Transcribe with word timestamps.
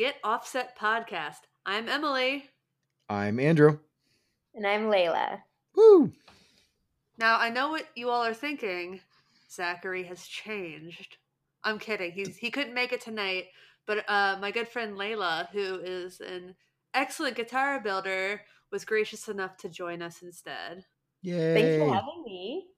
Get 0.00 0.16
Offset 0.24 0.78
podcast. 0.78 1.40
I'm 1.66 1.86
Emily. 1.86 2.48
I'm 3.10 3.38
Andrew. 3.38 3.80
And 4.54 4.66
I'm 4.66 4.88
Leila. 4.88 5.44
Woo! 5.76 6.10
Now, 7.18 7.36
I 7.38 7.50
know 7.50 7.68
what 7.68 7.84
you 7.94 8.08
all 8.08 8.24
are 8.24 8.32
thinking. 8.32 9.00
Zachary 9.52 10.04
has 10.04 10.24
changed. 10.24 11.18
I'm 11.64 11.78
kidding. 11.78 12.12
He's 12.12 12.38
he 12.38 12.50
couldn't 12.50 12.72
make 12.72 12.94
it 12.94 13.02
tonight, 13.02 13.48
but 13.86 14.08
uh, 14.08 14.38
my 14.40 14.50
good 14.50 14.68
friend 14.68 14.96
Leila, 14.96 15.50
who 15.52 15.80
is 15.80 16.22
an 16.22 16.54
excellent 16.94 17.36
guitar 17.36 17.78
builder, 17.78 18.40
was 18.72 18.86
gracious 18.86 19.28
enough 19.28 19.58
to 19.58 19.68
join 19.68 20.00
us 20.00 20.22
instead. 20.22 20.82
Yay! 21.20 21.52
Thanks 21.52 21.76
for 21.76 21.94
having 21.94 22.22
me. 22.24 22.68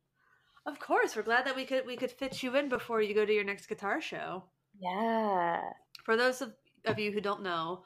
Of 0.66 0.80
course, 0.80 1.14
we're 1.14 1.22
glad 1.22 1.46
that 1.46 1.54
we 1.54 1.66
could 1.66 1.86
we 1.86 1.96
could 1.96 2.10
fit 2.10 2.42
you 2.42 2.56
in 2.56 2.68
before 2.68 3.00
you 3.00 3.14
go 3.14 3.24
to 3.24 3.32
your 3.32 3.44
next 3.44 3.68
guitar 3.68 4.00
show. 4.00 4.42
Yeah. 4.80 5.60
For 6.04 6.16
those 6.16 6.42
of, 6.42 6.52
of 6.86 6.98
you 6.98 7.12
who 7.12 7.20
don't 7.20 7.42
know, 7.42 7.84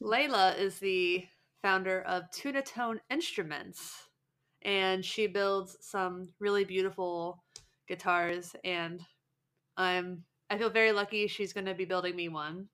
Leila 0.00 0.54
is 0.54 0.78
the 0.78 1.24
founder 1.62 2.02
of 2.02 2.30
TunaTone 2.30 2.98
Instruments, 3.10 4.08
and 4.62 5.04
she 5.04 5.26
builds 5.26 5.76
some 5.80 6.28
really 6.38 6.64
beautiful 6.64 7.42
guitars. 7.88 8.54
And 8.64 9.02
I'm 9.76 10.24
I 10.50 10.58
feel 10.58 10.70
very 10.70 10.90
lucky 10.90 11.28
she's 11.28 11.52
going 11.52 11.66
to 11.66 11.74
be 11.74 11.84
building 11.84 12.16
me 12.16 12.28
one. 12.28 12.68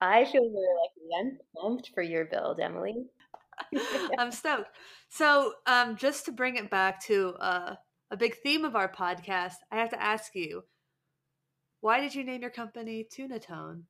I 0.00 0.24
feel 0.24 0.42
very 0.42 0.74
lucky. 0.82 1.06
I'm 1.20 1.38
pumped 1.60 1.90
for 1.94 2.02
your 2.02 2.24
build, 2.24 2.58
Emily. 2.58 3.06
I'm 4.18 4.30
stoked. 4.30 4.70
So, 5.08 5.54
um, 5.66 5.96
just 5.96 6.24
to 6.26 6.32
bring 6.32 6.56
it 6.56 6.70
back 6.70 7.02
to 7.04 7.34
uh, 7.40 7.74
a 8.10 8.16
big 8.16 8.36
theme 8.42 8.64
of 8.64 8.76
our 8.76 8.90
podcast, 8.90 9.56
I 9.70 9.76
have 9.76 9.90
to 9.90 10.02
ask 10.02 10.34
you, 10.34 10.62
why 11.80 12.00
did 12.00 12.14
you 12.14 12.24
name 12.24 12.42
your 12.42 12.50
company 12.50 13.06
TunaTone? 13.10 13.82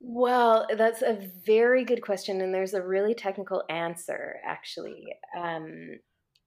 Well, 0.00 0.66
that's 0.76 1.02
a 1.02 1.28
very 1.44 1.84
good 1.84 2.02
question, 2.02 2.40
and 2.40 2.54
there's 2.54 2.74
a 2.74 2.86
really 2.86 3.14
technical 3.14 3.64
answer, 3.68 4.36
actually. 4.46 5.06
Um, 5.36 5.98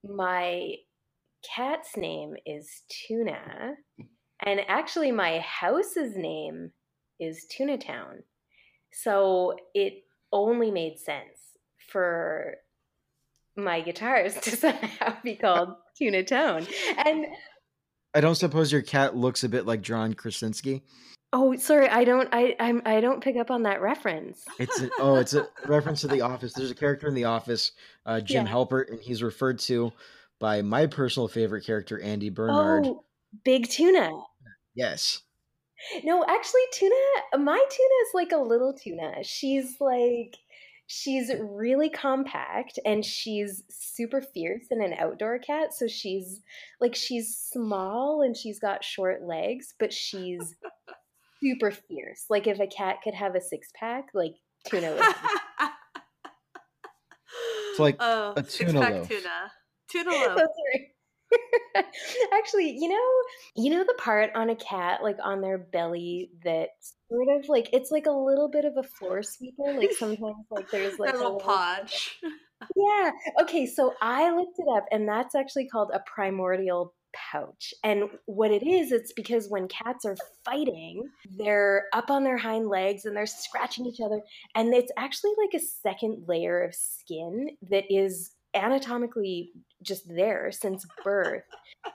my 0.03 0.75
cat's 1.55 1.97
name 1.97 2.35
is 2.45 2.83
Tuna, 3.07 3.75
and 4.45 4.61
actually, 4.67 5.11
my 5.11 5.39
house's 5.39 6.15
name 6.15 6.71
is 7.19 7.45
TunaTown. 7.57 8.21
So 8.93 9.55
it 9.73 10.03
only 10.31 10.71
made 10.71 10.97
sense 10.97 11.37
for 11.91 12.55
my 13.55 13.81
guitars 13.81 14.35
to 14.41 14.51
somehow 14.51 15.15
be 15.23 15.35
called 15.35 15.75
TunaTone. 16.01 16.71
And 17.05 17.25
I 18.13 18.21
don't 18.21 18.35
suppose 18.35 18.71
your 18.71 18.81
cat 18.81 19.15
looks 19.15 19.43
a 19.43 19.49
bit 19.49 19.65
like 19.65 19.81
John 19.81 20.13
Krasinski. 20.13 20.83
Oh, 21.33 21.55
sorry, 21.57 21.87
I 21.87 22.03
don't, 22.03 22.29
I, 22.31 22.55
I'm, 22.59 22.81
I 22.85 22.99
don't 23.01 23.23
pick 23.23 23.37
up 23.37 23.51
on 23.51 23.63
that 23.63 23.81
reference. 23.81 24.45
It's 24.59 24.81
a, 24.81 24.89
oh, 24.99 25.15
it's 25.15 25.33
a 25.33 25.47
reference 25.65 26.01
to 26.01 26.07
The 26.07 26.21
Office. 26.21 26.53
There's 26.53 26.71
a 26.71 26.75
character 26.75 27.07
in 27.07 27.13
The 27.13 27.25
Office, 27.25 27.71
uh, 28.05 28.21
Jim 28.21 28.45
Yeah. 28.45 28.53
Halpert, 28.53 28.89
and 28.89 28.99
he's 28.99 29.23
referred 29.23 29.59
to 29.59 29.91
by 30.39 30.61
my 30.61 30.87
personal 30.87 31.27
favorite 31.27 31.65
character, 31.65 31.99
Andy 32.01 32.29
Bernard. 32.29 32.85
Oh, 32.87 33.03
Big 33.45 33.69
Tuna. 33.69 34.11
Yes. 34.75 35.21
No, 36.03 36.23
actually, 36.23 36.61
tuna. 36.73 36.95
My 37.39 37.57
tuna 37.57 37.95
is 38.03 38.09
like 38.13 38.31
a 38.31 38.37
little 38.37 38.73
tuna. 38.73 39.23
She's 39.23 39.77
like, 39.79 40.37
she's 40.85 41.31
really 41.39 41.89
compact 41.89 42.77
and 42.85 43.03
she's 43.03 43.63
super 43.69 44.21
fierce 44.21 44.65
and 44.69 44.81
an 44.81 44.93
outdoor 44.93 45.39
cat. 45.39 45.73
So 45.73 45.87
she's 45.87 46.41
like, 46.79 46.95
she's 46.95 47.35
small 47.35 48.21
and 48.21 48.35
she's 48.35 48.59
got 48.59 48.83
short 48.83 49.23
legs, 49.23 49.73
but 49.79 49.91
she's 49.93 50.55
super 51.43 51.71
fierce. 51.71 52.25
Like, 52.29 52.47
if 52.47 52.59
a 52.59 52.67
cat 52.67 52.97
could 53.03 53.13
have 53.13 53.35
a 53.35 53.41
six 53.41 53.69
pack, 53.75 54.09
like 54.13 54.35
tuna 54.67 54.91
would. 54.91 55.01
have. 55.01 55.15
It's 57.71 57.79
like 57.79 57.95
oh, 57.99 58.33
a 58.35 58.43
six 58.43 58.71
tuna 58.71 58.81
pack 58.81 58.93
loaf. 58.93 59.07
tuna. 59.07 59.51
Tuna 59.89 60.11
loaf. 60.11 60.37
That's 60.37 60.57
right. 60.73 60.87
Actually, 62.33 62.71
you 62.77 62.89
know, 62.89 63.63
you 63.63 63.71
know 63.71 63.85
the 63.85 63.95
part 63.97 64.31
on 64.35 64.49
a 64.49 64.55
cat, 64.55 65.01
like 65.01 65.17
on 65.23 65.39
their 65.39 65.57
belly, 65.57 66.31
that 66.43 66.69
sort 67.09 67.27
of 67.37 67.47
like 67.47 67.69
it's 67.71 67.89
like 67.89 68.05
a 68.05 68.11
little 68.11 68.49
bit 68.49 68.65
of 68.65 68.75
a 68.75 68.83
floor 68.83 69.23
sweeper. 69.23 69.73
Like 69.73 69.93
sometimes, 69.93 70.45
like 70.49 70.69
there's 70.69 70.99
like 70.99 71.13
That 71.13 71.19
little 71.19 71.39
podge. 71.39 72.19
Yeah. 72.75 73.11
Okay. 73.41 73.65
So 73.65 73.93
I 74.01 74.35
looked 74.35 74.59
it 74.59 74.67
up, 74.75 74.85
and 74.91 75.07
that's 75.07 75.33
actually 75.33 75.67
called 75.67 75.91
a 75.93 76.01
primordial 76.05 76.93
pouch. 77.13 77.73
And 77.83 78.03
what 78.25 78.51
it 78.51 78.63
is, 78.65 78.91
it's 78.91 79.13
because 79.13 79.49
when 79.49 79.67
cats 79.67 80.05
are 80.05 80.17
fighting, 80.45 81.03
they're 81.37 81.85
up 81.93 82.09
on 82.09 82.23
their 82.23 82.37
hind 82.37 82.67
legs 82.67 83.05
and 83.05 83.15
they're 83.15 83.25
scratching 83.25 83.85
each 83.85 84.01
other. 84.01 84.21
And 84.55 84.73
it's 84.73 84.91
actually 84.97 85.31
like 85.37 85.61
a 85.61 85.65
second 85.65 86.25
layer 86.27 86.63
of 86.63 86.75
skin 86.75 87.49
that 87.69 87.85
is 87.89 88.31
anatomically 88.53 89.51
just 89.81 90.07
there 90.07 90.51
since 90.51 90.85
birth 91.03 91.43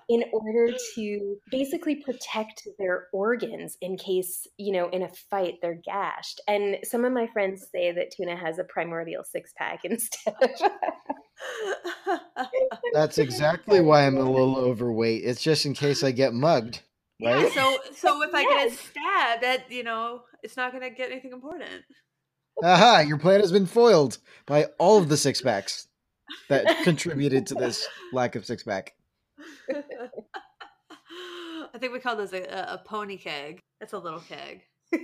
in 0.09 0.25
order 0.33 0.77
to 0.95 1.37
basically 1.51 1.97
protect 1.97 2.67
their 2.79 3.07
organs 3.13 3.77
in 3.81 3.97
case, 3.97 4.47
you 4.57 4.73
know, 4.73 4.89
in 4.89 5.03
a 5.03 5.09
fight 5.31 5.55
they're 5.63 5.81
gashed. 5.85 6.41
And 6.49 6.79
some 6.85 7.05
of 7.05 7.13
my 7.13 7.27
friends 7.29 7.67
say 7.71 7.93
that 7.93 8.11
tuna 8.11 8.37
has 8.37 8.59
a 8.59 8.65
primordial 8.65 9.25
six 9.25 9.53
pack 9.57 9.81
instead 9.85 10.35
of. 10.43 10.51
That's 12.93 13.19
exactly 13.19 13.81
why 13.81 14.07
I'm 14.07 14.17
a 14.17 14.31
little 14.31 14.57
overweight. 14.57 15.25
It's 15.25 15.43
just 15.43 15.67
in 15.67 15.75
case 15.75 16.03
I 16.03 16.11
get 16.11 16.35
mugged, 16.35 16.81
yeah, 17.19 17.35
right? 17.35 17.53
so 17.53 17.79
so 17.95 18.23
if 18.23 18.35
I 18.35 18.43
get 18.45 18.73
stabbed, 18.73 19.43
that 19.43 19.71
you 19.71 19.83
know, 19.83 20.23
it's 20.43 20.57
not 20.57 20.73
gonna 20.73 20.91
get 20.91 21.11
anything 21.11 21.33
important. 21.33 21.85
Aha! 22.65 23.01
Your 23.01 23.19
plan 23.19 23.41
has 23.41 23.53
been 23.53 23.67
foiled 23.67 24.17
by 24.47 24.65
all 24.79 24.97
of 24.99 25.11
the 25.11 25.17
six 25.17 25.43
packs 25.43 25.89
that 26.49 26.67
contributed 26.85 27.47
to 27.49 27.55
this 27.55 27.87
lack 28.13 28.37
of 28.37 28.45
six 28.45 28.63
pack. 28.63 28.95
I 31.75 31.79
think 31.79 31.93
we 31.93 31.99
call 31.99 32.17
those 32.17 32.33
a, 32.33 32.43
a, 32.43 32.75
a 32.75 32.83
pony 32.85 33.17
keg. 33.17 33.61
It's 33.81 33.93
a 33.93 33.99
little 33.99 34.21
keg. 34.21 34.63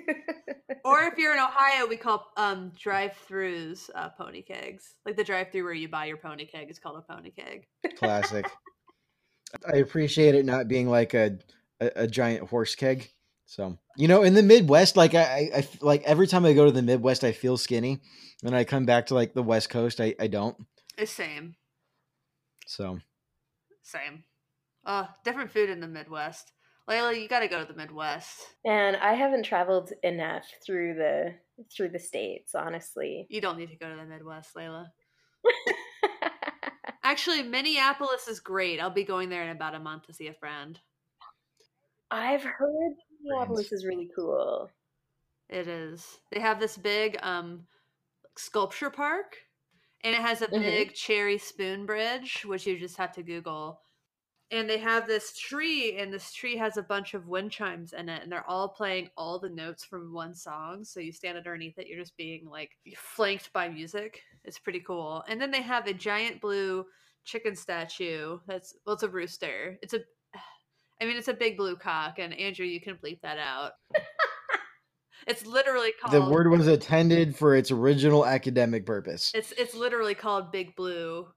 Or 0.84 1.02
if 1.02 1.16
you're 1.16 1.32
in 1.32 1.38
Ohio, 1.38 1.86
we 1.86 1.96
call 1.96 2.32
um, 2.36 2.72
drive-throughs 2.76 3.88
uh, 3.94 4.08
pony 4.10 4.42
kegs. 4.42 4.94
Like 5.06 5.16
the 5.16 5.24
drive-through 5.24 5.62
where 5.64 5.72
you 5.72 5.88
buy 5.88 6.06
your 6.06 6.16
pony 6.16 6.44
keg 6.44 6.70
is 6.70 6.78
called 6.78 6.96
a 6.98 7.12
pony 7.12 7.30
keg. 7.30 7.66
Classic. 7.96 8.50
I 9.72 9.76
appreciate 9.76 10.34
it 10.34 10.44
not 10.44 10.66
being 10.66 10.88
like 10.88 11.14
a, 11.14 11.38
a, 11.80 11.90
a 11.96 12.06
giant 12.06 12.48
horse 12.48 12.74
keg. 12.74 13.10
So 13.46 13.78
you 13.96 14.08
know, 14.08 14.22
in 14.22 14.34
the 14.34 14.42
Midwest, 14.42 14.96
like 14.96 15.14
I, 15.14 15.22
I, 15.22 15.50
I 15.54 15.58
f- 15.58 15.82
like 15.82 16.02
every 16.04 16.26
time 16.26 16.44
I 16.44 16.52
go 16.52 16.64
to 16.64 16.72
the 16.72 16.82
Midwest, 16.82 17.22
I 17.22 17.32
feel 17.32 17.56
skinny. 17.56 18.00
When 18.40 18.54
I 18.54 18.64
come 18.64 18.86
back 18.86 19.06
to 19.06 19.14
like 19.14 19.34
the 19.34 19.42
West 19.42 19.68
Coast, 19.68 20.00
I, 20.00 20.14
I 20.18 20.26
don't. 20.26 20.56
It's 21.02 21.10
same, 21.10 21.56
So 22.64 23.00
same. 23.82 24.22
Uh, 24.86 25.06
different 25.24 25.50
food 25.50 25.68
in 25.68 25.80
the 25.80 25.88
Midwest. 25.88 26.52
Leila, 26.86 27.12
you 27.12 27.26
got 27.26 27.40
to 27.40 27.48
go 27.48 27.58
to 27.58 27.64
the 27.66 27.76
Midwest. 27.76 28.38
and 28.64 28.96
I 28.96 29.14
haven't 29.14 29.42
traveled 29.44 29.92
enough 30.04 30.44
through 30.64 30.94
the 30.94 31.34
through 31.76 31.88
the 31.88 31.98
states, 31.98 32.54
honestly. 32.54 33.26
You 33.30 33.40
don't 33.40 33.58
need 33.58 33.70
to 33.70 33.76
go 33.76 33.90
to 33.90 33.96
the 33.96 34.04
Midwest, 34.04 34.54
Leila. 34.54 34.92
Actually, 37.02 37.42
Minneapolis 37.42 38.28
is 38.28 38.38
great. 38.38 38.78
I'll 38.78 38.88
be 38.88 39.02
going 39.02 39.28
there 39.28 39.42
in 39.42 39.50
about 39.50 39.74
a 39.74 39.80
month 39.80 40.06
to 40.06 40.14
see 40.14 40.28
a 40.28 40.34
friend. 40.34 40.78
I've 42.12 42.44
heard 42.44 42.92
Minneapolis 43.24 43.72
is 43.72 43.84
really 43.84 44.08
cool. 44.14 44.70
It 45.48 45.66
is. 45.66 46.20
They 46.30 46.38
have 46.38 46.60
this 46.60 46.76
big 46.76 47.18
um 47.24 47.66
sculpture 48.36 48.90
park 48.90 49.36
and 50.04 50.14
it 50.14 50.20
has 50.20 50.42
a 50.42 50.48
Mhm. 50.48 50.60
big 50.60 50.94
cherry 50.94 51.38
spoon 51.38 51.86
bridge, 51.86 52.44
which 52.44 52.66
you 52.66 52.78
just 52.78 52.96
have 52.96 53.12
to 53.12 53.22
Google. 53.22 53.82
And 54.50 54.68
they 54.68 54.78
have 54.78 55.06
this 55.06 55.36
tree, 55.38 55.96
and 55.96 56.12
this 56.12 56.32
tree 56.32 56.56
has 56.58 56.76
a 56.76 56.82
bunch 56.82 57.14
of 57.14 57.26
wind 57.26 57.52
chimes 57.52 57.94
in 57.94 58.08
it, 58.10 58.22
and 58.22 58.30
they're 58.30 58.46
all 58.48 58.68
playing 58.68 59.10
all 59.16 59.38
the 59.38 59.48
notes 59.48 59.82
from 59.84 60.12
one 60.12 60.34
song. 60.34 60.84
So 60.84 61.00
you 61.00 61.10
stand 61.12 61.38
underneath 61.38 61.78
it, 61.78 61.86
you're 61.86 61.98
just 61.98 62.16
being 62.18 62.46
like 62.46 62.76
flanked 62.96 63.50
by 63.54 63.68
music. 63.70 64.22
It's 64.44 64.58
pretty 64.58 64.80
cool. 64.80 65.24
And 65.28 65.40
then 65.40 65.50
they 65.50 65.62
have 65.62 65.86
a 65.86 65.94
giant 65.94 66.40
blue 66.42 66.86
chicken 67.24 67.56
statue. 67.56 68.40
That's 68.46 68.76
well, 68.84 68.94
it's 68.94 69.04
a 69.04 69.08
rooster. 69.08 69.78
It's 69.82 69.94
a, 69.94 70.00
I 71.00 71.06
mean, 71.06 71.16
it's 71.16 71.28
a 71.28 71.34
big 71.34 71.56
blue 71.56 71.76
cock. 71.76 72.18
And 72.18 72.34
Andrew, 72.34 72.66
you 72.66 72.80
can 72.80 72.96
bleep 72.96 73.20
that 73.22 73.38
out. 73.38 73.72
It's 75.26 75.46
literally 75.46 75.92
called 76.00 76.12
the 76.12 76.30
word 76.30 76.50
was 76.50 76.68
intended 76.68 77.36
for 77.36 77.54
its 77.54 77.70
original 77.70 78.26
academic 78.26 78.86
purpose. 78.86 79.30
It's 79.34 79.52
it's 79.52 79.74
literally 79.74 80.14
called 80.14 80.52
Big 80.52 80.74
Blue 80.76 81.28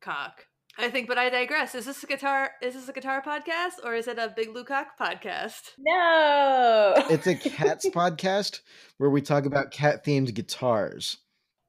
Cock. 0.00 0.46
I 0.76 0.90
think, 0.90 1.06
but 1.06 1.18
I 1.18 1.30
digress. 1.30 1.76
Is 1.76 1.86
this 1.86 2.02
a 2.02 2.06
guitar? 2.06 2.50
Is 2.60 2.74
this 2.74 2.88
a 2.88 2.92
guitar 2.92 3.22
podcast 3.22 3.84
or 3.84 3.94
is 3.94 4.08
it 4.08 4.18
a 4.18 4.32
Big 4.34 4.52
Blue 4.52 4.64
Cock 4.64 4.98
podcast? 5.00 5.70
No. 5.78 6.94
It's 7.10 7.26
a 7.26 7.34
cats 7.34 7.88
podcast 7.94 8.60
where 8.98 9.10
we 9.10 9.22
talk 9.22 9.46
about 9.46 9.70
cat 9.70 10.04
themed 10.04 10.34
guitars 10.34 11.18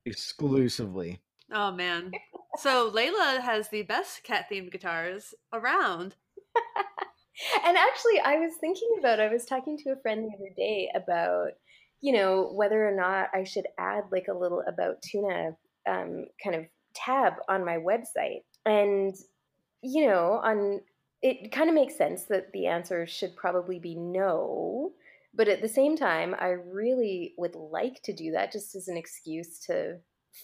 exclusively. 0.05 1.21
Oh 1.51 1.71
man! 1.71 2.11
So 2.57 2.89
Leila 2.91 3.41
has 3.43 3.69
the 3.69 3.83
best 3.83 4.23
cat 4.23 4.47
themed 4.51 4.71
guitars 4.71 5.35
around. 5.53 6.15
and 7.65 7.77
actually, 7.77 8.19
I 8.23 8.37
was 8.37 8.53
thinking 8.59 8.95
about, 8.99 9.19
I 9.19 9.31
was 9.31 9.45
talking 9.45 9.77
to 9.79 9.91
a 9.91 10.01
friend 10.01 10.23
the 10.23 10.35
other 10.35 10.53
day 10.55 10.89
about 10.95 11.51
you 12.01 12.13
know, 12.13 12.51
whether 12.53 12.87
or 12.87 12.95
not 12.95 13.29
I 13.33 13.43
should 13.43 13.65
add 13.79 14.03
like 14.11 14.27
a 14.29 14.37
little 14.37 14.61
about 14.67 15.01
tuna 15.01 15.57
um, 15.89 16.25
kind 16.43 16.55
of 16.55 16.65
tab 16.93 17.33
on 17.49 17.65
my 17.65 17.77
website. 17.77 18.43
And, 18.65 19.15
you 19.81 20.07
know, 20.07 20.39
on 20.43 20.81
it 21.21 21.51
kind 21.51 21.67
of 21.67 21.73
makes 21.73 21.97
sense 21.97 22.25
that 22.25 22.51
the 22.53 22.67
answer 22.67 23.07
should 23.07 23.35
probably 23.35 23.79
be 23.79 23.95
no. 23.95 24.91
But 25.33 25.47
at 25.47 25.63
the 25.63 25.67
same 25.67 25.97
time, 25.97 26.35
I 26.37 26.49
really 26.49 27.33
would 27.39 27.55
like 27.55 28.01
to 28.03 28.13
do 28.13 28.31
that 28.33 28.51
just 28.51 28.75
as 28.75 28.87
an 28.87 28.97
excuse 28.97 29.59
to 29.65 29.97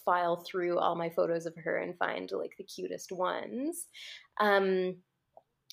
file 0.04 0.38
through 0.38 0.80
all 0.80 0.96
my 0.96 1.10
photos 1.10 1.46
of 1.46 1.54
her 1.64 1.78
and 1.78 1.98
find 1.98 2.32
like 2.32 2.54
the 2.58 2.64
cutest 2.64 3.12
ones. 3.12 3.86
Um, 4.40 4.96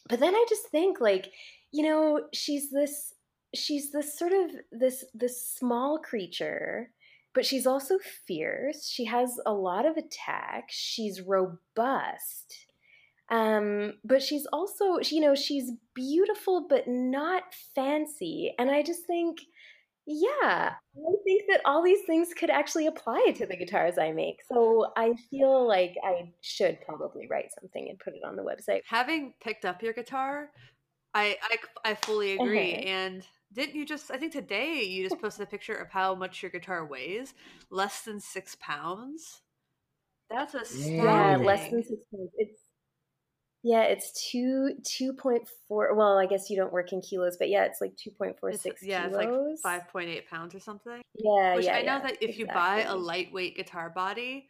but 0.08 0.20
then 0.20 0.34
I 0.34 0.44
just 0.48 0.68
think 0.68 1.00
like, 1.00 1.30
you 1.72 1.82
know, 1.84 2.22
she's 2.32 2.70
this 2.70 3.12
she's 3.54 3.92
this 3.92 4.18
sort 4.18 4.32
of 4.32 4.50
this 4.72 5.04
this 5.14 5.54
small 5.54 5.98
creature 5.98 6.90
but 7.34 7.46
she's 7.46 7.66
also 7.66 7.98
fierce. 8.26 8.88
She 8.88 9.04
has 9.04 9.38
a 9.46 9.52
lot 9.52 9.86
of 9.86 9.96
attack 9.96 10.64
she's 10.70 11.20
robust. 11.20 12.66
Um, 13.30 13.92
but 14.04 14.22
she's 14.22 14.46
also 14.52 14.98
you 15.00 15.20
know 15.20 15.34
she's 15.34 15.70
beautiful 15.94 16.66
but 16.68 16.88
not 16.88 17.42
fancy. 17.74 18.54
And 18.58 18.70
i 18.70 18.82
just 18.82 19.06
think 19.06 19.38
yeah 20.08 20.72
i 20.96 21.12
think 21.24 21.42
that 21.48 21.60
all 21.64 21.82
these 21.82 22.04
things 22.06 22.32
could 22.32 22.50
actually 22.50 22.86
apply 22.86 23.32
to 23.36 23.46
the 23.46 23.56
guitars 23.56 23.98
i 23.98 24.10
make 24.10 24.40
so 24.50 24.90
i 24.96 25.12
feel 25.30 25.68
like 25.68 25.94
i 26.02 26.32
should 26.40 26.78
probably 26.80 27.28
write 27.30 27.50
something 27.60 27.88
and 27.90 27.98
put 27.98 28.14
it 28.14 28.24
on 28.26 28.34
the 28.34 28.42
website 28.42 28.80
having 28.86 29.34
picked 29.42 29.64
up 29.64 29.82
your 29.82 29.92
guitar 29.92 30.48
i 31.14 31.36
i, 31.42 31.90
I 31.90 31.94
fully 31.94 32.32
agree 32.32 32.74
uh-huh. 32.74 32.88
and 32.88 33.26
didn't 33.52 33.76
you 33.76 33.86
just? 33.86 34.10
I 34.10 34.18
think 34.18 34.32
today 34.32 34.82
you 34.82 35.08
just 35.08 35.20
posted 35.20 35.46
a 35.46 35.50
picture 35.50 35.74
of 35.74 35.88
how 35.88 36.14
much 36.14 36.42
your 36.42 36.50
guitar 36.50 36.84
weighs. 36.84 37.32
Less 37.70 38.02
than 38.02 38.20
six 38.20 38.56
pounds. 38.60 39.40
That's 40.30 40.54
a 40.54 40.78
yeah, 40.78 41.36
less 41.36 41.70
than 41.70 41.82
six 41.82 42.04
pounds. 42.12 42.30
It's 42.36 42.60
yeah, 43.68 43.82
it's 43.82 44.30
two 44.30 44.70
two 44.82 45.12
point 45.12 45.46
four. 45.68 45.94
Well, 45.94 46.16
I 46.18 46.24
guess 46.24 46.48
you 46.48 46.56
don't 46.56 46.72
work 46.72 46.94
in 46.94 47.02
kilos, 47.02 47.36
but 47.36 47.50
yeah, 47.50 47.64
it's 47.64 47.82
like 47.82 47.94
two 47.96 48.10
point 48.10 48.40
four 48.40 48.50
six. 48.54 48.82
Yeah, 48.82 49.08
kilos. 49.08 49.56
it's 49.56 49.64
like 49.64 49.80
five 49.80 49.88
point 49.92 50.08
eight 50.08 50.26
pounds 50.26 50.54
or 50.54 50.60
something. 50.60 51.02
Yeah, 51.14 51.54
Which 51.54 51.66
yeah. 51.66 51.74
I 51.74 51.82
know 51.82 51.96
yeah, 51.96 52.02
that 52.02 52.12
if 52.12 52.30
exactly. 52.30 52.38
you 52.38 52.46
buy 52.46 52.84
a 52.84 52.96
lightweight 52.96 53.56
guitar 53.56 53.90
body, 53.90 54.48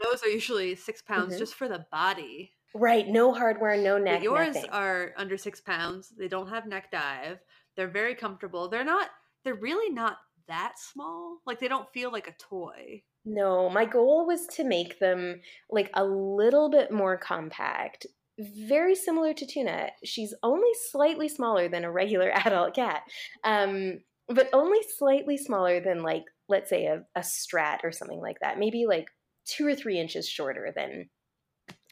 those 0.00 0.22
are 0.22 0.28
usually 0.28 0.76
six 0.76 1.02
pounds 1.02 1.30
mm-hmm. 1.30 1.38
just 1.40 1.54
for 1.54 1.66
the 1.66 1.84
body. 1.90 2.52
Right, 2.76 3.08
no 3.08 3.34
hardware, 3.34 3.76
no 3.76 3.98
neck. 3.98 4.20
But 4.20 4.22
yours 4.22 4.54
nothing. 4.54 4.70
are 4.70 5.14
under 5.16 5.36
six 5.36 5.60
pounds. 5.60 6.12
They 6.16 6.28
don't 6.28 6.48
have 6.48 6.64
neck 6.66 6.92
dive. 6.92 7.40
They're 7.76 7.88
very 7.88 8.14
comfortable. 8.14 8.68
They're 8.68 8.84
not 8.84 9.10
they're 9.42 9.54
really 9.54 9.92
not 9.92 10.18
that 10.46 10.74
small. 10.78 11.38
Like 11.44 11.58
they 11.58 11.68
don't 11.68 11.90
feel 11.92 12.12
like 12.12 12.28
a 12.28 12.36
toy. 12.38 13.02
No, 13.24 13.68
my 13.68 13.84
goal 13.84 14.26
was 14.26 14.46
to 14.48 14.64
make 14.64 15.00
them 15.00 15.40
like 15.70 15.90
a 15.94 16.04
little 16.04 16.70
bit 16.70 16.92
more 16.92 17.16
compact. 17.16 18.06
Very 18.38 18.94
similar 18.94 19.32
to 19.34 19.46
Tuna. 19.46 19.88
She's 20.04 20.34
only 20.42 20.70
slightly 20.90 21.28
smaller 21.28 21.68
than 21.68 21.84
a 21.84 21.92
regular 21.92 22.30
adult 22.34 22.74
cat. 22.74 23.02
Um, 23.44 24.00
but 24.28 24.48
only 24.52 24.80
slightly 24.96 25.36
smaller 25.36 25.80
than 25.80 26.02
like 26.02 26.24
let's 26.48 26.70
say 26.70 26.86
a, 26.86 27.04
a 27.14 27.20
strat 27.20 27.78
or 27.84 27.92
something 27.92 28.20
like 28.20 28.38
that. 28.40 28.58
Maybe 28.58 28.86
like 28.86 29.08
two 29.46 29.66
or 29.66 29.74
three 29.74 29.98
inches 29.98 30.28
shorter 30.28 30.72
than 30.74 31.08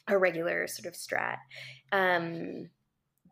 a 0.07 0.17
regular 0.17 0.67
sort 0.67 0.87
of 0.87 0.93
strat. 0.93 1.37
Um, 1.91 2.69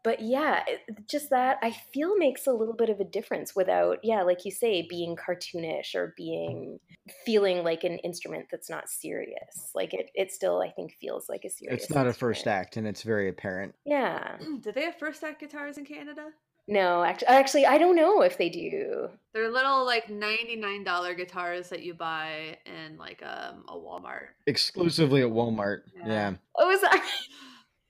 but 0.03 0.21
yeah, 0.21 0.63
just 1.07 1.29
that 1.29 1.57
I 1.61 1.71
feel 1.71 2.17
makes 2.17 2.47
a 2.47 2.53
little 2.53 2.73
bit 2.73 2.89
of 2.89 2.99
a 2.99 3.03
difference 3.03 3.55
without, 3.55 3.99
yeah, 4.03 4.23
like 4.23 4.45
you 4.45 4.51
say, 4.51 4.85
being 4.87 5.15
cartoonish 5.15 5.95
or 5.95 6.13
being 6.17 6.79
feeling 7.25 7.63
like 7.63 7.83
an 7.83 7.99
instrument 7.99 8.47
that's 8.51 8.69
not 8.69 8.89
serious. 8.89 9.71
Like 9.75 9.93
it, 9.93 10.09
it 10.15 10.31
still 10.31 10.61
I 10.61 10.71
think 10.71 10.95
feels 10.99 11.29
like 11.29 11.45
a 11.45 11.49
serious. 11.49 11.83
It's 11.83 11.93
not 11.93 12.07
instrument. 12.07 12.15
a 12.15 12.19
first 12.19 12.47
act, 12.47 12.77
and 12.77 12.87
it's 12.87 13.03
very 13.03 13.29
apparent. 13.29 13.75
Yeah. 13.85 14.37
Do 14.61 14.71
they 14.71 14.83
have 14.83 14.97
first 14.97 15.23
act 15.23 15.39
guitars 15.39 15.77
in 15.77 15.85
Canada? 15.85 16.29
No, 16.67 17.03
actually, 17.03 17.27
actually, 17.27 17.65
I 17.65 17.77
don't 17.77 17.95
know 17.95 18.21
if 18.21 18.37
they 18.37 18.47
do. 18.47 19.09
They're 19.33 19.49
little 19.49 19.83
like 19.83 20.09
ninety 20.09 20.55
nine 20.55 20.83
dollar 20.83 21.15
guitars 21.15 21.69
that 21.69 21.81
you 21.81 21.95
buy 21.95 22.57
in 22.65 22.97
like 22.97 23.21
um, 23.23 23.65
a 23.67 23.73
Walmart. 23.73 24.27
Exclusively 24.45 25.21
at 25.21 25.29
Walmart. 25.29 25.81
Yeah. 25.97 26.07
yeah. 26.07 26.33
Oh, 26.55 26.69
is 26.69 26.81
that? 26.81 27.05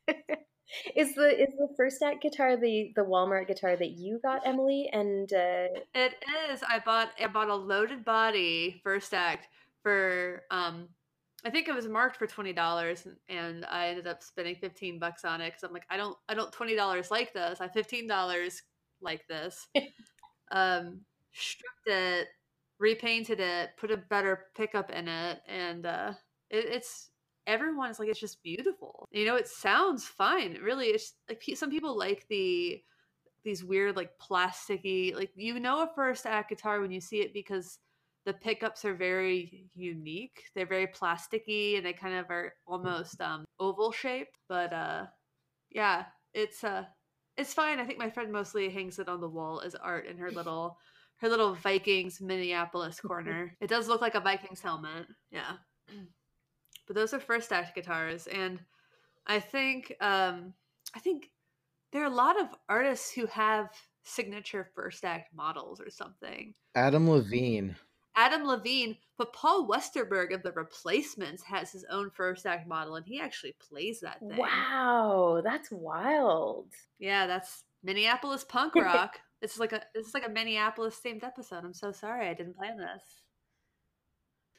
is 0.95 1.15
the 1.15 1.41
is 1.41 1.53
the 1.57 1.69
first 1.77 2.01
act 2.01 2.21
guitar 2.21 2.57
the 2.57 2.91
the 2.95 3.03
Walmart 3.03 3.47
guitar 3.47 3.75
that 3.75 3.91
you 3.91 4.19
got, 4.21 4.45
Emily? 4.45 4.89
And 4.91 5.31
uh... 5.31 5.67
it 5.93 6.13
is. 6.49 6.61
I 6.67 6.79
bought 6.79 7.11
I 7.21 7.27
bought 7.27 7.49
a 7.49 7.55
loaded 7.55 8.05
body 8.05 8.81
first 8.83 9.13
act 9.13 9.47
for 9.83 10.43
um 10.51 10.89
I 11.43 11.49
think 11.49 11.67
it 11.67 11.75
was 11.75 11.87
marked 11.87 12.17
for 12.17 12.27
twenty 12.27 12.53
dollars, 12.53 13.07
and 13.27 13.65
I 13.65 13.87
ended 13.87 14.07
up 14.07 14.21
spending 14.21 14.55
fifteen 14.55 14.99
bucks 14.99 15.25
on 15.25 15.41
it 15.41 15.49
because 15.49 15.63
I'm 15.63 15.73
like, 15.73 15.85
I 15.89 15.97
don't, 15.97 16.15
I 16.29 16.35
don't 16.35 16.51
twenty 16.51 16.75
dollars 16.75 17.09
like 17.09 17.33
this. 17.33 17.59
I 17.59 17.67
fifteen 17.67 18.07
dollars 18.07 18.61
like 19.01 19.27
this. 19.27 19.67
um, 20.51 21.01
stripped 21.31 21.87
it, 21.87 22.27
repainted 22.77 23.39
it, 23.39 23.71
put 23.77 23.89
a 23.89 23.97
better 23.97 24.47
pickup 24.55 24.91
in 24.91 25.07
it, 25.07 25.39
and 25.47 25.85
uh, 25.87 26.13
it, 26.51 26.65
it's 26.65 27.09
everyone's 27.47 27.99
like 27.99 28.09
it's 28.09 28.19
just 28.19 28.43
beautiful. 28.43 29.07
You 29.11 29.25
know, 29.25 29.35
it 29.35 29.47
sounds 29.47 30.05
fine. 30.05 30.57
Really, 30.61 30.87
it's 30.87 31.13
like 31.29 31.43
some 31.55 31.69
people 31.69 31.97
like 31.97 32.25
the 32.29 32.81
these 33.43 33.63
weird 33.63 33.95
like 33.95 34.11
plasticky 34.19 35.15
like 35.15 35.31
you 35.35 35.59
know 35.59 35.81
a 35.81 35.89
first 35.95 36.27
act 36.27 36.49
guitar 36.49 36.79
when 36.79 36.91
you 36.91 37.01
see 37.01 37.21
it 37.21 37.33
because 37.33 37.79
the 38.25 38.33
pickups 38.33 38.85
are 38.85 38.93
very 38.93 39.65
unique. 39.73 40.43
They're 40.53 40.67
very 40.67 40.87
plasticky 40.87 41.77
and 41.77 41.85
they 41.85 41.93
kind 41.93 42.15
of 42.15 42.29
are 42.29 42.53
almost 42.67 43.19
um 43.21 43.45
oval 43.59 43.91
shaped. 43.91 44.37
But 44.47 44.73
uh 44.73 45.05
yeah, 45.71 46.05
it's 46.33 46.63
uh 46.63 46.85
it's 47.37 47.53
fine. 47.53 47.79
I 47.79 47.85
think 47.85 47.97
my 47.97 48.09
friend 48.09 48.31
mostly 48.31 48.69
hangs 48.69 48.99
it 48.99 49.09
on 49.09 49.21
the 49.21 49.29
wall 49.29 49.61
as 49.61 49.75
art 49.75 50.05
in 50.05 50.17
her 50.17 50.31
little 50.31 50.77
her 51.17 51.29
little 51.29 51.53
Vikings 51.55 52.21
Minneapolis 52.21 52.99
corner. 53.05 53.55
It 53.59 53.67
does 53.67 53.87
look 53.87 54.01
like 54.01 54.15
a 54.15 54.19
Vikings 54.19 54.61
helmet. 54.61 55.07
Yeah. 55.31 55.53
But 56.91 56.99
those 56.99 57.13
are 57.13 57.21
first 57.21 57.53
act 57.53 57.73
guitars, 57.73 58.27
and 58.27 58.59
I 59.25 59.39
think 59.39 59.95
um, 60.01 60.53
I 60.93 60.99
think 60.99 61.29
there 61.93 62.01
are 62.01 62.11
a 62.11 62.13
lot 62.13 62.37
of 62.37 62.49
artists 62.67 63.13
who 63.13 63.27
have 63.27 63.69
signature 64.03 64.69
first 64.75 65.05
act 65.05 65.33
models 65.33 65.79
or 65.79 65.89
something. 65.89 66.53
Adam 66.75 67.09
Levine. 67.09 67.77
Adam 68.17 68.43
Levine, 68.43 68.97
but 69.17 69.31
Paul 69.31 69.69
Westerberg 69.69 70.33
of 70.33 70.43
the 70.43 70.51
Replacements 70.51 71.43
has 71.43 71.71
his 71.71 71.85
own 71.89 72.09
first 72.09 72.45
act 72.45 72.67
model, 72.67 72.97
and 72.97 73.05
he 73.05 73.21
actually 73.21 73.55
plays 73.69 74.01
that 74.01 74.19
thing. 74.19 74.37
Wow, 74.37 75.39
that's 75.45 75.71
wild. 75.71 76.73
Yeah, 76.99 77.25
that's 77.25 77.63
Minneapolis 77.83 78.43
punk 78.43 78.75
rock. 78.75 79.17
it's 79.41 79.57
like 79.57 79.71
a 79.71 79.81
this 79.95 80.07
is 80.07 80.13
like 80.13 80.27
a 80.27 80.29
Minneapolis 80.29 80.99
themed 81.01 81.23
episode. 81.23 81.63
I'm 81.63 81.73
so 81.73 81.93
sorry 81.93 82.27
I 82.27 82.33
didn't 82.33 82.57
plan 82.57 82.75
this. 82.75 83.21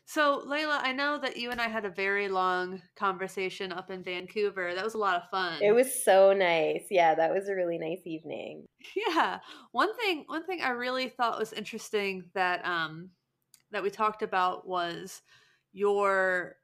So, 0.05 0.43
Leila, 0.45 0.81
I 0.83 0.93
know 0.93 1.19
that 1.19 1.37
you 1.37 1.51
and 1.51 1.61
I 1.61 1.69
had 1.69 1.85
a 1.85 1.91
very 1.91 2.29
long 2.29 2.83
conversation 2.97 3.73
up 3.73 3.91
in 3.91 4.03
Vancouver. 4.03 4.75
That 4.75 4.85
was 4.85 4.95
a 4.95 4.99
lot 4.99 5.17
of 5.17 5.29
fun. 5.31 5.63
It 5.63 5.73
was 5.73 6.05
so 6.05 6.33
nice. 6.33 6.85
Yeah, 6.91 7.15
that 7.15 7.33
was 7.33 7.49
a 7.49 7.55
really 7.55 7.79
nice 7.79 8.03
evening. 8.07 8.65
Yeah. 8.97 9.39
One 9.71 9.95
thing 9.97 10.25
one 10.27 10.45
thing 10.45 10.61
I 10.61 10.71
really 10.71 11.09
thought 11.09 11.39
was 11.39 11.53
interesting 11.53 12.25
that 12.35 12.67
um 12.67 13.11
that 13.71 13.83
we 13.83 13.91
talked 13.91 14.23
about 14.23 14.67
was 14.67 15.23
your 15.73 16.57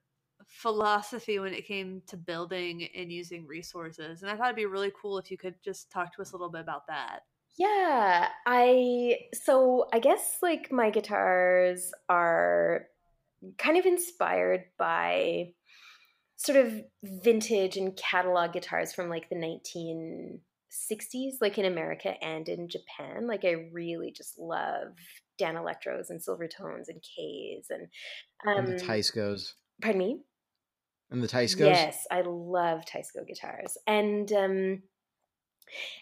philosophy 0.46 1.38
when 1.38 1.54
it 1.54 1.66
came 1.66 2.02
to 2.08 2.16
building 2.16 2.88
and 2.94 3.12
using 3.12 3.46
resources. 3.46 4.22
And 4.22 4.30
I 4.30 4.36
thought 4.36 4.46
it'd 4.46 4.56
be 4.56 4.66
really 4.66 4.92
cool 5.00 5.18
if 5.18 5.30
you 5.30 5.38
could 5.38 5.54
just 5.62 5.90
talk 5.90 6.14
to 6.14 6.22
us 6.22 6.32
a 6.32 6.36
little 6.36 6.50
bit 6.50 6.60
about 6.60 6.86
that. 6.88 7.20
Yeah, 7.56 8.28
I 8.46 9.18
so 9.32 9.88
I 9.92 9.98
guess 9.98 10.38
like 10.42 10.70
my 10.70 10.90
guitars 10.90 11.92
are 12.08 12.86
kind 13.58 13.76
of 13.76 13.86
inspired 13.86 14.64
by 14.78 15.52
sort 16.36 16.58
of 16.58 16.72
vintage 17.02 17.76
and 17.76 17.96
catalog 17.96 18.52
guitars 18.52 18.92
from 18.92 19.08
like 19.08 19.28
the 19.28 19.36
1960s, 19.36 21.32
like 21.40 21.58
in 21.58 21.64
America 21.64 22.14
and 22.22 22.48
in 22.48 22.68
Japan. 22.68 23.26
Like 23.26 23.44
I 23.44 23.68
really 23.72 24.12
just 24.16 24.38
love 24.38 24.94
Danelectros 25.40 26.10
and 26.10 26.20
Silvertones 26.20 26.88
and 26.88 27.02
Kays 27.02 27.66
and 27.70 27.88
um, 28.46 28.64
and 28.66 28.78
the 28.78 28.82
um, 28.82 28.88
Pardon 29.82 29.98
me. 29.98 30.20
And 31.10 31.22
the 31.22 31.28
Teiscos. 31.28 31.60
Yes, 31.60 32.06
I 32.10 32.22
love 32.22 32.82
Teisco 32.84 33.26
guitars, 33.26 33.78
and 33.86 34.30
um, 34.32 34.82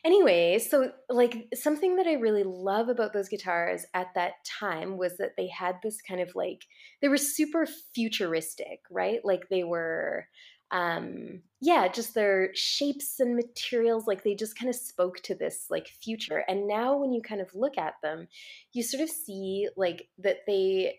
Anyway, 0.04 0.58
so 0.58 0.92
like 1.08 1.49
something 1.54 1.96
that 1.96 2.06
I 2.06 2.14
really 2.14 2.44
love 2.44 2.88
about 2.88 3.12
those 3.12 3.28
guitars 3.28 3.85
at 3.94 4.08
that 4.14 4.44
time 4.44 4.96
was 4.96 5.16
that 5.18 5.37
they 5.37 5.49
had 5.49 5.76
this 5.82 6.00
kind 6.02 6.20
of 6.20 6.35
like 6.35 6.66
they 7.00 7.08
were 7.08 7.16
super 7.16 7.66
futuristic, 7.94 8.80
right? 8.90 9.20
Like 9.25 9.49
they 9.49 9.64
were 9.64 10.26
um 10.73 11.42
yeah 11.61 11.87
just 11.87 12.14
their 12.14 12.50
shapes 12.54 13.20
and 13.20 13.37
materials 13.37 14.08
like 14.08 14.25
they 14.25 14.35
just 14.35 14.58
kind 14.58 14.68
of 14.68 14.75
spoke 14.75 15.23
to 15.23 15.32
this 15.32 15.66
like 15.70 15.87
future 15.87 16.42
and 16.49 16.66
now 16.66 16.96
when 16.96 17.12
you 17.12 17.23
kind 17.23 17.40
of 17.40 17.54
look 17.54 17.78
at 17.78 17.94
them 18.02 18.26
you 18.73 18.82
sort 18.82 19.00
of 19.00 19.08
see 19.08 19.68
like 19.76 20.08
that 20.18 20.38
they 20.49 20.96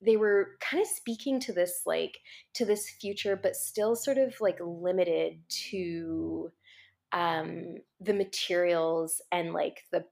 they 0.00 0.16
were 0.16 0.56
kind 0.60 0.80
of 0.80 0.86
speaking 0.88 1.40
to 1.40 1.52
this 1.52 1.82
like 1.86 2.18
to 2.54 2.64
this 2.64 2.88
future 2.88 3.34
but 3.34 3.56
still 3.56 3.96
sort 3.96 4.16
of 4.16 4.40
like 4.40 4.58
limited 4.60 5.40
to 5.48 6.52
um 7.12 7.76
the 8.00 8.14
materials 8.14 9.20
and 9.32 9.52
like 9.52 9.82
the 9.92 10.04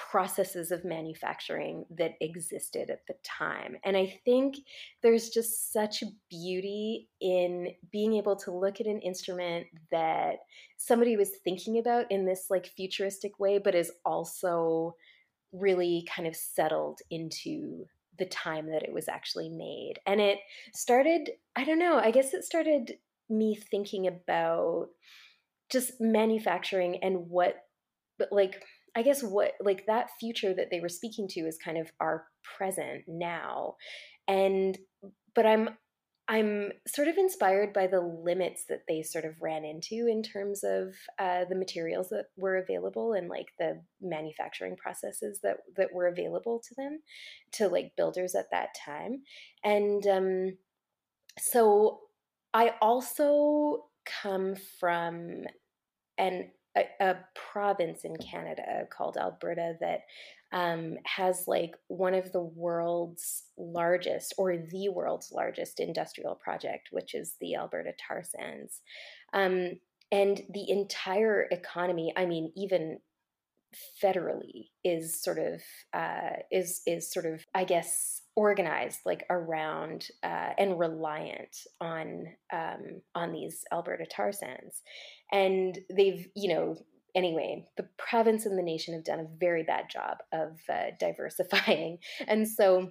processes 0.00 0.70
of 0.70 0.82
manufacturing 0.82 1.84
that 1.90 2.12
existed 2.22 2.88
at 2.88 3.06
the 3.06 3.14
time. 3.22 3.76
And 3.84 3.98
I 3.98 4.18
think 4.24 4.56
there's 5.02 5.28
just 5.28 5.72
such 5.74 6.02
beauty 6.30 7.10
in 7.20 7.68
being 7.92 8.14
able 8.14 8.34
to 8.36 8.50
look 8.50 8.80
at 8.80 8.86
an 8.86 9.00
instrument 9.00 9.66
that 9.90 10.36
somebody 10.78 11.18
was 11.18 11.32
thinking 11.44 11.78
about 11.78 12.10
in 12.10 12.24
this 12.24 12.46
like 12.48 12.66
futuristic 12.66 13.38
way, 13.38 13.58
but 13.58 13.74
is 13.74 13.92
also 14.06 14.96
really 15.52 16.08
kind 16.08 16.26
of 16.26 16.34
settled 16.34 17.00
into 17.10 17.84
the 18.18 18.26
time 18.26 18.70
that 18.70 18.82
it 18.82 18.94
was 18.94 19.06
actually 19.06 19.50
made. 19.50 19.94
And 20.06 20.18
it 20.18 20.38
started, 20.72 21.30
I 21.56 21.64
don't 21.64 21.78
know, 21.78 21.98
I 21.98 22.10
guess 22.10 22.32
it 22.32 22.44
started 22.44 22.96
me 23.28 23.54
thinking 23.54 24.06
about 24.06 24.88
just 25.70 25.92
manufacturing 26.00 26.98
and 27.02 27.28
what, 27.28 27.56
but 28.18 28.28
like, 28.32 28.62
I 28.96 29.02
guess 29.02 29.22
what 29.22 29.52
like 29.60 29.86
that 29.86 30.10
future 30.18 30.52
that 30.52 30.68
they 30.70 30.80
were 30.80 30.88
speaking 30.88 31.28
to 31.28 31.40
is 31.40 31.58
kind 31.64 31.78
of 31.78 31.90
our 32.00 32.24
present 32.56 33.04
now. 33.06 33.76
And 34.26 34.76
but 35.34 35.46
I'm 35.46 35.70
I'm 36.30 36.70
sort 36.86 37.08
of 37.08 37.18
inspired 37.18 37.72
by 37.72 37.88
the 37.88 38.00
limits 38.00 38.64
that 38.68 38.82
they 38.86 39.02
sort 39.02 39.24
of 39.24 39.42
ran 39.42 39.64
into 39.64 40.06
in 40.08 40.22
terms 40.22 40.62
of 40.62 40.94
uh, 41.18 41.44
the 41.48 41.56
materials 41.56 42.08
that 42.10 42.26
were 42.36 42.56
available 42.56 43.14
and 43.14 43.28
like 43.28 43.48
the 43.58 43.82
manufacturing 44.00 44.76
processes 44.76 45.40
that 45.42 45.56
that 45.76 45.92
were 45.92 46.06
available 46.06 46.62
to 46.68 46.74
them, 46.76 47.00
to 47.52 47.66
like 47.66 47.96
builders 47.96 48.36
at 48.36 48.50
that 48.52 48.68
time, 48.86 49.22
and 49.64 50.06
um, 50.06 50.56
so 51.38 52.00
I 52.54 52.74
also 52.80 53.86
come 54.22 54.54
from 54.78 55.44
an 56.20 56.50
a, 56.76 56.84
a 57.00 57.16
province 57.34 58.04
in 58.04 58.16
Canada 58.16 58.86
called 58.96 59.16
Alberta 59.16 59.74
that 59.80 60.02
um, 60.52 60.96
has 61.04 61.44
like 61.46 61.74
one 61.88 62.14
of 62.14 62.32
the 62.32 62.42
world's 62.42 63.44
largest 63.56 64.34
or 64.38 64.56
the 64.56 64.88
world's 64.88 65.32
largest 65.32 65.80
industrial 65.80 66.36
project, 66.36 66.88
which 66.92 67.14
is 67.14 67.34
the 67.40 67.56
Alberta 67.56 67.92
tar 68.06 68.22
sands. 68.22 68.80
Um, 69.32 69.80
and 70.12 70.42
the 70.52 70.68
entire 70.70 71.46
economy, 71.50 72.12
I 72.16 72.26
mean, 72.26 72.52
even 72.56 72.98
federally 74.02 74.70
is 74.84 75.22
sort 75.22 75.38
of 75.38 75.62
uh, 75.92 76.36
is 76.50 76.82
is 76.86 77.12
sort 77.12 77.26
of 77.26 77.44
I 77.54 77.64
guess 77.64 78.22
organized 78.34 79.00
like 79.04 79.24
around 79.30 80.08
uh, 80.22 80.50
and 80.58 80.78
reliant 80.78 81.56
on 81.80 82.26
um, 82.52 83.02
on 83.14 83.32
these 83.32 83.64
Alberta 83.72 84.06
tar 84.06 84.32
sands, 84.32 84.82
and 85.32 85.78
they've 85.94 86.26
you 86.34 86.52
know 86.52 86.76
anyway 87.14 87.64
the 87.76 87.88
province 87.98 88.46
and 88.46 88.58
the 88.58 88.62
nation 88.62 88.94
have 88.94 89.04
done 89.04 89.20
a 89.20 89.38
very 89.38 89.62
bad 89.62 89.90
job 89.90 90.18
of 90.32 90.58
uh, 90.68 90.90
diversifying, 90.98 91.98
and 92.26 92.48
so 92.48 92.90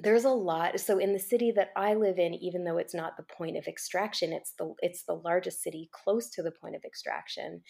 there's 0.00 0.24
a 0.24 0.30
lot 0.30 0.78
so 0.78 0.98
in 0.98 1.12
the 1.12 1.18
city 1.18 1.50
that 1.50 1.70
i 1.74 1.92
live 1.92 2.20
in 2.20 2.32
even 2.32 2.62
though 2.62 2.78
it's 2.78 2.94
not 2.94 3.16
the 3.16 3.34
point 3.36 3.56
of 3.56 3.66
extraction 3.66 4.32
it's 4.32 4.52
the 4.56 4.72
it's 4.78 5.02
the 5.02 5.20
largest 5.24 5.60
city 5.60 5.90
close 5.92 6.30
to 6.30 6.40
the 6.40 6.52
point 6.52 6.76
of 6.76 6.84
extraction 6.84 7.60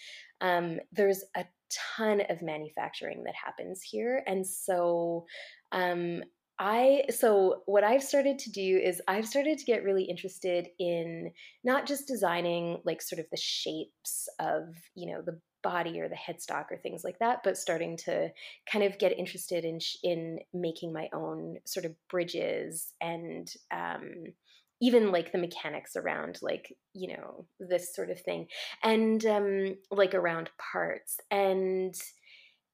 um, 0.42 0.78
there's 0.92 1.25
a 1.35 1.47
ton 1.71 2.23
of 2.28 2.42
manufacturing 2.42 3.25
that 3.25 3.35
happens 3.35 3.83
here. 3.83 4.23
And 4.26 4.47
so 4.47 5.26
um, 5.73 6.23
I 6.58 7.04
so 7.10 7.62
what 7.66 7.84
I've 7.84 8.02
started 8.02 8.38
to 8.40 8.50
do 8.50 8.80
is 8.82 9.00
I've 9.06 9.26
started 9.26 9.58
to 9.58 9.64
get 9.64 9.84
really 9.84 10.04
interested 10.04 10.68
in 10.78 11.32
not 11.62 11.86
just 11.86 12.08
designing 12.08 12.80
like 12.84 13.00
sort 13.00 13.20
of 13.20 13.26
the 13.30 13.36
shapes 13.36 14.28
of, 14.40 14.74
you 14.94 15.12
know, 15.12 15.22
the 15.22 15.40
body 15.62 16.00
or 16.00 16.08
the 16.08 16.16
headstock 16.16 16.66
or 16.70 16.78
things 16.78 17.04
like 17.04 17.18
that, 17.18 17.40
but 17.44 17.56
starting 17.56 17.96
to 17.96 18.30
kind 18.70 18.84
of 18.84 18.98
get 18.98 19.16
interested 19.18 19.64
in 19.64 19.78
in 20.02 20.40
making 20.52 20.92
my 20.92 21.08
own 21.12 21.58
sort 21.64 21.86
of 21.86 21.94
bridges 22.08 22.92
and 23.00 23.52
um, 23.70 24.24
even 24.80 25.10
like 25.10 25.32
the 25.32 25.38
mechanics 25.38 25.96
around 25.96 26.38
like 26.42 26.76
you 26.92 27.08
know 27.08 27.46
this 27.60 27.94
sort 27.94 28.10
of 28.10 28.20
thing 28.20 28.46
and 28.82 29.24
um, 29.26 29.76
like 29.90 30.14
around 30.14 30.50
parts 30.72 31.18
and 31.30 31.94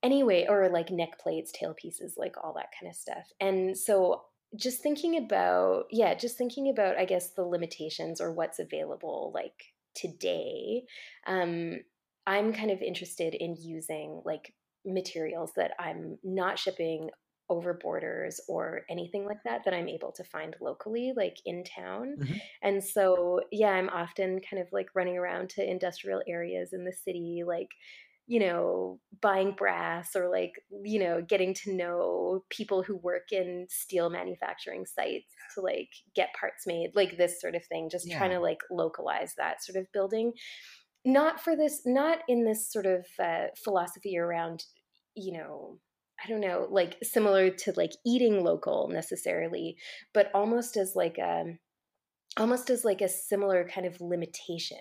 anyway, 0.05 0.47
or 0.49 0.69
like 0.69 0.91
neck 0.91 1.19
plates, 1.19 1.51
tail 1.51 1.75
pieces, 1.75 2.15
like 2.17 2.37
all 2.45 2.53
that 2.55 2.69
kind 2.79 2.89
of 2.89 2.97
stuff. 2.97 3.27
And 3.41 3.77
so 3.77 4.23
just 4.57 4.83
thinking 4.83 5.17
about, 5.17 5.87
yeah, 5.91 6.15
just 6.15 6.39
thinking 6.39 6.69
about, 6.69 6.97
I 6.97 7.07
guess, 7.07 7.31
the 7.31 7.43
limitations 7.43 8.21
or 8.21 8.33
what's 8.33 8.61
available 8.61 9.33
like 9.35 9.73
today. 9.97 10.85
Um, 11.27 11.81
I'm 12.27 12.53
kind 12.53 12.71
of 12.71 12.83
interested 12.83 13.35
in 13.35 13.57
using 13.59 14.23
like 14.25 14.55
materials 14.85 15.53
that 15.57 15.73
I'm 15.79 16.19
not 16.23 16.59
shipping 16.59 17.11
over 17.51 17.75
borders 17.75 18.41
or 18.49 18.83
anything 18.89 19.27
like 19.27 19.43
that 19.45 19.63
that 19.65 19.75
I'm 19.75 19.89
able 19.89 20.13
to 20.13 20.25
find 20.25 20.57
locally, 20.61 21.13
like 21.17 21.37
in 21.45 21.65
town. 21.65 22.17
Mm-hmm. 22.19 22.35
And 22.63 22.83
so, 22.83 23.41
yeah, 23.53 23.71
I'm 23.71 23.91
often 23.91 24.41
kind 24.49 24.63
of 24.63 24.69
like 24.73 24.89
running 24.95 25.19
around 25.19 25.51
to 25.51 25.71
industrial 25.71 26.23
areas 26.27 26.73
in 26.73 26.85
the 26.85 26.93
city, 26.93 27.43
like 27.47 27.69
you 28.27 28.41
know, 28.41 28.99
buying 29.21 29.53
brass 29.53 30.17
or 30.17 30.31
like, 30.31 30.53
you 30.83 30.99
know, 30.99 31.21
getting 31.21 31.53
to 31.53 31.75
know 31.75 32.43
people 32.49 32.83
who 32.83 32.97
work 32.97 33.33
in 33.33 33.67
steel 33.69 34.09
manufacturing 34.09 34.87
sites 34.87 35.27
to 35.55 35.61
like 35.61 35.91
get 36.15 36.31
parts 36.39 36.67
made, 36.67 36.91
like 36.95 37.19
this 37.19 37.41
sort 37.41 37.55
of 37.55 37.65
thing, 37.67 37.91
just 37.91 38.09
yeah. 38.09 38.17
trying 38.17 38.31
to 38.31 38.41
like 38.41 38.61
localize 38.71 39.35
that 39.37 39.63
sort 39.63 39.77
of 39.77 39.87
building. 39.93 40.33
Not 41.05 41.39
for 41.39 41.55
this, 41.55 41.83
not 41.85 42.21
in 42.27 42.45
this 42.45 42.73
sort 42.73 42.87
of 42.87 43.05
uh, 43.23 43.49
philosophy 43.63 44.17
around, 44.17 44.65
you 45.15 45.37
know, 45.37 45.79
I 46.25 46.29
don't 46.29 46.41
know, 46.41 46.67
like 46.71 46.97
similar 47.03 47.51
to 47.51 47.73
like 47.77 47.93
eating 48.07 48.43
local 48.43 48.89
necessarily, 48.89 49.77
but 50.15 50.31
almost 50.33 50.79
as 50.79 50.95
like 50.97 51.19
a, 51.19 51.41
um, 51.41 51.59
almost 52.39 52.71
as 52.71 52.85
like 52.85 53.01
a 53.01 53.09
similar 53.09 53.69
kind 53.69 53.87
of 53.87 54.01
limitation 54.01 54.79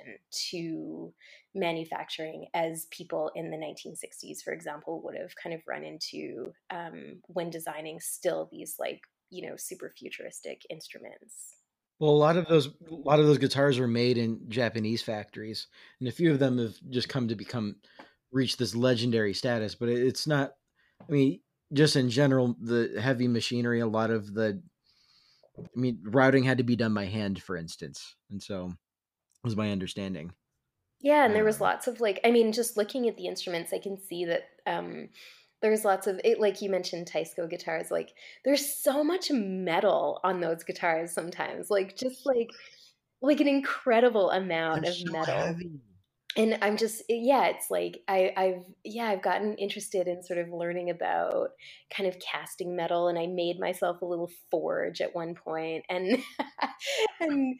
to 0.50 1.13
manufacturing 1.55 2.48
as 2.53 2.88
people 2.91 3.31
in 3.36 3.51
the 3.51 3.57
1960s 3.57 4.41
for 4.41 4.53
example 4.53 5.01
would 5.03 5.15
have 5.15 5.36
kind 5.41 5.53
of 5.53 5.62
run 5.67 5.83
into 5.83 6.51
um, 6.72 7.22
when 7.27 7.50
designing 7.50 8.00
still 8.00 8.50
these 8.51 8.75
like 8.79 9.01
you 9.29 9.48
know 9.48 9.55
super 9.55 9.93
futuristic 9.98 10.62
instruments 10.69 11.55
well 12.00 12.12
a 12.12 12.12
lot 12.12 12.38
of 12.38 12.48
those 12.48 12.67
a 12.67 12.72
lot 12.89 13.19
of 13.19 13.27
those 13.27 13.38
guitars 13.38 13.79
were 13.79 13.88
made 13.88 14.17
in 14.17 14.39
japanese 14.50 15.01
factories 15.01 15.67
and 16.00 16.10
a 16.10 16.12
few 16.12 16.31
of 16.31 16.39
them 16.39 16.57
have 16.57 16.75
just 16.89 17.10
come 17.10 17.27
to 17.27 17.36
become 17.36 17.75
reach 18.31 18.57
this 18.57 18.75
legendary 18.75 19.33
status 19.33 19.75
but 19.75 19.89
it's 19.89 20.25
not 20.25 20.53
i 21.07 21.12
mean 21.12 21.39
just 21.72 21.95
in 21.95 22.10
general 22.10 22.55
the 22.62 23.00
heavy 23.00 23.27
machinery 23.27 23.79
a 23.79 23.88
lot 23.88 24.10
of 24.10 24.33
the 24.33 24.62
I 25.57 25.79
mean, 25.79 26.00
routing 26.03 26.43
had 26.43 26.57
to 26.57 26.63
be 26.63 26.75
done 26.75 26.93
by 26.93 27.05
hand, 27.05 27.41
for 27.41 27.55
instance, 27.55 28.15
and 28.31 28.41
so 28.41 28.74
was 29.43 29.55
my 29.55 29.72
understanding. 29.72 30.33
Yeah, 31.03 31.25
and 31.25 31.36
there 31.36 31.43
was 31.43 31.62
lots 31.62 31.88
of 31.88 32.00
like, 32.00 32.19
I 32.24 32.31
mean, 32.31 32.53
just 32.53 32.77
looking 32.77 33.07
at 33.07 33.17
the 33.17 33.27
instruments, 33.27 33.74
I 33.74 33.79
can 33.79 34.00
see 34.00 34.25
that 34.25 34.43
um, 34.65 35.10
there's 35.62 35.83
lots 35.83 36.07
of 36.07 36.19
it. 36.24 36.39
Like 36.39 36.62
you 36.62 36.69
mentioned, 36.69 37.12
Teisco 37.12 37.50
guitars. 37.50 37.91
Like, 37.91 38.13
there's 38.45 38.65
so 38.65 39.03
much 39.03 39.29
metal 39.29 40.22
on 40.24 40.39
those 40.39 40.63
guitars 40.63 41.12
sometimes. 41.12 41.69
Like, 41.69 41.98
just 41.98 42.25
like 42.25 42.50
like 43.22 43.41
an 43.41 43.48
incredible 43.48 44.31
amount 44.31 44.88
of 44.88 44.95
so 44.95 45.12
metal. 45.12 45.36
Heavy 45.36 45.81
and 46.36 46.57
i'm 46.62 46.77
just 46.77 47.03
yeah 47.10 47.45
it's 47.45 47.69
like 47.69 48.00
I, 48.07 48.33
i've 48.36 48.65
yeah 48.83 49.05
i've 49.05 49.22
gotten 49.22 49.55
interested 49.55 50.07
in 50.07 50.24
sort 50.24 50.39
of 50.39 50.50
learning 50.50 50.89
about 50.89 51.50
kind 51.95 52.07
of 52.07 52.19
casting 52.19 52.75
metal 52.75 53.07
and 53.07 53.17
i 53.19 53.27
made 53.27 53.60
myself 53.60 54.01
a 54.01 54.05
little 54.05 54.31
forge 54.50 55.01
at 55.01 55.13
one 55.13 55.36
point 55.36 55.83
and 55.89 56.17
and 57.19 57.55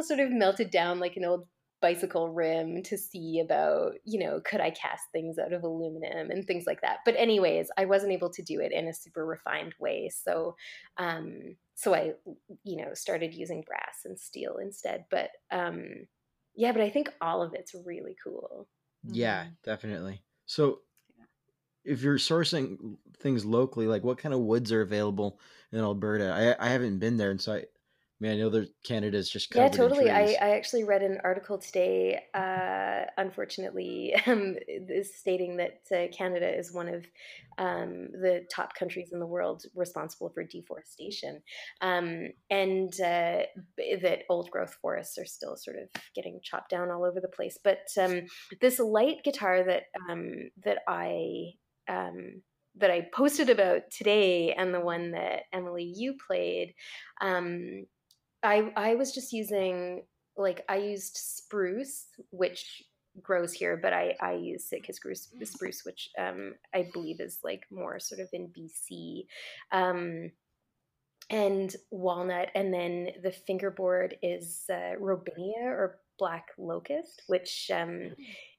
sort 0.00 0.20
of 0.20 0.30
melted 0.30 0.70
down 0.70 0.98
like 0.98 1.16
an 1.16 1.24
old 1.24 1.46
bicycle 1.80 2.30
rim 2.30 2.82
to 2.82 2.96
see 2.96 3.40
about 3.40 3.92
you 4.04 4.18
know 4.18 4.40
could 4.44 4.60
i 4.60 4.70
cast 4.70 5.04
things 5.12 5.38
out 5.38 5.52
of 5.52 5.62
aluminum 5.62 6.30
and 6.30 6.46
things 6.46 6.64
like 6.66 6.80
that 6.80 6.98
but 7.04 7.14
anyways 7.16 7.68
i 7.76 7.84
wasn't 7.84 8.12
able 8.12 8.30
to 8.30 8.42
do 8.42 8.60
it 8.60 8.72
in 8.72 8.88
a 8.88 8.94
super 8.94 9.26
refined 9.26 9.74
way 9.78 10.08
so 10.08 10.56
um 10.96 11.56
so 11.74 11.94
i 11.94 12.12
you 12.64 12.76
know 12.76 12.94
started 12.94 13.34
using 13.34 13.62
brass 13.66 13.98
and 14.04 14.18
steel 14.18 14.56
instead 14.56 15.04
but 15.10 15.30
um 15.50 16.06
yeah, 16.56 16.72
but 16.72 16.80
I 16.80 16.90
think 16.90 17.12
all 17.20 17.42
of 17.42 17.54
it's 17.54 17.74
really 17.84 18.16
cool. 18.22 18.66
Yeah, 19.04 19.42
mm-hmm. 19.42 19.50
definitely. 19.62 20.22
So 20.46 20.80
if 21.84 22.02
you're 22.02 22.18
sourcing 22.18 22.96
things 23.18 23.44
locally, 23.44 23.86
like 23.86 24.02
what 24.02 24.18
kind 24.18 24.34
of 24.34 24.40
woods 24.40 24.72
are 24.72 24.80
available 24.80 25.38
in 25.70 25.80
Alberta? 25.80 26.56
I 26.58 26.66
I 26.66 26.70
haven't 26.70 26.98
been 26.98 27.18
there, 27.18 27.30
and 27.30 27.40
so 27.40 27.54
I 27.54 27.64
mean, 28.20 28.32
I 28.32 28.36
know 28.36 28.48
that 28.50 28.70
Canada's 28.82 29.28
just 29.28 29.54
yeah, 29.54 29.68
totally. 29.68 30.10
I. 30.10 30.36
I 30.40 30.56
actually 30.56 30.84
read 30.84 31.02
an 31.02 31.18
article 31.22 31.58
today, 31.58 32.18
uh, 32.32 33.10
unfortunately, 33.18 34.14
um, 34.26 34.56
is 34.66 35.14
stating 35.14 35.58
that 35.58 35.80
uh, 35.94 36.06
Canada 36.16 36.48
is 36.48 36.72
one 36.72 36.88
of 36.88 37.04
um, 37.58 38.08
the 38.12 38.46
top 38.50 38.74
countries 38.74 39.10
in 39.12 39.20
the 39.20 39.26
world 39.26 39.64
responsible 39.74 40.30
for 40.30 40.44
deforestation, 40.44 41.42
um, 41.82 42.28
and 42.48 42.92
uh, 43.00 43.42
that 43.76 44.20
old 44.30 44.50
growth 44.50 44.74
forests 44.80 45.18
are 45.18 45.26
still 45.26 45.56
sort 45.56 45.76
of 45.76 45.90
getting 46.14 46.40
chopped 46.42 46.70
down 46.70 46.90
all 46.90 47.04
over 47.04 47.20
the 47.20 47.28
place. 47.28 47.58
But 47.62 47.86
um, 48.00 48.22
this 48.62 48.78
light 48.78 49.24
guitar 49.24 49.62
that 49.62 49.84
um, 50.08 50.50
that 50.64 50.78
I 50.88 51.50
um, 51.86 52.42
that 52.76 52.90
I 52.90 53.08
posted 53.12 53.50
about 53.50 53.82
today, 53.90 54.52
and 54.52 54.72
the 54.72 54.80
one 54.80 55.10
that 55.10 55.42
Emily 55.52 55.92
you 55.94 56.14
played. 56.26 56.74
Um, 57.20 57.84
I 58.46 58.72
I 58.76 58.94
was 58.94 59.12
just 59.12 59.32
using 59.32 60.04
like 60.36 60.64
I 60.68 60.76
used 60.76 61.16
spruce, 61.16 62.06
which 62.30 62.82
grows 63.22 63.52
here, 63.52 63.76
but 63.76 63.92
I 63.92 64.16
I 64.20 64.34
use 64.34 64.68
Sitka 64.68 64.92
spruce, 64.92 65.28
spruce 65.44 65.84
which 65.84 66.10
um, 66.18 66.54
I 66.74 66.88
believe 66.92 67.20
is 67.20 67.38
like 67.42 67.64
more 67.70 67.98
sort 67.98 68.20
of 68.20 68.28
in 68.32 68.48
BC, 68.48 69.26
um, 69.72 70.30
and 71.28 71.74
walnut, 71.90 72.50
and 72.54 72.72
then 72.72 73.08
the 73.22 73.32
fingerboard 73.32 74.16
is 74.22 74.64
uh, 74.70 74.94
robinia 75.00 75.64
or 75.64 75.98
black 76.18 76.48
locust, 76.58 77.22
which 77.26 77.70
um, 77.72 78.10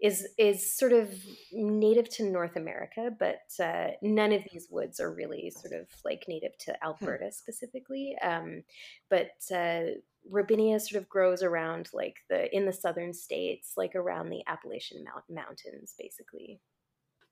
is 0.02 0.28
is 0.38 0.78
sort 0.78 0.94
of 0.94 1.14
native 1.52 2.10
to 2.10 2.24
North 2.24 2.56
America, 2.56 3.12
but 3.18 3.42
uh, 3.64 3.90
none 4.02 4.32
of 4.32 4.44
these 4.52 4.68
woods 4.70 5.00
are 5.00 5.14
really 5.14 5.50
sort 5.50 5.74
of 5.74 5.88
like 6.06 6.26
native 6.28 6.58
to 6.60 6.84
Alberta 6.84 7.32
specifically. 7.32 8.16
Um, 8.22 8.64
but 9.10 9.32
uh, 9.52 9.98
robinia 10.32 10.80
sort 10.80 11.02
of 11.02 11.10
grows 11.10 11.44
around 11.44 11.90
like 11.94 12.18
the 12.30 12.54
in 12.56 12.66
the 12.66 12.74
southern 12.74 13.14
states, 13.14 13.74
like 13.78 13.96
around 13.96 14.30
the 14.30 14.44
Appalachian 14.48 15.04
Mount- 15.04 15.30
Mountains, 15.30 15.96
basically. 15.98 16.60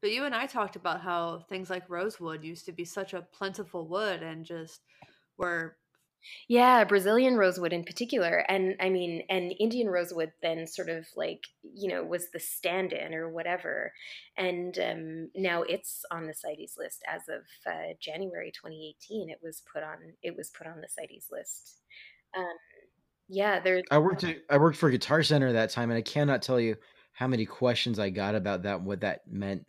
But 0.01 0.11
you 0.11 0.25
and 0.25 0.35
I 0.35 0.45
talked 0.45 0.75
about 0.75 1.01
how 1.01 1.39
things 1.49 1.69
like 1.69 1.89
rosewood 1.89 2.43
used 2.43 2.65
to 2.65 2.71
be 2.71 2.85
such 2.85 3.13
a 3.13 3.27
plentiful 3.33 3.87
wood 3.87 4.21
and 4.21 4.45
just 4.45 4.81
were 5.37 5.77
Yeah, 6.47 6.83
Brazilian 6.83 7.35
rosewood 7.35 7.73
in 7.73 7.83
particular. 7.83 8.45
And 8.47 8.75
I 8.79 8.89
mean, 8.89 9.23
and 9.29 9.53
Indian 9.59 9.87
rosewood 9.87 10.31
then 10.41 10.67
sort 10.67 10.89
of 10.89 11.05
like, 11.15 11.43
you 11.63 11.89
know, 11.89 12.03
was 12.03 12.29
the 12.31 12.39
stand 12.39 12.93
in 12.93 13.13
or 13.13 13.29
whatever. 13.29 13.91
And 14.37 14.77
um, 14.79 15.29
now 15.35 15.63
it's 15.63 16.03
on 16.11 16.27
the 16.27 16.33
CITES 16.33 16.75
list 16.77 17.01
as 17.07 17.21
of 17.29 17.43
uh, 17.65 17.93
January 17.99 18.51
2018. 18.51 19.29
It 19.29 19.39
was 19.41 19.63
put 19.71 19.83
on, 19.83 19.97
it 20.21 20.35
was 20.35 20.49
put 20.49 20.67
on 20.67 20.81
the 20.81 20.87
CITES 20.89 21.27
list. 21.31 21.81
Um, 22.37 22.45
yeah, 23.27 23.59
there's, 23.59 23.83
I 23.89 23.97
worked 23.97 24.23
at, 24.23 24.37
I 24.49 24.57
worked 24.57 24.77
for 24.77 24.89
Guitar 24.89 25.23
Center 25.23 25.53
that 25.53 25.71
time, 25.71 25.89
and 25.89 25.97
I 25.97 26.01
cannot 26.01 26.41
tell 26.41 26.59
you 26.59 26.75
how 27.13 27.27
many 27.27 27.45
questions 27.45 27.97
I 27.97 28.09
got 28.09 28.35
about 28.35 28.63
that, 28.63 28.81
what 28.81 29.01
that 29.01 29.21
meant 29.27 29.65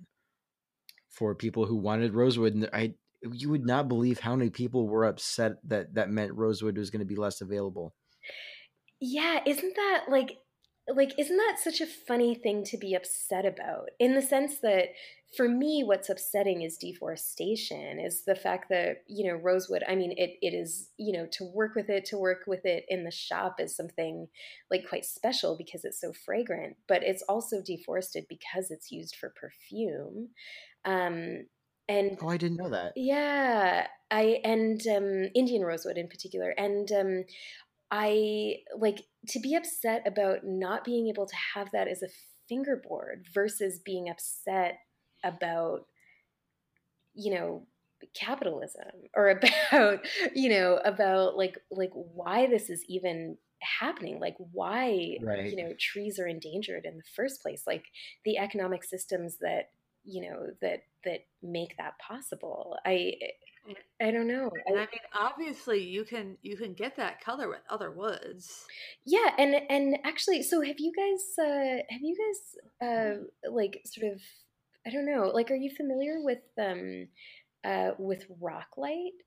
for 1.08 1.34
people 1.34 1.64
who 1.64 1.76
wanted 1.76 2.12
rosewood. 2.12 2.54
And 2.54 2.68
I, 2.72 2.94
you 3.32 3.50
would 3.50 3.66
not 3.66 3.88
believe 3.88 4.20
how 4.20 4.36
many 4.36 4.50
people 4.50 4.86
were 4.88 5.04
upset 5.04 5.52
that 5.64 5.94
that 5.94 6.10
meant 6.10 6.34
rosewood 6.34 6.78
was 6.78 6.90
going 6.90 7.00
to 7.00 7.06
be 7.06 7.16
less 7.16 7.40
available. 7.40 7.94
yeah, 9.00 9.40
isn't 9.46 9.76
that 9.76 10.04
like, 10.08 10.38
like, 10.88 11.12
isn't 11.18 11.36
that 11.36 11.58
such 11.62 11.80
a 11.80 11.86
funny 11.86 12.34
thing 12.34 12.62
to 12.64 12.78
be 12.78 12.94
upset 12.94 13.44
about? 13.44 13.88
In 13.98 14.14
the 14.14 14.22
sense 14.22 14.58
that 14.60 14.90
for 15.36 15.48
me, 15.48 15.82
what's 15.84 16.08
upsetting 16.08 16.62
is 16.62 16.76
deforestation, 16.78 17.98
is 17.98 18.24
the 18.24 18.36
fact 18.36 18.68
that, 18.70 19.02
you 19.08 19.26
know, 19.26 19.36
rosewood, 19.36 19.82
I 19.88 19.96
mean, 19.96 20.12
it, 20.16 20.38
it 20.40 20.54
is, 20.54 20.90
you 20.96 21.12
know, 21.12 21.26
to 21.32 21.44
work 21.44 21.74
with 21.74 21.90
it, 21.90 22.04
to 22.06 22.18
work 22.18 22.44
with 22.46 22.64
it 22.64 22.84
in 22.88 23.02
the 23.02 23.10
shop 23.10 23.56
is 23.58 23.76
something 23.76 24.28
like 24.70 24.88
quite 24.88 25.04
special 25.04 25.56
because 25.56 25.84
it's 25.84 26.00
so 26.00 26.12
fragrant, 26.12 26.76
but 26.86 27.02
it's 27.02 27.24
also 27.28 27.56
deforested 27.60 28.26
because 28.28 28.70
it's 28.70 28.92
used 28.92 29.16
for 29.16 29.34
perfume. 29.34 30.28
Um, 30.84 31.46
and 31.88 32.18
Oh, 32.20 32.28
I 32.28 32.36
didn't 32.36 32.58
know 32.58 32.68
that. 32.70 32.96
yeah, 32.96 33.86
I 34.10 34.40
and 34.44 34.80
um, 34.88 35.30
Indian 35.34 35.62
rosewood 35.64 35.98
in 35.98 36.08
particular, 36.08 36.50
and 36.50 36.90
um, 36.92 37.24
I 37.90 38.58
like 38.78 39.06
to 39.28 39.40
be 39.40 39.54
upset 39.54 40.06
about 40.06 40.44
not 40.44 40.84
being 40.84 41.08
able 41.08 41.26
to 41.26 41.36
have 41.54 41.70
that 41.72 41.88
as 41.88 42.02
a 42.02 42.08
fingerboard 42.48 43.26
versus 43.34 43.80
being 43.80 44.08
upset 44.08 44.78
about 45.24 45.86
you 47.14 47.32
know 47.32 47.66
capitalism 48.14 48.90
or 49.14 49.28
about 49.70 50.06
you 50.34 50.48
know 50.48 50.80
about 50.84 51.36
like 51.36 51.58
like 51.70 51.90
why 51.94 52.46
this 52.46 52.68
is 52.70 52.84
even 52.88 53.36
happening 53.80 54.20
like 54.20 54.36
why 54.52 55.16
Right. 55.22 55.50
you 55.50 55.56
know 55.56 55.72
trees 55.80 56.18
are 56.18 56.26
endangered 56.26 56.84
in 56.84 56.96
the 56.98 57.02
first 57.14 57.40
place 57.42 57.62
like 57.66 57.84
the 58.24 58.36
economic 58.38 58.84
systems 58.84 59.38
that 59.40 59.70
you 60.06 60.22
know 60.22 60.46
that 60.62 60.84
that 61.04 61.20
make 61.42 61.76
that 61.76 61.98
possible 61.98 62.76
i 62.86 63.12
i 64.00 64.10
don't 64.10 64.28
know 64.28 64.50
and 64.66 64.76
I 64.76 64.80
mean 64.80 65.00
obviously 65.14 65.82
you 65.82 66.04
can 66.04 66.36
you 66.42 66.56
can 66.56 66.74
get 66.74 66.96
that 66.96 67.20
color 67.20 67.48
with 67.48 67.60
other 67.68 67.90
woods. 67.90 68.64
yeah 69.04 69.30
and 69.38 69.54
and 69.68 69.98
actually 70.04 70.42
so 70.42 70.60
have 70.62 70.76
you 70.78 70.92
guys 70.96 71.44
uh 71.44 71.82
have 71.90 72.00
you 72.00 72.16
guys 72.16 72.88
uh 72.88 73.50
like 73.50 73.82
sort 73.84 74.12
of 74.12 74.20
i 74.86 74.90
don't 74.90 75.06
know 75.06 75.30
like 75.34 75.50
are 75.50 75.56
you 75.56 75.70
familiar 75.76 76.20
with 76.22 76.38
um 76.60 77.08
uh 77.64 77.90
with 77.98 78.24
Rocklite 78.40 79.18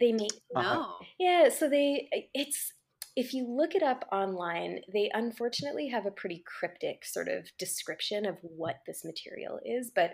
they 0.00 0.12
make 0.12 0.32
No. 0.54 0.96
yeah 1.18 1.48
so 1.50 1.68
they 1.68 2.08
it's 2.34 2.72
if 3.16 3.34
you 3.34 3.46
look 3.46 3.74
it 3.74 3.82
up 3.82 4.06
online 4.12 4.80
they 4.92 5.10
unfortunately 5.12 5.88
have 5.88 6.06
a 6.06 6.10
pretty 6.10 6.42
cryptic 6.46 7.04
sort 7.04 7.28
of 7.28 7.46
description 7.58 8.24
of 8.26 8.36
what 8.42 8.76
this 8.86 9.04
material 9.04 9.58
is 9.64 9.90
but 9.94 10.12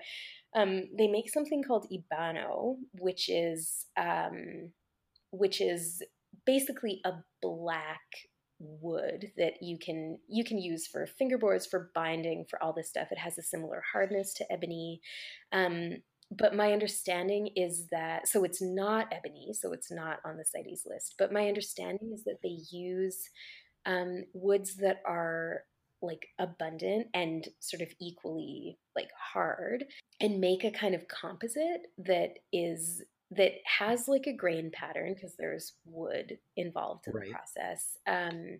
um, 0.55 0.85
they 0.97 1.07
make 1.07 1.31
something 1.31 1.63
called 1.63 1.87
Ebano 1.91 2.77
which 2.99 3.29
is 3.29 3.87
um, 3.97 4.71
which 5.31 5.61
is 5.61 6.03
basically 6.45 7.01
a 7.05 7.13
black 7.43 8.01
wood 8.59 9.33
that 9.37 9.63
you 9.63 9.79
can 9.79 10.19
you 10.29 10.45
can 10.45 10.59
use 10.59 10.87
for 10.87 11.07
fingerboards 11.21 11.69
for 11.69 11.91
binding 11.95 12.45
for 12.49 12.63
all 12.63 12.73
this 12.73 12.89
stuff. 12.89 13.09
It 13.11 13.19
has 13.19 13.39
a 13.39 13.43
similar 13.43 13.83
hardness 13.93 14.33
to 14.35 14.51
ebony. 14.53 15.01
Um, 15.53 15.99
but 16.31 16.55
my 16.55 16.73
understanding 16.73 17.49
is 17.57 17.87
that 17.91 18.27
so 18.29 18.45
it's 18.45 18.61
not 18.63 19.07
ebony 19.13 19.53
so 19.53 19.73
it's 19.73 19.91
not 19.91 20.19
on 20.25 20.37
the 20.37 20.45
CITES 20.45 20.85
list 20.87 21.15
but 21.19 21.33
my 21.33 21.47
understanding 21.49 22.13
is 22.13 22.25
that 22.25 22.39
they 22.43 22.59
use 22.71 23.29
um, 23.87 24.25
woods 24.33 24.77
that 24.77 25.01
are 25.07 25.61
like 26.03 26.27
abundant 26.39 27.07
and 27.15 27.49
sort 27.61 27.81
of 27.81 27.89
equally 28.01 28.79
like 28.95 29.11
hard 29.33 29.85
and 30.21 30.41
make 30.41 30.65
a 30.65 30.71
kind 30.71 30.95
of 30.95 31.07
composite 31.09 31.87
that 31.99 32.35
is 32.53 33.03
that 33.31 33.53
has 33.65 34.07
like 34.07 34.27
a 34.27 34.33
grain 34.33 34.71
pattern 34.73 35.13
because 35.15 35.35
there's 35.37 35.73
wood 35.85 36.39
involved 36.57 37.07
in 37.09 37.13
Right. 37.13 37.27
the 37.29 37.33
process 37.33 37.97
um 38.07 38.59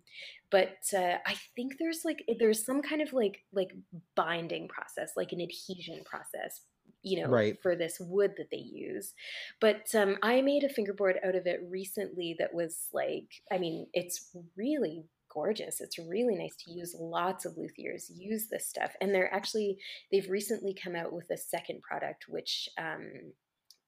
but 0.51 0.79
uh, 0.97 1.19
i 1.27 1.35
think 1.55 1.75
there's 1.79 2.03
like 2.05 2.25
there's 2.39 2.65
some 2.65 2.83
kind 2.83 3.01
of 3.03 3.13
like 3.13 3.45
like 3.53 3.73
binding 4.17 4.67
process 4.69 5.13
like 5.17 5.33
an 5.33 5.41
adhesion 5.41 6.03
process 6.05 6.63
you 7.07 7.23
know 7.23 7.29
Right. 7.31 7.57
for 7.63 7.77
this 7.77 7.97
wood 8.01 8.33
that 8.37 8.51
they 8.51 8.65
use. 8.89 9.15
But 9.61 9.87
um 9.95 10.17
i 10.23 10.41
made 10.43 10.65
a 10.65 10.69
fingerboard 10.69 11.17
out 11.25 11.37
of 11.37 11.47
it 11.47 11.61
recently 11.71 12.37
that 12.39 12.53
was 12.53 12.89
like 12.93 13.29
i 13.53 13.59
mean 13.59 13.87
it's 13.95 14.37
really 14.57 15.05
gorgeous. 15.33 15.83
It's 15.83 15.99
really 15.99 16.35
nice 16.35 16.57
to 16.65 16.73
use 16.73 16.97
lots 16.99 17.45
of 17.45 17.57
luthiers 17.59 18.05
use 18.15 18.47
this 18.51 18.67
stuff. 18.67 18.93
And 19.03 19.15
they're 19.15 19.33
actually 19.35 19.77
they've 20.11 20.31
recently 20.31 20.75
come 20.83 20.97
out 20.97 21.13
with 21.13 21.29
a 21.31 21.37
second 21.37 21.83
product 21.83 22.25
which 22.29 22.69
um 22.79 23.05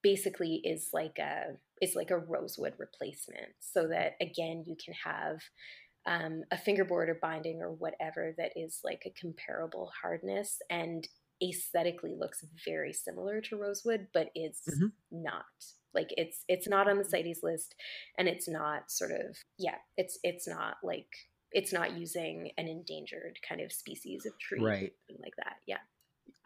basically 0.02 0.60
is 0.64 0.90
like 0.92 1.18
a 1.18 1.56
is 1.80 1.94
like 1.96 2.10
a 2.10 2.18
rosewood 2.18 2.74
replacement 2.78 3.48
so 3.60 3.88
that 3.88 4.12
again 4.20 4.64
you 4.66 4.76
can 4.84 4.94
have 5.04 5.38
um, 6.06 6.42
a 6.50 6.56
fingerboard 6.56 7.08
or 7.10 7.18
binding 7.20 7.60
or 7.60 7.72
whatever 7.72 8.34
that 8.38 8.52
is 8.56 8.80
like 8.82 9.02
a 9.06 9.20
comparable 9.20 9.90
hardness. 10.02 10.58
And 10.70 11.06
aesthetically 11.42 12.14
looks 12.16 12.44
very 12.66 12.92
similar 12.92 13.40
to 13.40 13.56
rosewood 13.56 14.08
but 14.12 14.30
it's 14.34 14.62
Mhm. 14.68 14.92
not 15.10 15.44
like 15.94 16.08
it's 16.16 16.44
it's 16.48 16.68
not 16.68 16.88
on 16.88 16.98
the 16.98 17.04
CITES 17.04 17.42
list 17.42 17.74
and 18.18 18.28
it's 18.28 18.48
not 18.48 18.90
sort 18.90 19.12
of 19.12 19.36
yeah 19.58 19.76
it's 19.96 20.18
it's 20.22 20.46
not 20.48 20.76
like 20.82 21.08
it's 21.52 21.72
not 21.72 21.96
using 21.96 22.50
an 22.58 22.68
endangered 22.68 23.38
kind 23.48 23.60
of 23.60 23.72
species 23.72 24.26
of 24.26 24.38
tree 24.38 24.60
Right. 24.60 24.92
something 25.08 25.22
like 25.22 25.36
that 25.36 25.56
yeah 25.66 25.78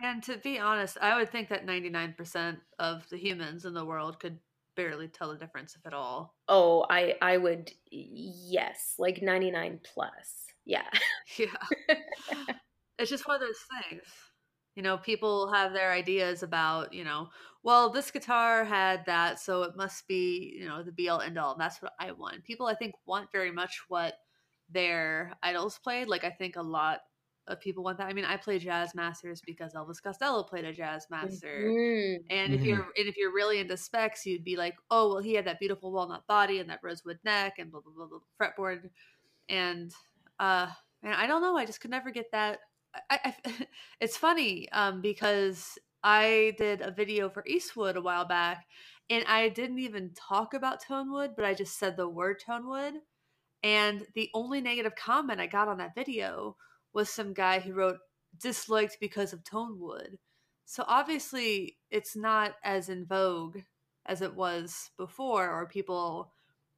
And 0.00 0.22
to 0.24 0.36
be 0.38 0.58
honest, 0.58 0.98
I 1.00 1.16
would 1.16 1.30
think 1.30 1.48
that 1.48 1.64
99% 1.64 2.60
of 2.78 3.08
the 3.08 3.16
humans 3.18 3.64
in 3.64 3.74
the 3.74 3.84
world 3.84 4.18
could 4.20 4.40
barely 4.74 5.08
tell 5.08 5.30
the 5.32 5.38
difference 5.38 5.76
if 5.76 5.86
at 5.86 5.94
all. 5.94 6.34
Oh, 6.48 6.84
I 6.90 7.16
I 7.22 7.36
would 7.36 7.70
yes, 7.90 8.94
like 8.98 9.22
99 9.22 9.80
plus. 9.84 10.46
Yeah. 10.64 10.88
Yeah. 11.38 11.56
it's 12.98 13.10
just 13.10 13.26
one 13.26 13.36
of 13.36 13.40
those 13.42 13.64
things. 13.90 14.02
You 14.74 14.82
know, 14.82 14.96
people 14.98 15.52
have 15.52 15.72
their 15.74 15.92
ideas 15.92 16.42
about, 16.42 16.92
you 16.94 17.04
know, 17.04 17.28
well, 17.62 17.90
this 17.90 18.10
guitar 18.10 18.64
had 18.64 19.04
that, 19.06 19.38
so 19.38 19.62
it 19.64 19.76
must 19.76 20.06
be, 20.08 20.56
you 20.58 20.66
know, 20.66 20.82
the 20.82 20.92
be 20.92 21.08
all 21.10 21.20
end 21.20 21.38
all. 21.38 21.52
And 21.52 21.60
that's 21.60 21.82
what 21.82 21.92
I 22.00 22.12
want. 22.12 22.44
People, 22.44 22.66
I 22.66 22.74
think, 22.74 22.94
want 23.06 23.30
very 23.32 23.50
much 23.52 23.82
what 23.88 24.14
their 24.68 25.34
idols 25.42 25.78
played. 25.78 26.08
Like, 26.08 26.24
I 26.24 26.30
think 26.30 26.56
a 26.56 26.62
lot 26.62 27.00
of 27.46 27.60
people 27.60 27.84
want 27.84 27.98
that. 27.98 28.08
I 28.08 28.14
mean, 28.14 28.24
I 28.24 28.36
play 28.38 28.58
Jazzmasters 28.58 29.40
because 29.44 29.74
Elvis 29.74 30.02
Costello 30.02 30.42
played 30.44 30.64
a 30.64 30.72
Jazzmaster. 30.74 31.72
Mhm. 31.72 32.30
And 32.30 32.54
if 32.54 32.64
Mhm. 32.64 32.64
you're 32.64 32.84
and 32.96 33.08
if 33.08 33.16
you're 33.16 33.32
really 33.34 33.58
into 33.58 33.76
specs, 33.76 34.24
you'd 34.26 34.44
be 34.44 34.56
like, 34.56 34.76
oh 34.90 35.08
well, 35.08 35.22
he 35.22 35.34
had 35.34 35.44
that 35.46 35.58
beautiful 35.60 35.92
walnut 35.92 36.26
body 36.26 36.60
and 36.60 36.70
that 36.70 36.80
rosewood 36.82 37.20
neck 37.24 37.58
and 37.58 37.70
blah 37.70 37.80
blah 37.82 37.92
blah, 37.92 38.06
blah 38.06 38.20
fretboard, 38.40 38.90
and 39.48 39.92
uh, 40.40 40.72
and 41.02 41.14
I 41.14 41.26
don't 41.26 41.42
know, 41.42 41.56
I 41.56 41.66
just 41.66 41.80
could 41.80 41.90
never 41.90 42.10
get 42.12 42.32
that. 42.32 42.60
I, 43.10 43.34
I 43.46 43.66
it's 44.00 44.16
funny 44.16 44.70
um 44.72 45.00
because 45.00 45.78
I 46.02 46.54
did 46.58 46.80
a 46.80 46.90
video 46.90 47.28
for 47.30 47.44
Eastwood 47.46 47.96
a 47.96 48.02
while 48.02 48.24
back, 48.24 48.66
and 49.08 49.24
I 49.26 49.48
didn't 49.48 49.78
even 49.78 50.12
talk 50.14 50.54
about 50.54 50.82
Tonewood, 50.82 51.36
but 51.36 51.44
I 51.44 51.54
just 51.54 51.78
said 51.78 51.96
the 51.96 52.08
word 52.08 52.40
Tonewood, 52.46 52.94
and 53.62 54.06
the 54.14 54.30
only 54.34 54.60
negative 54.60 54.96
comment 54.96 55.40
I 55.40 55.46
got 55.46 55.68
on 55.68 55.78
that 55.78 55.94
video 55.94 56.56
was 56.92 57.08
some 57.08 57.32
guy 57.32 57.60
who 57.60 57.74
wrote 57.74 57.98
disliked 58.40 58.98
because 59.00 59.32
of 59.32 59.44
Tonewood. 59.44 60.16
So 60.64 60.84
obviously, 60.86 61.78
it's 61.90 62.16
not 62.16 62.54
as 62.64 62.88
in 62.88 63.06
vogue 63.06 63.58
as 64.06 64.22
it 64.22 64.34
was 64.34 64.90
before, 64.96 65.50
or 65.50 65.66
people 65.66 66.32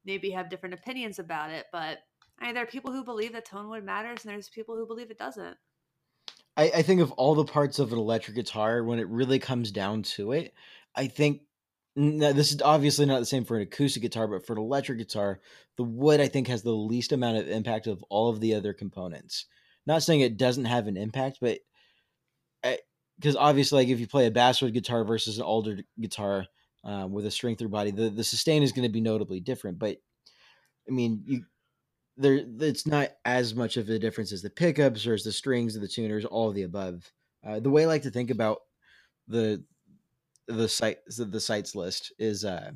maybe 0.05 0.29
have 0.31 0.49
different 0.49 0.75
opinions 0.75 1.17
about 1.17 1.49
it. 1.49 1.65
But 1.71 1.99
I 2.39 2.45
mean, 2.45 2.53
there 2.53 2.63
are 2.63 2.67
people 2.67 2.91
who 2.91 3.03
believe 3.03 3.33
that 3.33 3.47
Tonewood 3.47 3.83
matters, 3.83 4.23
and 4.23 4.33
there's 4.33 4.49
people 4.49 4.75
who 4.75 4.85
believe 4.85 5.09
it 5.09 5.17
doesn't. 5.17 5.57
I, 6.57 6.71
I 6.75 6.81
think 6.81 7.01
of 7.01 7.11
all 7.13 7.35
the 7.35 7.45
parts 7.45 7.79
of 7.79 7.91
an 7.91 7.99
electric 7.99 8.35
guitar, 8.35 8.83
when 8.83 8.99
it 8.99 9.07
really 9.07 9.39
comes 9.39 9.71
down 9.71 10.03
to 10.03 10.31
it, 10.31 10.53
I 10.95 11.07
think 11.07 11.41
now, 11.97 12.33
this 12.33 12.51
is 12.51 12.61
obviously 12.61 13.05
not 13.05 13.19
the 13.19 13.25
same 13.25 13.45
for 13.45 13.55
an 13.55 13.63
acoustic 13.63 14.01
guitar, 14.01 14.27
but 14.27 14.45
for 14.45 14.53
an 14.53 14.59
electric 14.59 14.97
guitar, 14.97 15.39
the 15.77 15.83
wood 15.83 16.19
I 16.19 16.27
think 16.27 16.47
has 16.49 16.61
the 16.61 16.71
least 16.71 17.13
amount 17.13 17.37
of 17.37 17.47
impact 17.47 17.87
of 17.87 18.03
all 18.09 18.29
of 18.29 18.41
the 18.41 18.53
other 18.53 18.73
components. 18.73 19.45
Not 19.85 20.03
saying 20.03 20.19
it 20.19 20.37
doesn't 20.37 20.65
have 20.65 20.87
an 20.87 20.97
impact, 20.97 21.37
but 21.39 21.59
because 23.17 23.37
obviously, 23.37 23.83
like 23.83 23.87
if 23.87 23.99
you 23.99 24.07
play 24.07 24.25
a 24.25 24.31
basswood 24.31 24.73
guitar 24.73 25.05
versus 25.05 25.37
an 25.37 25.43
alder 25.43 25.77
guitar 25.99 26.47
um, 26.83 27.13
with 27.13 27.25
a 27.25 27.31
string 27.31 27.55
through 27.55 27.69
body, 27.69 27.91
the, 27.91 28.09
the 28.09 28.23
sustain 28.23 28.61
is 28.61 28.73
going 28.73 28.87
to 28.87 28.91
be 28.91 29.01
notably 29.01 29.39
different. 29.39 29.79
But 29.79 29.97
I 30.89 30.91
mean, 30.91 31.23
you 31.25 31.45
there 32.17 32.39
it's 32.59 32.87
not 32.87 33.09
as 33.25 33.55
much 33.55 33.77
of 33.77 33.89
a 33.89 33.99
difference 33.99 34.31
as 34.31 34.41
the 34.41 34.49
pickups 34.49 35.05
or 35.05 35.13
as 35.13 35.23
the 35.23 35.31
strings 35.31 35.75
or 35.75 35.79
the 35.79 35.87
tuners, 35.87 36.25
all 36.25 36.49
of 36.49 36.55
the 36.55 36.63
above. 36.63 37.11
Uh, 37.45 37.59
the 37.59 37.69
way 37.69 37.83
I 37.83 37.87
like 37.87 38.03
to 38.03 38.11
think 38.11 38.29
about 38.29 38.59
the 39.27 39.63
the 40.47 40.69
site 40.69 40.99
the 41.07 41.39
CITES 41.39 41.75
list 41.75 42.13
is 42.19 42.45
uh, 42.45 42.71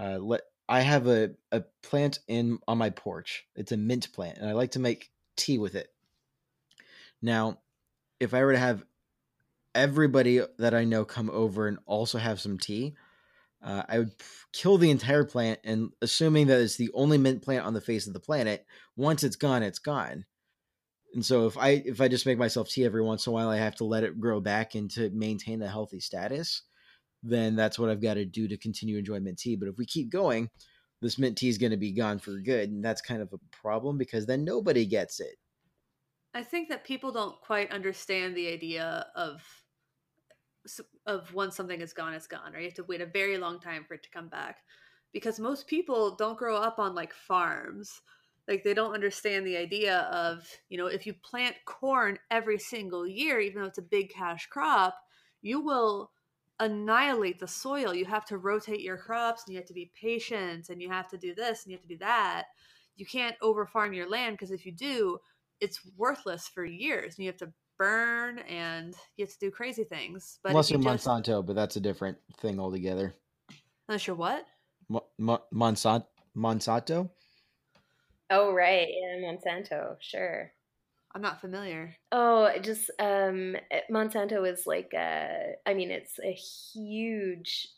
uh 0.00 0.18
let 0.18 0.42
I 0.68 0.80
have 0.80 1.06
a, 1.06 1.30
a 1.50 1.62
plant 1.82 2.18
in 2.28 2.58
on 2.68 2.78
my 2.78 2.90
porch. 2.90 3.46
It's 3.56 3.72
a 3.72 3.76
mint 3.76 4.12
plant, 4.12 4.38
and 4.38 4.48
I 4.48 4.52
like 4.52 4.72
to 4.72 4.80
make 4.80 5.10
tea 5.36 5.58
with 5.58 5.74
it. 5.74 5.88
Now, 7.22 7.58
if 8.20 8.34
I 8.34 8.44
were 8.44 8.52
to 8.52 8.58
have 8.58 8.84
everybody 9.74 10.40
that 10.58 10.74
I 10.74 10.84
know 10.84 11.04
come 11.04 11.30
over 11.30 11.68
and 11.68 11.78
also 11.86 12.18
have 12.18 12.40
some 12.40 12.58
tea, 12.58 12.94
uh, 13.62 13.82
I 13.88 13.98
would 13.98 14.12
kill 14.52 14.78
the 14.78 14.90
entire 14.90 15.24
plant 15.24 15.60
and 15.64 15.90
assuming 16.00 16.46
that 16.46 16.60
it's 16.60 16.76
the 16.76 16.90
only 16.94 17.18
mint 17.18 17.42
plant 17.42 17.66
on 17.66 17.74
the 17.74 17.80
face 17.80 18.06
of 18.06 18.12
the 18.12 18.20
planet. 18.20 18.64
Once 18.96 19.24
it's 19.24 19.36
gone, 19.36 19.62
it's 19.62 19.78
gone. 19.80 20.24
And 21.14 21.24
so 21.24 21.46
if 21.46 21.56
I 21.56 21.82
if 21.84 22.00
I 22.00 22.08
just 22.08 22.26
make 22.26 22.38
myself 22.38 22.68
tea 22.68 22.84
every 22.84 23.02
once 23.02 23.26
in 23.26 23.30
a 23.30 23.34
while, 23.34 23.48
I 23.48 23.56
have 23.56 23.74
to 23.76 23.84
let 23.84 24.04
it 24.04 24.20
grow 24.20 24.40
back 24.40 24.74
and 24.74 24.90
to 24.92 25.10
maintain 25.10 25.62
a 25.62 25.68
healthy 25.68 26.00
status. 26.00 26.62
Then 27.22 27.56
that's 27.56 27.78
what 27.78 27.90
I've 27.90 28.02
got 28.02 28.14
to 28.14 28.24
do 28.24 28.46
to 28.46 28.56
continue 28.56 28.98
enjoying 28.98 29.24
mint 29.24 29.38
tea. 29.38 29.56
But 29.56 29.68
if 29.68 29.78
we 29.78 29.86
keep 29.86 30.10
going, 30.10 30.50
this 31.00 31.18
mint 31.18 31.38
tea 31.38 31.48
is 31.48 31.58
going 31.58 31.72
to 31.72 31.76
be 31.76 31.92
gone 31.92 32.18
for 32.18 32.38
good, 32.38 32.70
and 32.70 32.84
that's 32.84 33.00
kind 33.00 33.22
of 33.22 33.32
a 33.32 33.56
problem 33.56 33.98
because 33.98 34.26
then 34.26 34.44
nobody 34.44 34.86
gets 34.86 35.18
it. 35.18 35.36
I 36.34 36.42
think 36.42 36.68
that 36.68 36.84
people 36.84 37.10
don't 37.10 37.40
quite 37.40 37.72
understand 37.72 38.36
the 38.36 38.48
idea 38.48 39.06
of 39.16 39.42
of 41.06 41.32
once 41.34 41.56
something 41.56 41.80
is 41.80 41.92
gone, 41.92 42.14
it's 42.14 42.26
gone, 42.26 42.54
or 42.54 42.58
you 42.58 42.66
have 42.66 42.74
to 42.74 42.84
wait 42.84 43.00
a 43.00 43.06
very 43.06 43.38
long 43.38 43.60
time 43.60 43.84
for 43.84 43.94
it 43.94 44.02
to 44.02 44.10
come 44.10 44.28
back. 44.28 44.58
Because 45.12 45.40
most 45.40 45.66
people 45.66 46.14
don't 46.16 46.38
grow 46.38 46.56
up 46.56 46.78
on 46.78 46.94
like 46.94 47.12
farms. 47.14 48.02
Like 48.46 48.64
they 48.64 48.74
don't 48.74 48.94
understand 48.94 49.46
the 49.46 49.56
idea 49.56 50.00
of, 50.12 50.46
you 50.68 50.78
know, 50.78 50.86
if 50.86 51.06
you 51.06 51.14
plant 51.14 51.56
corn 51.66 52.18
every 52.30 52.58
single 52.58 53.06
year, 53.06 53.40
even 53.40 53.60
though 53.60 53.68
it's 53.68 53.78
a 53.78 53.82
big 53.82 54.10
cash 54.10 54.46
crop, 54.46 54.94
you 55.42 55.60
will 55.60 56.10
annihilate 56.60 57.38
the 57.38 57.48
soil. 57.48 57.94
You 57.94 58.04
have 58.06 58.24
to 58.26 58.38
rotate 58.38 58.80
your 58.80 58.96
crops 58.96 59.44
and 59.46 59.52
you 59.52 59.60
have 59.60 59.68
to 59.68 59.74
be 59.74 59.90
patient 60.00 60.70
and 60.70 60.80
you 60.82 60.88
have 60.88 61.08
to 61.08 61.18
do 61.18 61.34
this 61.34 61.64
and 61.64 61.72
you 61.72 61.76
have 61.76 61.82
to 61.86 61.94
do 61.94 61.98
that. 61.98 62.46
You 62.96 63.06
can't 63.06 63.36
over 63.40 63.66
farm 63.66 63.92
your 63.92 64.08
land 64.08 64.34
because 64.34 64.50
if 64.50 64.66
you 64.66 64.72
do, 64.72 65.18
it's 65.60 65.80
worthless 65.96 66.48
for 66.48 66.64
years 66.64 67.16
and 67.16 67.24
you 67.24 67.30
have 67.30 67.38
to 67.38 67.52
burn 67.78 68.40
and 68.40 68.94
you 69.16 69.24
have 69.24 69.32
to 69.32 69.38
do 69.38 69.50
crazy 69.50 69.84
things. 69.84 70.38
But 70.42 70.50
Unless 70.50 70.66
if 70.66 70.72
you're 70.72 70.80
you 70.80 70.96
just, 70.96 71.06
Monsanto, 71.06 71.44
but 71.46 71.56
that's 71.56 71.76
a 71.76 71.80
different 71.80 72.18
thing 72.38 72.58
altogether. 72.60 73.14
unless 73.88 74.06
you're 74.06 74.16
what? 74.16 74.44
Mo- 74.88 75.06
Mo- 75.18 75.44
Monsanto, 75.52 76.06
Monsanto. 76.36 77.10
Oh 78.30 78.52
right, 78.52 78.88
yeah, 78.90 79.16
Monsanto, 79.26 79.96
sure. 80.00 80.52
I'm 81.14 81.22
not 81.22 81.40
familiar. 81.40 81.94
Oh, 82.12 82.44
it 82.44 82.62
just 82.62 82.90
um 82.98 83.56
Monsanto 83.90 84.50
is 84.50 84.66
like 84.66 84.92
uh 84.94 85.28
I 85.66 85.74
mean 85.74 85.90
it's 85.90 86.18
a 86.22 86.32
huge 86.32 87.68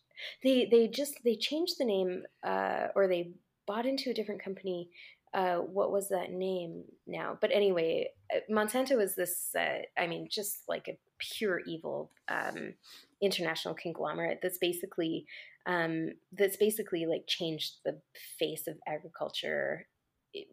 they 0.43 0.67
they 0.67 0.89
just 0.89 1.15
they 1.25 1.37
changed 1.37 1.77
the 1.79 1.85
name 1.85 2.25
uh 2.43 2.89
or 2.97 3.07
they 3.07 3.33
bought 3.67 3.87
into 3.87 4.11
a 4.11 4.15
different 4.15 4.43
company 4.43 4.91
uh 5.33 5.57
what 5.57 5.93
was 5.93 6.09
that 6.09 6.33
name 6.33 6.85
now? 7.07 7.39
But 7.41 7.53
anyway 7.53 8.11
uh, 8.35 8.41
Monsanto 8.51 9.01
is 9.01 9.15
this 9.15 9.51
uh, 9.59 9.83
I 9.99 10.07
mean 10.07 10.29
just 10.31 10.63
like 10.69 10.89
a 10.89 10.99
pure 11.19 11.61
evil 11.61 12.11
um 12.29 12.75
international 13.21 13.75
conglomerate 13.75 14.41
that's 14.43 14.59
basically 14.59 15.27
um 15.67 16.11
that's 16.33 16.57
basically 16.57 17.07
like 17.07 17.27
changed 17.27 17.77
the 17.85 18.01
face 18.39 18.67
of 18.67 18.77
agriculture 18.89 19.87
eh, 20.35 20.45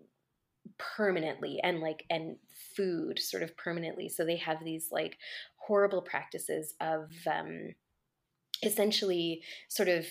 permanently 0.78 1.60
and 1.64 1.80
like 1.80 2.06
and 2.10 2.38
food 2.76 3.20
sort 3.20 3.44
of 3.44 3.56
permanently. 3.58 4.10
So 4.10 4.26
they 4.26 4.38
have 4.38 4.64
these 4.64 4.90
like 4.92 5.18
horrible 5.56 6.02
practices 6.02 6.76
of 6.80 7.10
um 7.26 7.70
essentially 8.64 9.44
sort 9.70 9.90
of 9.90 10.06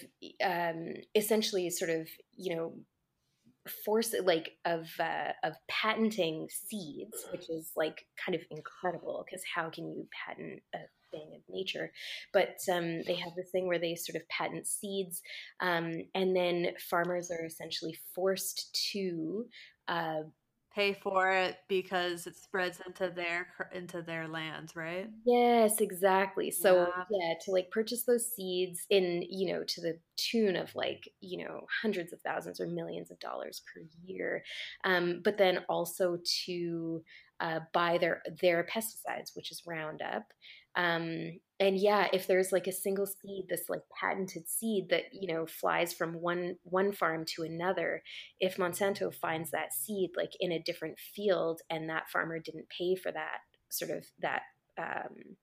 um 0.44 0.94
essentially 1.14 1.70
sort 1.70 1.90
of 1.90 2.08
you 2.36 2.54
know 2.54 2.74
force 3.84 4.14
like 4.24 4.52
of 4.64 4.88
uh, 5.00 5.32
of 5.42 5.54
patenting 5.68 6.48
seeds 6.50 7.26
which 7.30 7.48
is 7.50 7.72
like 7.76 8.06
kind 8.24 8.34
of 8.34 8.42
incredible 8.50 9.24
because 9.26 9.44
how 9.54 9.68
can 9.70 9.88
you 9.88 10.06
patent 10.26 10.62
a 10.74 10.78
thing 11.10 11.32
of 11.34 11.42
nature? 11.48 11.92
But 12.32 12.56
um, 12.70 13.02
they 13.06 13.14
have 13.14 13.34
this 13.36 13.50
thing 13.50 13.66
where 13.66 13.78
they 13.78 13.94
sort 13.94 14.16
of 14.16 14.28
patent 14.28 14.66
seeds 14.66 15.22
um, 15.60 15.92
and 16.14 16.34
then 16.34 16.68
farmers 16.90 17.30
are 17.30 17.44
essentially 17.44 17.96
forced 18.14 18.78
to 18.92 19.46
uh, 19.88 20.22
Pay 20.76 20.92
for 20.94 21.32
it 21.32 21.58
because 21.68 22.26
it 22.28 22.36
spreads 22.36 22.80
into 22.86 23.10
their 23.10 23.48
into 23.72 24.02
their 24.02 24.28
lands, 24.28 24.76
right? 24.76 25.10
Yes, 25.24 25.80
exactly. 25.80 26.50
So 26.52 26.86
Yeah. 26.86 27.06
yeah, 27.10 27.34
to 27.42 27.50
like 27.50 27.70
purchase 27.72 28.04
those 28.04 28.32
seeds 28.32 28.86
in, 28.90 29.22
you 29.28 29.52
know, 29.52 29.64
to 29.64 29.80
the 29.80 29.98
tune 30.16 30.54
of 30.54 30.74
like, 30.76 31.08
you 31.20 31.44
know, 31.44 31.66
hundreds 31.82 32.12
of 32.12 32.20
thousands 32.22 32.60
or 32.60 32.66
millions 32.68 33.10
of 33.10 33.18
dollars 33.18 33.62
per 33.72 33.80
year. 34.04 34.44
Um, 34.84 35.22
but 35.24 35.38
then 35.38 35.64
also 35.68 36.18
to 36.44 37.02
uh, 37.40 37.60
buy 37.72 37.98
their 37.98 38.22
their 38.40 38.64
pesticides, 38.64 39.34
which 39.34 39.50
is 39.50 39.62
Roundup. 39.66 40.32
Um, 40.76 41.40
and 41.58 41.78
yeah, 41.78 42.08
if 42.12 42.26
there's 42.26 42.52
like 42.52 42.66
a 42.66 42.72
single 42.72 43.06
seed, 43.06 43.46
this 43.48 43.68
like 43.68 43.82
patented 43.98 44.48
seed 44.48 44.88
that, 44.90 45.04
you 45.12 45.32
know, 45.32 45.46
flies 45.46 45.94
from 45.94 46.20
one 46.20 46.56
one 46.64 46.92
farm 46.92 47.24
to 47.34 47.42
another, 47.42 48.02
if 48.40 48.56
Monsanto 48.56 49.12
finds 49.12 49.50
that 49.52 49.72
seed 49.72 50.10
like 50.16 50.32
in 50.38 50.52
a 50.52 50.62
different 50.62 50.98
field 50.98 51.62
and 51.70 51.88
that 51.88 52.10
farmer 52.10 52.38
didn't 52.38 52.68
pay 52.68 52.94
for 52.94 53.10
that 53.10 53.38
sort 53.70 53.90
of 53.90 54.04
that 54.20 54.42
um, 54.78 55.36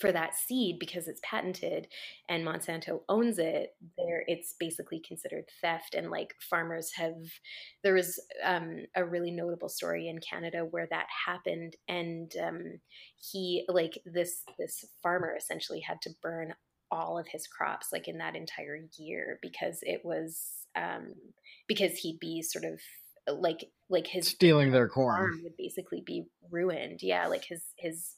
for 0.00 0.10
that 0.12 0.34
seed 0.34 0.78
because 0.78 1.06
it's 1.06 1.20
patented 1.22 1.86
and 2.28 2.44
Monsanto 2.44 3.02
owns 3.08 3.38
it, 3.38 3.74
there 3.98 4.24
it's 4.26 4.54
basically 4.58 5.00
considered 5.06 5.44
theft. 5.60 5.94
And 5.94 6.10
like 6.10 6.34
farmers 6.48 6.92
have, 6.96 7.16
there 7.84 7.94
was 7.94 8.18
um, 8.42 8.86
a 8.96 9.04
really 9.04 9.30
notable 9.30 9.68
story 9.68 10.08
in 10.08 10.18
Canada 10.18 10.60
where 10.60 10.88
that 10.90 11.06
happened, 11.26 11.76
and 11.86 12.32
um, 12.42 12.80
he 13.16 13.64
like 13.68 13.98
this 14.06 14.42
this 14.58 14.84
farmer 15.02 15.34
essentially 15.36 15.80
had 15.80 16.00
to 16.02 16.10
burn 16.22 16.54
all 16.90 17.18
of 17.18 17.28
his 17.28 17.46
crops 17.46 17.88
like 17.92 18.08
in 18.08 18.18
that 18.18 18.34
entire 18.34 18.80
year 18.98 19.38
because 19.42 19.78
it 19.82 20.00
was 20.04 20.66
um, 20.76 21.12
because 21.68 21.92
he'd 21.98 22.18
be 22.20 22.42
sort 22.42 22.64
of 22.64 22.80
like 23.28 23.64
like 23.88 24.06
his 24.06 24.28
Stealing 24.28 24.70
their 24.70 24.88
corn. 24.88 25.40
would 25.42 25.56
basically 25.56 26.02
be 26.04 26.24
ruined. 26.50 27.00
Yeah, 27.02 27.26
like 27.26 27.44
his 27.44 27.62
his 27.76 28.16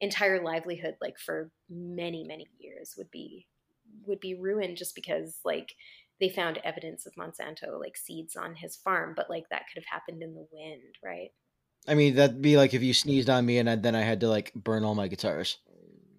entire 0.00 0.42
livelihood 0.42 0.94
like 1.00 1.18
for 1.18 1.50
many 1.68 2.24
many 2.24 2.46
years 2.58 2.94
would 2.96 3.10
be 3.10 3.46
would 4.06 4.20
be 4.20 4.34
ruined 4.34 4.76
just 4.76 4.94
because 4.94 5.38
like 5.44 5.74
they 6.20 6.28
found 6.28 6.58
evidence 6.58 7.06
of 7.06 7.14
Monsanto 7.14 7.80
like 7.80 7.96
seeds 7.96 8.36
on 8.36 8.54
his 8.54 8.76
farm, 8.76 9.14
but 9.16 9.30
like 9.30 9.48
that 9.50 9.64
could 9.68 9.82
have 9.82 9.90
happened 9.90 10.22
in 10.22 10.34
the 10.34 10.46
wind, 10.52 10.96
right? 11.02 11.30
I 11.88 11.94
mean, 11.94 12.14
that'd 12.14 12.42
be 12.42 12.58
like 12.58 12.74
if 12.74 12.82
you 12.82 12.92
sneezed 12.92 13.30
on 13.30 13.46
me 13.46 13.58
and 13.58 13.70
I, 13.70 13.76
then 13.76 13.96
I 13.96 14.02
had 14.02 14.20
to 14.20 14.28
like 14.28 14.52
burn 14.54 14.84
all 14.84 14.94
my 14.94 15.08
guitars. 15.08 15.58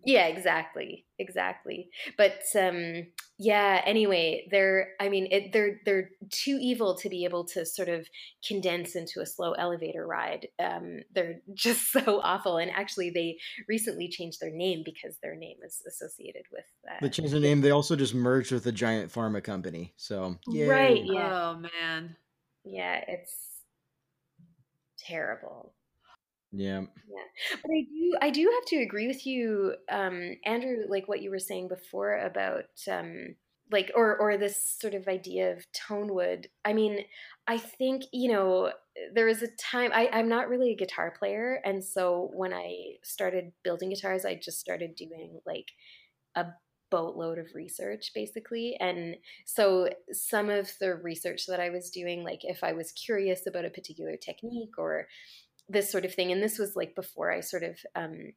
Yeah, 0.03 0.27
exactly, 0.27 1.05
exactly. 1.19 1.89
But 2.17 2.41
um, 2.59 3.07
yeah. 3.37 3.81
Anyway, 3.85 4.47
they're 4.49 4.93
I 4.99 5.09
mean 5.09 5.27
it, 5.31 5.53
they're 5.53 5.79
they're 5.85 6.09
too 6.29 6.57
evil 6.59 6.95
to 6.97 7.09
be 7.09 7.23
able 7.23 7.45
to 7.49 7.65
sort 7.65 7.89
of 7.89 8.07
condense 8.47 8.95
into 8.95 9.21
a 9.21 9.25
slow 9.25 9.51
elevator 9.53 10.05
ride. 10.07 10.47
Um, 10.59 11.01
they're 11.13 11.41
just 11.53 11.91
so 11.91 12.21
awful. 12.23 12.57
And 12.57 12.71
actually, 12.71 13.11
they 13.11 13.37
recently 13.67 14.09
changed 14.09 14.39
their 14.41 14.51
name 14.51 14.81
because 14.83 15.17
their 15.21 15.35
name 15.35 15.57
is 15.63 15.81
associated 15.87 16.43
with. 16.51 16.65
Uh, 16.89 16.95
They 17.01 17.09
changed 17.09 17.33
the 17.33 17.39
name. 17.39 17.61
They 17.61 17.71
also 17.71 17.95
just 17.95 18.15
merged 18.15 18.51
with 18.51 18.65
a 18.65 18.71
giant 18.71 19.11
pharma 19.11 19.43
company. 19.43 19.93
So 19.97 20.37
yay. 20.47 20.67
Right, 20.67 21.05
Yeah. 21.05 21.53
Oh 21.53 21.59
man. 21.59 22.15
Yeah, 22.63 23.03
it's 23.07 23.35
terrible. 24.97 25.73
Yeah. 26.51 26.81
Yeah. 27.07 27.57
But 27.61 27.71
I 27.71 27.81
do 27.81 28.15
I 28.21 28.29
do 28.29 28.51
have 28.53 28.65
to 28.67 28.77
agree 28.77 29.07
with 29.07 29.25
you, 29.25 29.75
um, 29.89 30.35
Andrew, 30.45 30.85
like 30.87 31.07
what 31.07 31.21
you 31.21 31.29
were 31.29 31.39
saying 31.39 31.67
before 31.67 32.17
about 32.17 32.65
um 32.89 33.35
like 33.71 33.91
or 33.95 34.17
or 34.17 34.37
this 34.37 34.61
sort 34.79 34.93
of 34.93 35.07
idea 35.07 35.51
of 35.53 35.65
tone 35.73 36.13
wood. 36.13 36.47
I 36.65 36.73
mean, 36.73 37.05
I 37.47 37.57
think, 37.57 38.03
you 38.13 38.31
know, 38.31 38.71
there 39.13 39.25
was 39.25 39.41
a 39.41 39.47
time 39.57 39.91
I, 39.93 40.09
I'm 40.11 40.27
not 40.29 40.49
really 40.49 40.71
a 40.71 40.75
guitar 40.75 41.13
player, 41.17 41.61
and 41.65 41.83
so 41.83 42.29
when 42.33 42.53
I 42.53 42.95
started 43.03 43.51
building 43.63 43.89
guitars, 43.89 44.25
I 44.25 44.35
just 44.35 44.59
started 44.59 44.95
doing 44.95 45.39
like 45.45 45.71
a 46.35 46.45
boatload 46.89 47.39
of 47.39 47.47
research 47.55 48.11
basically 48.13 48.75
and 48.81 49.15
so 49.45 49.87
some 50.11 50.49
of 50.49 50.69
the 50.81 50.93
research 50.95 51.45
that 51.47 51.57
i 51.59 51.69
was 51.69 51.89
doing 51.89 52.21
like 52.21 52.41
if 52.43 52.65
i 52.65 52.73
was 52.73 52.91
curious 52.91 53.47
about 53.47 53.63
a 53.63 53.69
particular 53.69 54.17
technique 54.17 54.77
or 54.77 55.07
this 55.71 55.91
sort 55.91 56.05
of 56.05 56.13
thing 56.13 56.31
and 56.31 56.41
this 56.41 56.57
was 56.57 56.75
like 56.75 56.95
before 56.95 57.31
i 57.31 57.39
sort 57.39 57.63
of 57.63 57.77
um, 57.95 58.33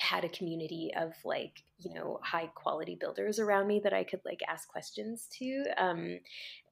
had 0.00 0.24
a 0.24 0.28
community 0.28 0.90
of 0.96 1.12
like 1.24 1.62
you 1.78 1.94
know 1.94 2.18
high 2.22 2.50
quality 2.54 2.96
builders 3.00 3.38
around 3.38 3.66
me 3.66 3.80
that 3.82 3.94
i 3.94 4.04
could 4.04 4.20
like 4.24 4.40
ask 4.48 4.68
questions 4.68 5.26
to 5.38 5.64
um, 5.78 6.18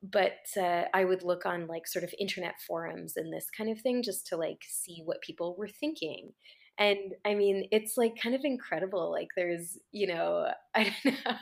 but 0.03 0.47
uh, 0.59 0.83
i 0.93 1.05
would 1.05 1.23
look 1.23 1.47
on 1.47 1.67
like 1.67 1.87
sort 1.87 2.05
of 2.05 2.15
internet 2.19 2.55
forums 2.67 3.17
and 3.17 3.33
this 3.33 3.47
kind 3.57 3.71
of 3.71 3.81
thing 3.81 4.03
just 4.03 4.27
to 4.27 4.37
like 4.37 4.63
see 4.69 5.01
what 5.05 5.23
people 5.23 5.57
were 5.59 5.69
thinking. 5.69 6.33
And 6.77 7.15
i 7.25 7.37
mean 7.37 7.69
it's 7.71 7.97
like 7.97 8.21
kind 8.21 8.35
of 8.35 8.41
incredible 8.45 9.13
like 9.13 9.29
there's 9.37 9.79
you 9.93 10.09
know 10.09 10.49
i 10.75 10.93
don't 11.05 11.15
know 11.25 11.37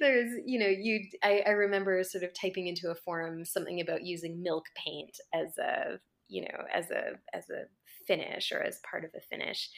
there's 0.00 0.32
you 0.44 0.58
know 0.58 0.66
you 0.66 1.08
I, 1.22 1.44
I 1.46 1.50
remember 1.50 2.02
sort 2.02 2.24
of 2.24 2.32
typing 2.34 2.66
into 2.66 2.90
a 2.90 2.96
forum 2.96 3.44
something 3.44 3.80
about 3.80 4.04
using 4.04 4.42
milk 4.42 4.64
paint 4.76 5.16
as 5.32 5.56
a 5.58 6.00
you 6.28 6.42
know 6.42 6.64
as 6.74 6.90
a 6.90 7.12
as 7.32 7.44
a 7.50 7.66
finish 8.06 8.52
or 8.52 8.62
as 8.62 8.80
part 8.88 9.04
of 9.04 9.10
a 9.16 9.20
finish 9.20 9.70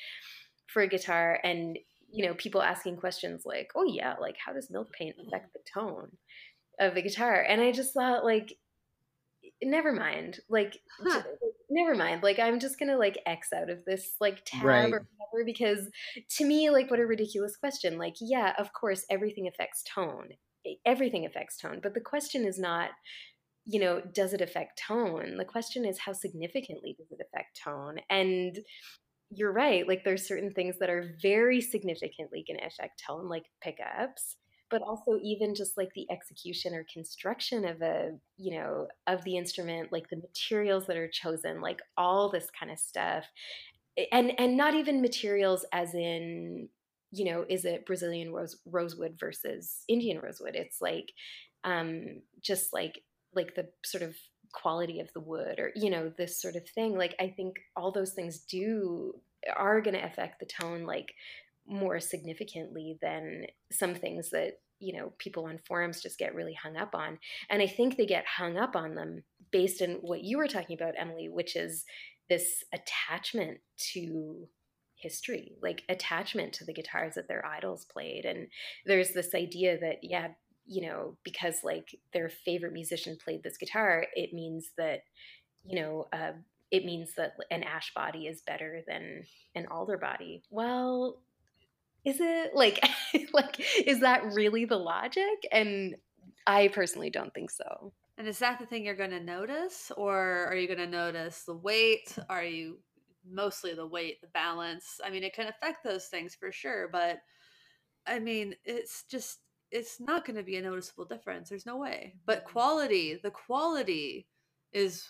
for 0.66 0.82
a 0.82 0.88
guitar. 0.88 1.38
And 1.42 1.78
you 2.10 2.24
know 2.24 2.34
people 2.34 2.62
asking 2.62 2.96
questions 2.96 3.42
like 3.44 3.72
oh 3.74 3.84
yeah 3.84 4.14
like 4.20 4.36
how 4.44 4.52
does 4.52 4.70
milk 4.70 4.92
paint 4.92 5.16
mm-hmm. 5.18 5.26
affect 5.26 5.52
the 5.52 5.60
tone 5.72 6.10
of 6.78 6.94
the 6.94 7.02
guitar? 7.02 7.44
And 7.48 7.60
i 7.60 7.72
just 7.72 7.94
thought 7.94 8.24
like 8.24 8.56
never 9.62 9.92
mind. 9.92 10.40
Like 10.48 10.78
Huh. 11.02 11.22
never 11.70 11.94
mind. 11.94 12.22
Like 12.22 12.38
i'm 12.38 12.60
just 12.60 12.78
gonna 12.78 12.96
like 12.96 13.18
x 13.26 13.52
out 13.52 13.70
of 13.70 13.84
this 13.84 14.14
like 14.20 14.42
tab 14.44 14.64
Right. 14.64 14.92
or 14.92 15.06
whatever 15.16 15.44
because 15.44 15.88
to 16.36 16.44
me 16.44 16.70
like 16.70 16.90
what 16.90 17.00
a 17.00 17.06
ridiculous 17.06 17.56
question. 17.56 17.98
Like 17.98 18.16
yeah 18.20 18.52
of 18.58 18.72
course 18.72 19.04
everything 19.10 19.48
affects 19.48 19.82
tone. 19.82 20.30
Everything 20.84 21.26
affects 21.26 21.58
tone 21.58 21.80
but 21.82 21.94
the 21.94 22.00
question 22.00 22.44
is 22.44 22.58
not 22.58 22.90
you 23.66 23.81
know 23.81 24.00
does 24.00 24.33
it 24.33 24.40
affect 24.40 24.81
tone? 24.87 25.37
The 25.37 25.44
question 25.44 25.85
is 25.85 25.98
how 25.98 26.12
significantly 26.12 26.94
does 26.98 27.11
it 27.11 27.24
affect 27.26 27.61
tone? 27.62 27.98
And 28.11 28.59
you're 29.31 29.52
right 29.52 29.88
like 29.88 30.05
there's 30.05 30.26
certain 30.26 30.52
things 30.52 30.79
that 30.79 30.90
are 30.90 31.16
very 31.20 31.61
significantly 31.61 32.44
going 32.46 32.59
to 32.59 32.66
affect 32.66 33.02
tone 33.05 33.29
like 33.29 33.44
pickups 33.61 34.37
but 34.70 34.83
also 34.83 35.18
even 35.22 35.55
just 35.55 35.76
like 35.76 35.88
the 35.94 36.07
execution 36.11 36.74
or 36.74 36.87
construction 36.92 37.64
of 37.64 37.83
a 37.83 38.12
you 38.37 38.57
know 38.57 38.87
of 39.07 39.22
the 39.24 39.37
instrument 39.37 39.90
like 39.90 40.09
the 40.11 40.16
materials 40.16 40.87
that 40.87 40.96
are 40.96 41.09
chosen 41.09 41.61
like 41.61 41.81
all 41.96 42.31
this 42.31 42.48
kind 42.59 42.70
of 42.70 42.79
stuff 42.79 43.24
and 44.12 44.33
and 44.38 44.57
not 44.57 44.74
even 44.74 45.02
materials 45.02 45.64
as 45.72 45.94
in 45.94 46.68
you 47.11 47.24
know 47.24 47.44
is 47.48 47.64
it 47.64 47.87
brazilian 47.87 48.33
rose 48.33 48.57
rosewood 48.66 49.16
versus 49.18 49.85
indian 49.88 50.20
rosewood. 50.20 50.55
It's 50.55 50.81
like 50.81 51.12
um 51.64 52.20
just 52.40 52.72
like 52.72 53.02
like 53.34 53.54
the 53.54 53.68
sort 53.84 54.02
of 54.02 54.14
quality 54.52 55.00
of 55.00 55.12
the 55.12 55.20
wood 55.20 55.58
or 55.58 55.72
you 55.74 55.90
know 55.90 56.10
this 56.16 56.40
sort 56.40 56.56
of 56.56 56.66
thing 56.70 56.96
like 56.96 57.14
i 57.20 57.28
think 57.28 57.56
all 57.74 57.90
those 57.90 58.12
things 58.12 58.38
do 58.38 59.12
are 59.54 59.80
going 59.80 59.94
to 59.94 60.04
affect 60.04 60.40
the 60.40 60.46
tone 60.46 60.84
like 60.84 61.12
more 61.68 62.00
significantly 62.00 62.96
than 63.02 63.46
some 63.72 63.94
things 63.94 64.30
that 64.30 64.60
you 64.78 64.96
know 64.96 65.12
people 65.18 65.46
on 65.46 65.58
forums 65.66 66.02
just 66.02 66.18
get 66.18 66.34
really 66.34 66.54
hung 66.54 66.76
up 66.76 66.94
on. 66.94 67.18
And 67.50 67.62
i 67.62 67.66
think 67.66 67.96
they 67.96 68.06
get 68.06 68.26
hung 68.26 68.56
up 68.56 68.76
on 68.76 68.94
them 68.94 69.24
based 69.50 69.82
on 69.82 69.98
what 70.02 70.22
you 70.22 70.38
were 70.38 70.48
talking 70.48 70.74
about 70.74 70.94
emily 70.98 71.28
which 71.28 71.56
is 71.56 71.84
this 72.28 72.64
attachment 72.72 73.58
to 73.92 74.48
history 74.98 75.52
like 75.62 75.82
attachment 75.88 76.52
to 76.54 76.64
the 76.64 76.72
guitars 76.72 77.14
that 77.14 77.28
their 77.28 77.44
idols 77.44 77.84
played. 77.84 78.24
And 78.24 78.48
there's 78.86 79.10
this 79.10 79.34
idea 79.34 79.78
that 79.78 79.98
yeah 80.02 80.28
you 80.66 80.83
know 80.83 81.16
because 81.24 81.62
like 81.64 81.98
their 82.12 82.29
favorite 82.29 82.72
musician 82.72 83.16
played 83.22 83.42
this 83.42 83.57
guitar 83.57 84.07
it 84.14 84.33
means 84.33 84.70
that 84.76 85.00
you 85.64 85.81
know 85.81 86.07
uh, 86.12 86.33
it 86.70 86.85
means 86.85 87.14
that 87.16 87.35
an 87.50 87.62
ash 87.62 87.92
body 87.94 88.26
is 88.26 88.42
better 88.42 88.83
than 88.87 89.24
an 89.55 89.66
alder 89.70 89.98
body 89.98 90.42
well 90.50 91.20
is 92.05 92.18
it 92.20 92.55
like 92.55 92.81
like 93.33 93.61
is 93.87 94.00
that 94.00 94.24
really 94.33 94.64
the 94.64 94.76
logic 94.76 95.46
and 95.52 95.96
i 96.46 96.68
personally 96.68 97.11
don't 97.11 97.35
think 97.35 97.50
so 97.50 97.92
And 98.18 98.29
is 98.29 98.38
that 98.38 98.59
the 98.59 98.66
thing 98.66 98.85
you're 98.85 98.94
going 98.96 99.11
to 99.11 99.20
notice? 99.20 99.92
Or 99.96 100.46
are 100.46 100.57
you 100.57 100.66
going 100.66 100.79
to 100.79 100.87
notice 100.87 101.44
the 101.44 101.55
weight? 101.57 102.16
Are 102.31 102.44
you 102.44 102.79
mostly 103.29 103.74
the 103.74 103.87
weight, 103.87 104.20
the 104.22 104.29
balance? 104.29 105.00
I 105.05 105.11
mean, 105.11 105.22
it 105.22 105.35
can 105.35 105.48
affect 105.48 105.85
those 105.85 106.07
things 106.07 106.35
for 106.35 106.50
sure, 106.52 106.88
but 106.90 107.18
I 108.07 108.18
mean, 108.20 108.55
it's 108.64 109.05
just, 109.11 109.40
it's 109.70 110.00
not 110.00 110.24
going 110.24 110.37
to 110.37 110.42
be 110.42 110.57
a 110.57 110.62
noticeable 110.62 111.05
difference. 111.05 111.48
There's 111.48 111.66
no 111.66 111.76
way. 111.76 112.14
But 112.24 112.44
mm. 112.44 112.46
quality, 112.46 113.18
the 113.22 113.31
quality 113.31 114.26
is 114.72 115.07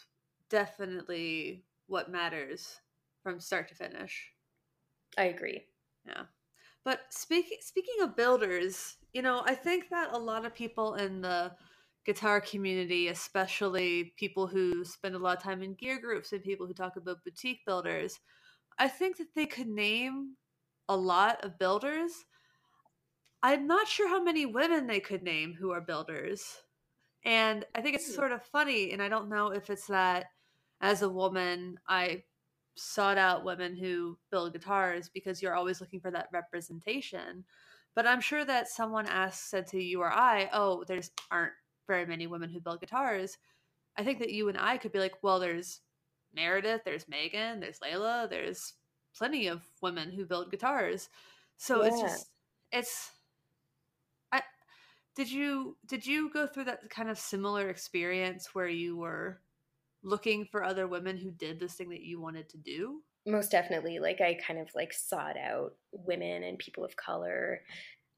definitely 0.51 1.65
what 1.87 2.11
matters 2.11 2.81
from 3.23 3.41
start 3.41 3.69
to 3.69 3.75
finish. 3.75 4.33
i 5.19 5.25
agree 5.25 5.65
Yeah. 6.07 6.25
But 6.85 7.01
speaking 7.11 7.59
speaking 7.61 7.97
of 8.03 8.15
builders, 8.15 8.97
you 9.13 9.21
know, 9.21 9.43
I 9.45 9.57
think 9.57 9.89
that 9.91 10.13
a 10.13 10.19
lot 10.19 10.45
of 10.45 10.55
people 10.55 10.95
in 10.95 11.21
the 11.21 11.51
guitar 12.05 12.41
community, 12.41 13.09
especially 13.09 14.15
people 14.17 14.47
who 14.47 14.85
spend 14.85 15.17
a 15.17 15.19
lot 15.19 15.37
of 15.37 15.43
time 15.43 15.63
in 15.63 15.75
gear 15.75 16.01
groups 16.01 16.33
and 16.33 16.45
people 16.45 16.65
who 16.65 16.75
talk 16.75 16.95
about 16.97 17.25
boutique 17.25 17.67
builders, 17.67 18.21
I 18.79 18.87
think 18.87 19.17
that 19.17 19.35
they 19.35 19.47
could 19.47 19.67
name 19.67 20.37
a 20.89 20.97
lot 20.97 21.45
of 21.45 21.59
builders. 21.59 22.13
I'm 23.47 23.69
not 23.69 23.87
sure 23.87 24.09
how 24.09 24.21
many 24.25 24.45
women 24.45 24.89
they 24.89 24.99
could 24.99 25.23
name 25.23 25.55
who 25.55 25.71
are 25.71 25.81
builders. 25.81 26.63
And 27.25 27.65
I 27.77 27.81
think 27.81 27.95
it's 27.95 28.05
Hmm. 28.07 28.15
sort 28.15 28.33
of 28.33 28.43
funny, 28.45 28.91
and 28.91 29.01
I 29.01 29.09
don't 29.09 29.29
know 29.29 29.49
if 29.53 29.71
it's 29.71 29.87
that 29.87 30.27
as 30.81 31.03
a 31.03 31.09
woman, 31.09 31.79
I 31.89 32.25
sought 32.77 33.19
out 33.19 33.45
women 33.45 33.77
who 33.77 34.19
build 34.33 34.53
guitars 34.53 35.09
because 35.09 35.41
you're 35.43 35.55
always 35.55 35.81
looking 35.81 36.01
for 36.01 36.11
that 36.11 36.29
representation. 36.33 37.45
But 37.95 38.07
I'm 38.09 38.21
sure 38.21 38.45
that 38.45 38.69
someone 38.69 39.07
asked, 39.07 39.49
said 39.49 39.69
to 39.69 39.81
you 39.83 40.03
or 40.03 40.13
I, 40.13 40.51
oh, 40.53 40.83
there's 40.89 41.13
aren't 41.31 41.53
very 41.87 42.05
many 42.05 42.27
women 42.27 42.51
who 42.51 42.61
build 42.61 42.81
guitars. 42.81 43.39
I 43.97 44.05
think 44.05 44.19
that 44.19 44.33
you 44.33 44.49
and 44.49 44.59
I 44.59 44.77
could 44.79 44.93
be 44.93 44.99
like, 44.99 45.23
well, 45.23 45.39
there's 45.41 45.83
Meredith, 46.35 46.83
there's 46.85 47.09
Megan, 47.09 47.61
there's 47.61 47.81
Leila, 47.81 48.27
there's 48.29 48.75
plenty 49.17 49.47
of 49.47 49.63
women 49.83 50.11
who 50.11 50.27
build 50.27 50.51
guitars. 50.51 51.09
So 51.59 51.83
it's 51.83 52.01
just 52.01 52.27
it's 52.73 53.13
did 55.17 55.31
you 55.31 55.77
did 55.87 56.07
you 56.07 56.31
go 56.33 56.47
through 56.47 56.65
that 56.65 56.89
kind 56.91 57.11
of 57.11 57.19
similar 57.19 57.69
experience 57.69 58.55
where 58.55 58.69
you 58.69 58.97
were 58.97 59.41
looking 60.05 60.45
for 60.45 60.63
other 60.63 60.87
women 60.87 61.17
who 61.17 61.33
did 61.33 61.59
this 61.59 61.75
thing 61.75 61.89
that 61.89 62.03
you 62.03 62.21
wanted 62.21 62.49
to 62.51 62.59
do? 62.59 63.03
most 63.27 63.51
definitely 63.51 63.99
like 63.99 64.21
i 64.21 64.35
kind 64.35 64.59
of 64.59 64.69
like 64.75 64.93
sought 64.93 65.37
out 65.37 65.75
women 65.93 66.43
and 66.45 66.59
people 66.59 66.85
of 66.85 66.97
color 66.97 67.61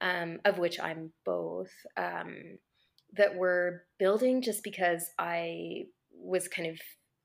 um, 0.00 0.38
of 0.44 0.58
which 0.58 0.78
i'm 0.78 1.11
both 1.24 1.72
um, 1.96 2.58
that 3.16 3.34
were 3.34 3.84
building 3.98 4.42
just 4.42 4.62
because 4.62 5.11
i 5.18 5.84
was 6.12 6.46
kind 6.46 6.68
of 6.68 6.78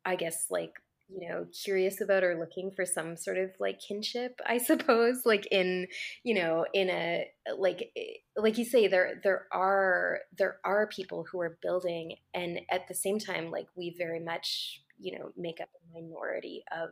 i 0.06 0.16
guess 0.16 0.48
like 0.50 0.72
you 1.14 1.28
know 1.30 1.46
curious 1.64 2.02
about 2.02 2.24
or 2.24 2.38
looking 2.40 2.72
for 2.72 2.86
some 2.86 3.16
sort 3.16 3.38
of 3.38 3.52
like 3.60 3.80
kinship 3.80 4.40
i 4.48 4.58
suppose 4.58 5.22
like 5.26 5.48
in 5.52 5.88
you 6.24 6.34
know 6.34 6.66
in 6.74 6.90
a 6.90 7.26
like 7.58 7.92
eh, 7.96 8.18
like 8.38 8.58
you 8.58 8.66
say 8.66 8.88
there 8.88 9.20
there 9.24 9.48
are 9.52 10.20
there 10.38 10.58
are 10.66 10.88
people 10.88 11.26
who 11.32 11.40
are 11.40 11.58
building 11.62 12.16
and 12.34 12.60
at 12.72 12.88
the 12.88 12.96
same 12.96 13.20
time 13.20 13.52
like 13.52 13.68
we 13.76 13.96
very 13.98 14.20
much 14.20 14.82
you 14.98 15.18
know 15.18 15.32
make 15.38 15.60
up 15.62 15.70
a 15.76 16.02
minority 16.02 16.64
of 16.72 16.90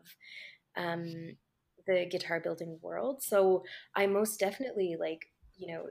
um 0.78 1.36
the 1.88 2.06
guitar 2.10 2.40
building 2.40 2.78
world. 2.82 3.24
So 3.24 3.64
i 3.96 4.06
most 4.06 4.40
definitely 4.40 4.96
like 5.00 5.28
you 5.58 5.74
know 5.74 5.86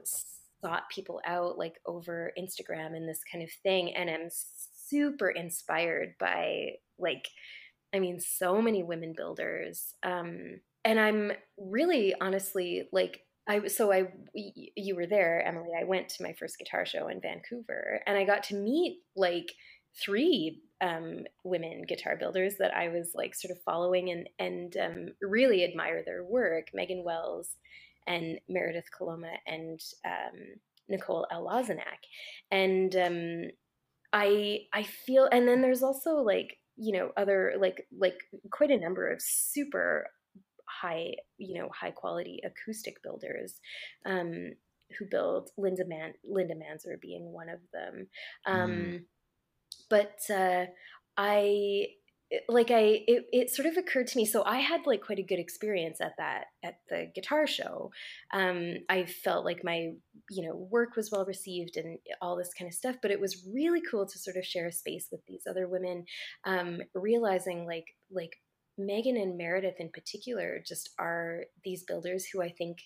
sought 0.63 0.89
people 0.89 1.19
out 1.25 1.57
like 1.57 1.75
over 1.85 2.31
instagram 2.37 2.95
and 2.95 3.09
this 3.09 3.21
kind 3.31 3.43
of 3.43 3.49
thing 3.63 3.93
and 3.95 4.09
i'm 4.09 4.29
super 4.29 5.29
inspired 5.29 6.13
by 6.19 6.71
like 6.99 7.27
I 7.93 7.99
mean, 7.99 8.19
so 8.19 8.61
many 8.61 8.83
women 8.83 9.13
builders. 9.15 9.93
Um, 10.03 10.61
and 10.83 10.99
I'm 10.99 11.31
really 11.57 12.15
honestly 12.19 12.87
like, 12.91 13.21
I 13.47 13.67
so 13.67 13.91
I 13.91 14.07
you 14.33 14.95
were 14.95 15.07
there, 15.07 15.45
Emily. 15.45 15.71
I 15.79 15.83
went 15.83 16.09
to 16.09 16.23
my 16.23 16.33
first 16.33 16.57
guitar 16.59 16.85
show 16.85 17.07
in 17.07 17.21
Vancouver, 17.21 18.01
and 18.05 18.15
I 18.17 18.23
got 18.23 18.43
to 18.43 18.55
meet 18.55 18.99
like 19.15 19.51
three 19.99 20.61
um, 20.79 21.25
women 21.43 21.83
guitar 21.87 22.15
builders 22.15 22.55
that 22.59 22.75
I 22.75 22.89
was 22.89 23.11
like 23.15 23.35
sort 23.35 23.51
of 23.51 23.63
following 23.63 24.11
and 24.11 24.29
and 24.39 24.77
um, 24.77 25.07
really 25.21 25.63
admire 25.63 26.03
their 26.05 26.23
work. 26.23 26.67
Megan 26.73 27.03
Wells 27.03 27.55
and 28.07 28.39
Meredith 28.47 28.89
Coloma 28.95 29.31
and 29.47 29.79
um, 30.05 30.39
Nicole 30.89 31.27
L. 31.31 31.45
Lozanak. 31.45 32.01
And 32.51 32.95
um, 32.95 33.51
I 34.13 34.61
I 34.73 34.83
feel 34.83 35.27
and 35.31 35.47
then 35.47 35.61
there's 35.61 35.83
also 35.83 36.15
like 36.17 36.57
you 36.77 36.97
know 36.97 37.11
other 37.17 37.53
like 37.59 37.87
like 37.97 38.17
quite 38.51 38.71
a 38.71 38.79
number 38.79 39.09
of 39.11 39.21
super 39.21 40.07
high 40.65 41.13
you 41.37 41.59
know 41.59 41.69
high 41.69 41.91
quality 41.91 42.39
acoustic 42.43 43.01
builders 43.03 43.59
um, 44.05 44.53
who 44.97 45.05
build 45.09 45.49
Linda 45.57 45.85
Man 45.85 46.13
Linda 46.23 46.55
Manzer 46.55 46.99
being 47.01 47.31
one 47.31 47.49
of 47.49 47.59
them. 47.73 48.07
Um, 48.45 48.71
mm. 48.71 49.03
But 49.89 50.19
uh, 50.33 50.65
I 51.17 51.87
like 52.47 52.71
I 52.71 53.03
it, 53.07 53.25
it 53.31 53.49
sort 53.49 53.65
of 53.65 53.77
occurred 53.77 54.07
to 54.07 54.17
me. 54.17 54.25
So 54.25 54.43
I 54.43 54.59
had 54.59 54.85
like 54.85 55.01
quite 55.01 55.19
a 55.19 55.23
good 55.23 55.39
experience 55.39 55.99
at 55.99 56.13
that 56.17 56.45
at 56.63 56.75
the 56.89 57.11
guitar 57.13 57.45
show. 57.45 57.91
Um, 58.33 58.75
I 58.89 59.05
felt 59.05 59.45
like 59.45 59.63
my 59.63 59.91
you 60.29 60.47
know 60.47 60.55
work 60.55 60.95
was 60.95 61.11
well 61.11 61.25
received 61.25 61.77
and 61.77 61.97
all 62.21 62.37
this 62.37 62.53
kind 62.57 62.67
of 62.69 62.73
stuff. 62.75 62.95
But 63.01 63.11
it 63.11 63.19
was 63.19 63.45
really 63.53 63.81
cool 63.89 64.05
to 64.05 64.19
sort 64.19 64.37
of 64.37 64.45
share 64.45 64.67
a 64.67 64.71
space 64.71 65.09
with 65.11 65.21
these 65.27 65.43
other 65.49 65.67
women, 65.67 66.05
um, 66.45 66.79
realizing 66.93 67.65
like 67.65 67.85
like 68.11 68.37
Megan 68.77 69.17
and 69.17 69.37
Meredith 69.37 69.79
in 69.79 69.89
particular 69.89 70.61
just 70.65 70.89
are 70.97 71.41
these 71.63 71.83
builders 71.83 72.27
who 72.31 72.41
I 72.41 72.49
think 72.49 72.77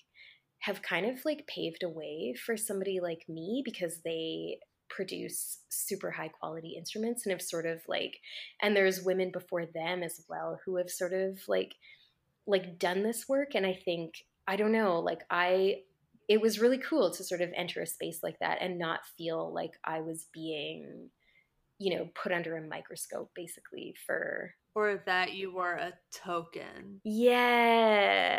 have 0.60 0.82
kind 0.82 1.06
of 1.06 1.24
like 1.26 1.48
paved 1.48 1.84
a 1.84 1.90
way 1.90 2.34
for 2.46 2.58
somebody 2.58 3.00
like 3.00 3.24
me 3.30 3.62
because 3.64 4.02
they 4.04 4.58
produce 4.90 5.60
super 5.70 6.12
high 6.12 6.28
quality 6.28 6.76
instruments 6.78 7.26
and 7.26 7.32
have 7.32 7.42
sort 7.42 7.66
of 7.66 7.82
like 7.88 8.18
and 8.62 8.76
there's 8.76 9.04
women 9.04 9.32
before 9.32 9.66
them 9.66 10.04
as 10.04 10.22
well 10.30 10.60
who 10.66 10.78
have 10.78 10.90
sort 10.90 11.14
of 11.14 11.40
like 11.48 11.76
like 12.48 12.78
done 12.78 13.04
this 13.04 13.28
work 13.28 13.56
and 13.56 13.66
i 13.66 13.74
think 13.74 14.24
i 14.48 14.56
don't 14.56 14.72
know 14.72 15.00
like 15.00 15.24
i 15.30 15.78
it 16.28 16.42
was 16.42 16.60
really 16.60 16.78
cool 16.78 17.12
to 17.12 17.24
sort 17.24 17.42
of 17.42 17.52
enter 17.56 17.82
a 17.82 17.88
space 17.88 18.20
like 18.22 18.40
that 18.40 18.60
and 18.62 18.78
not 18.78 19.06
feel 19.18 19.52
like 19.54 19.74
i 19.84 20.00
was 20.00 20.28
being 20.34 21.10
you 21.80 21.96
know 21.96 22.08
put 22.16 22.32
under 22.32 22.56
a 22.58 22.62
microscope 22.62 23.32
basically 23.36 23.94
for 24.06 24.54
or 24.76 25.02
that 25.06 25.34
you 25.34 25.54
were 25.54 25.76
a 25.76 25.94
token. 26.12 27.00
Yes. 27.06 28.34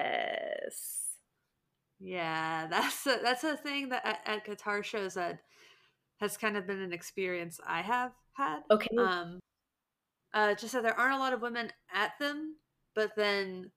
Yeah 1.98 2.66
that's 2.68 3.06
a, 3.06 3.18
that's 3.22 3.42
a 3.44 3.56
thing 3.56 3.88
that 3.88 4.04
at, 4.04 4.20
at 4.26 4.44
guitar 4.44 4.82
shows 4.82 5.14
that 5.14 5.38
has 6.20 6.36
kind 6.36 6.56
of 6.56 6.66
been 6.66 6.80
an 6.80 6.92
experience 6.92 7.60
I 7.66 7.82
have 7.82 8.12
had. 8.32 8.60
Okay. 8.70 8.96
Um, 8.98 9.40
uh, 10.34 10.54
just 10.54 10.72
that 10.72 10.82
there 10.82 10.98
aren't 10.98 11.14
a 11.14 11.18
lot 11.18 11.32
of 11.32 11.42
women 11.42 11.70
at 11.92 12.12
them, 12.18 12.56
but 12.94 13.12
then 13.16 13.70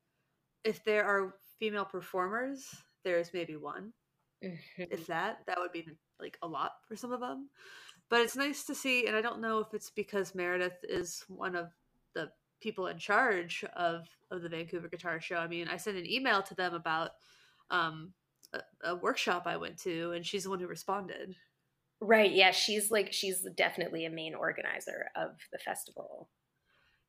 if 0.63 0.83
there 0.83 1.05
are 1.05 1.35
female 1.59 1.85
performers, 1.85 2.65
there's 3.03 3.33
maybe 3.33 3.55
one. 3.55 3.93
Mm-hmm. 4.43 4.83
If 4.91 5.07
that, 5.07 5.39
that 5.47 5.57
would 5.59 5.71
be 5.71 5.85
like 6.19 6.37
a 6.41 6.47
lot 6.47 6.71
for 6.87 6.95
some 6.95 7.11
of 7.11 7.19
them. 7.19 7.49
But 8.09 8.21
it's 8.21 8.35
nice 8.35 8.63
to 8.65 8.75
see, 8.75 9.05
and 9.05 9.15
I 9.15 9.21
don't 9.21 9.41
know 9.41 9.59
if 9.59 9.73
it's 9.73 9.91
because 9.91 10.33
Meredith 10.33 10.79
is 10.83 11.23
one 11.27 11.55
of 11.55 11.69
the 12.15 12.29
people 12.61 12.87
in 12.87 12.97
charge 12.97 13.63
of 13.75 14.07
of 14.31 14.41
the 14.41 14.49
Vancouver 14.49 14.87
Guitar 14.87 15.19
Show. 15.19 15.37
I 15.37 15.47
mean, 15.47 15.67
I 15.67 15.77
sent 15.77 15.97
an 15.97 16.09
email 16.09 16.41
to 16.43 16.55
them 16.55 16.73
about 16.73 17.11
um, 17.69 18.13
a, 18.53 18.61
a 18.83 18.95
workshop 18.95 19.43
I 19.45 19.57
went 19.57 19.77
to, 19.83 20.11
and 20.11 20.25
she's 20.25 20.43
the 20.43 20.49
one 20.49 20.59
who 20.59 20.67
responded. 20.67 21.35
Right. 22.01 22.31
Yeah. 22.31 22.51
She's 22.51 22.91
like, 22.91 23.11
she's 23.11 23.45
definitely 23.55 24.05
a 24.05 24.09
main 24.09 24.33
organizer 24.33 25.07
of 25.15 25.31
the 25.51 25.59
festival. 25.59 26.29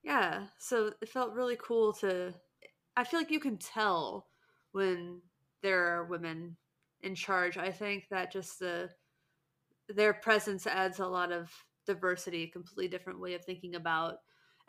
Yeah. 0.03 0.46
So 0.59 0.92
it 1.00 1.09
felt 1.09 1.35
really 1.35 1.59
cool 1.61 1.92
to, 1.94 2.35
I 2.96 3.05
feel 3.05 3.20
like 3.20 3.31
you 3.31 3.40
can 3.40 3.59
tell 3.59 4.26
when 4.72 5.20
there 5.62 5.85
are 5.87 6.07
women 6.07 6.57
in 7.03 7.14
charge. 7.14 7.57
I 7.57 7.70
think 7.70 8.05
that 8.11 8.33
just 8.33 8.59
the, 8.59 8.90
their 9.88 10.14
presence 10.14 10.66
adds 10.66 10.98
a 10.98 11.07
lot 11.07 11.33
of 11.33 11.50
diversity, 11.87 12.44
a 12.44 12.50
completely 12.50 12.88
different 12.88 13.20
way 13.20 13.35
of 13.35 13.44
thinking 13.44 13.74
about 13.74 14.16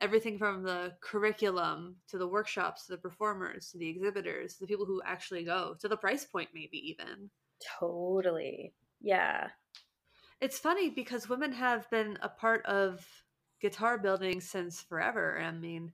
everything 0.02 0.38
from 0.38 0.64
the 0.64 0.94
curriculum 1.00 1.96
to 2.10 2.18
the 2.18 2.28
workshops 2.28 2.86
to 2.86 2.94
the 2.94 2.98
performers 2.98 3.70
to 3.72 3.78
the 3.78 3.88
exhibitors 3.88 4.56
to 4.56 4.62
the 4.62 4.68
people 4.68 4.86
who 4.86 5.02
actually 5.06 5.44
go 5.44 5.76
to 5.80 5.88
the 5.88 5.96
price 5.96 6.26
point 6.26 6.50
maybe 6.54 6.78
even 6.78 7.30
totally 7.80 8.74
yeah 9.00 9.48
it's 10.42 10.60
funny 10.60 10.90
because 10.90 11.30
women 11.30 11.54
have 11.54 11.90
been 11.92 12.18
a 12.22 12.30
part 12.30 12.66
of 12.66 13.06
guitar 13.62 14.00
building 14.00 14.42
since 14.42 14.82
forever. 14.82 15.40
I 15.40 15.52
mean, 15.52 15.94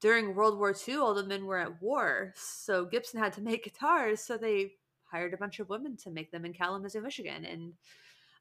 during 0.00 0.34
World 0.34 0.58
War 0.58 0.74
II, 0.86 0.96
all 0.96 1.14
the 1.14 1.24
men 1.24 1.46
were 1.46 1.58
at 1.58 1.80
war, 1.80 2.34
so 2.36 2.84
Gibson 2.84 3.20
had 3.20 3.32
to 3.34 3.40
make 3.42 3.64
guitars, 3.64 4.20
so 4.20 4.36
they 4.36 4.72
hired 5.10 5.32
a 5.32 5.38
bunch 5.38 5.60
of 5.60 5.70
women 5.70 5.96
to 5.96 6.10
make 6.10 6.30
them 6.30 6.44
in 6.44 6.52
Kalamazoo, 6.52 7.00
Michigan, 7.00 7.44
and 7.44 7.72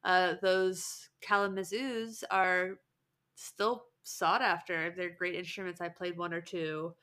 uh, 0.04 0.34
those 0.41 1.10
Kalamazoos 1.28 2.24
are 2.30 2.80
still 3.36 3.86
sought 4.04 4.41
after. 4.41 4.94
They're 4.96 5.15
great 5.18 5.36
instruments. 5.36 5.82
I 5.82 5.89
played 5.89 6.18
one 6.18 6.34
or 6.34 6.41
two, 6.41 6.94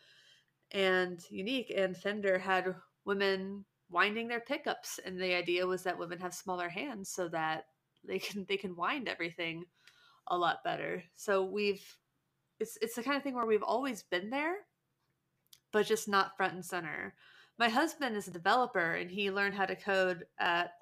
and 0.70 1.20
unique. 1.30 1.72
And 1.74 1.96
Fender 1.96 2.38
had 2.38 2.74
women 3.04 3.64
winding 3.90 4.28
their 4.28 4.40
pickups, 4.40 5.00
and 5.04 5.18
the 5.18 5.34
idea 5.34 5.66
was 5.66 5.82
that 5.82 5.98
women 5.98 6.18
have 6.20 6.34
smaller 6.34 6.68
hands, 6.68 7.08
so 7.08 7.28
that 7.28 7.64
they 8.06 8.18
can 8.18 8.44
they 8.48 8.56
can 8.56 8.76
wind 8.76 9.08
everything 9.08 9.64
a 10.28 10.36
lot 10.36 10.64
better. 10.64 11.02
So 11.14 11.44
we've 11.44 11.84
it's 12.60 12.78
it's 12.80 12.94
the 12.94 13.02
kind 13.02 13.16
of 13.16 13.22
thing 13.22 13.34
where 13.34 13.46
we've 13.46 13.62
always 13.62 14.02
been 14.04 14.30
there, 14.30 14.54
but 15.72 15.86
just 15.86 16.08
not 16.08 16.36
front 16.36 16.54
and 16.54 16.64
center. 16.64 17.14
My 17.58 17.68
husband 17.68 18.16
is 18.16 18.28
a 18.28 18.32
developer 18.32 18.94
and 18.94 19.10
he 19.10 19.30
learned 19.30 19.54
how 19.54 19.66
to 19.66 19.76
code 19.76 20.24
at 20.38 20.72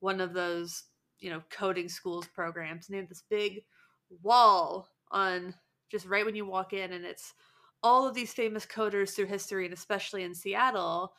one 0.00 0.20
of 0.20 0.32
those, 0.32 0.84
you 1.18 1.30
know, 1.30 1.42
coding 1.50 1.88
schools 1.88 2.26
programs. 2.34 2.88
And 2.88 2.94
they 2.94 3.00
have 3.00 3.08
this 3.08 3.24
big 3.30 3.62
wall 4.22 4.88
on 5.10 5.54
just 5.90 6.06
right 6.06 6.24
when 6.24 6.36
you 6.36 6.46
walk 6.46 6.72
in 6.72 6.92
and 6.92 7.04
it's 7.04 7.34
all 7.82 8.06
of 8.06 8.14
these 8.14 8.32
famous 8.32 8.66
coders 8.66 9.14
through 9.14 9.26
history 9.26 9.64
and 9.64 9.74
especially 9.74 10.24
in 10.24 10.34
Seattle. 10.34 11.14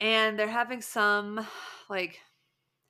And 0.00 0.38
they're 0.38 0.48
having 0.48 0.82
some 0.82 1.46
like 1.88 2.20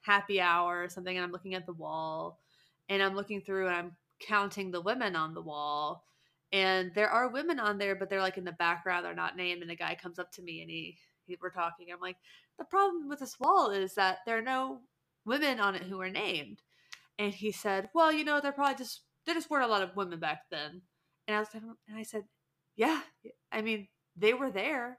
happy 0.02 0.40
hour 0.40 0.82
or 0.82 0.88
something 0.88 1.16
and 1.16 1.24
I'm 1.24 1.32
looking 1.32 1.54
at 1.54 1.66
the 1.66 1.72
wall 1.72 2.40
and 2.88 3.02
I'm 3.02 3.14
looking 3.14 3.40
through 3.40 3.68
and 3.68 3.76
I'm 3.76 3.96
counting 4.20 4.70
the 4.70 4.80
women 4.80 5.16
on 5.16 5.34
the 5.34 5.42
wall. 5.42 6.04
And 6.52 6.92
there 6.94 7.08
are 7.08 7.30
women 7.30 7.58
on 7.58 7.78
there, 7.78 7.94
but 7.94 8.10
they're 8.10 8.20
like 8.20 8.36
in 8.36 8.44
the 8.44 8.52
background, 8.52 9.04
they're 9.04 9.14
not 9.14 9.36
named. 9.36 9.62
And 9.62 9.70
a 9.70 9.74
guy 9.74 9.94
comes 9.94 10.18
up 10.18 10.30
to 10.32 10.42
me 10.42 10.60
and 10.60 10.70
he, 10.70 10.98
he 11.24 11.38
we're 11.40 11.50
talking. 11.50 11.86
I'm 11.90 12.00
like, 12.00 12.18
the 12.58 12.64
problem 12.64 13.08
with 13.08 13.20
this 13.20 13.40
wall 13.40 13.70
is 13.70 13.94
that 13.94 14.18
there 14.26 14.38
are 14.38 14.42
no 14.42 14.80
women 15.24 15.60
on 15.60 15.74
it 15.74 15.84
who 15.84 16.00
are 16.00 16.10
named. 16.10 16.60
And 17.18 17.32
he 17.32 17.52
said, 17.52 17.88
Well, 17.94 18.12
you 18.12 18.24
know, 18.24 18.40
they're 18.40 18.52
probably 18.52 18.76
just 18.76 19.00
there 19.24 19.34
just 19.34 19.48
weren't 19.48 19.64
a 19.64 19.72
lot 19.72 19.82
of 19.82 19.96
women 19.96 20.18
back 20.18 20.42
then. 20.50 20.82
And 21.26 21.36
I 21.36 21.40
was 21.40 21.48
and 21.54 21.96
I 21.96 22.02
said, 22.02 22.24
Yeah, 22.76 23.00
I 23.50 23.62
mean, 23.62 23.88
they 24.16 24.34
were 24.34 24.50
there. 24.50 24.98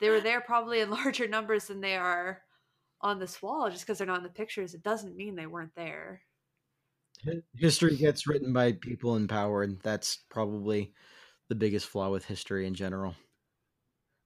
They 0.00 0.10
were 0.10 0.20
there 0.22 0.40
probably 0.40 0.80
in 0.80 0.90
larger 0.90 1.28
numbers 1.28 1.66
than 1.66 1.80
they 1.80 1.96
are 1.96 2.42
on 3.04 3.18
this 3.18 3.40
wall 3.40 3.70
just 3.70 3.86
because 3.86 3.98
they're 3.98 4.06
not 4.06 4.18
in 4.18 4.24
the 4.24 4.28
pictures 4.28 4.74
it 4.74 4.82
doesn't 4.82 5.16
mean 5.16 5.36
they 5.36 5.46
weren't 5.46 5.74
there 5.76 6.22
history 7.54 7.96
gets 7.96 8.26
written 8.26 8.52
by 8.52 8.72
people 8.72 9.16
in 9.16 9.28
power 9.28 9.62
and 9.62 9.78
that's 9.82 10.24
probably 10.30 10.92
the 11.48 11.54
biggest 11.54 11.86
flaw 11.86 12.10
with 12.10 12.24
history 12.24 12.66
in 12.66 12.74
general 12.74 13.14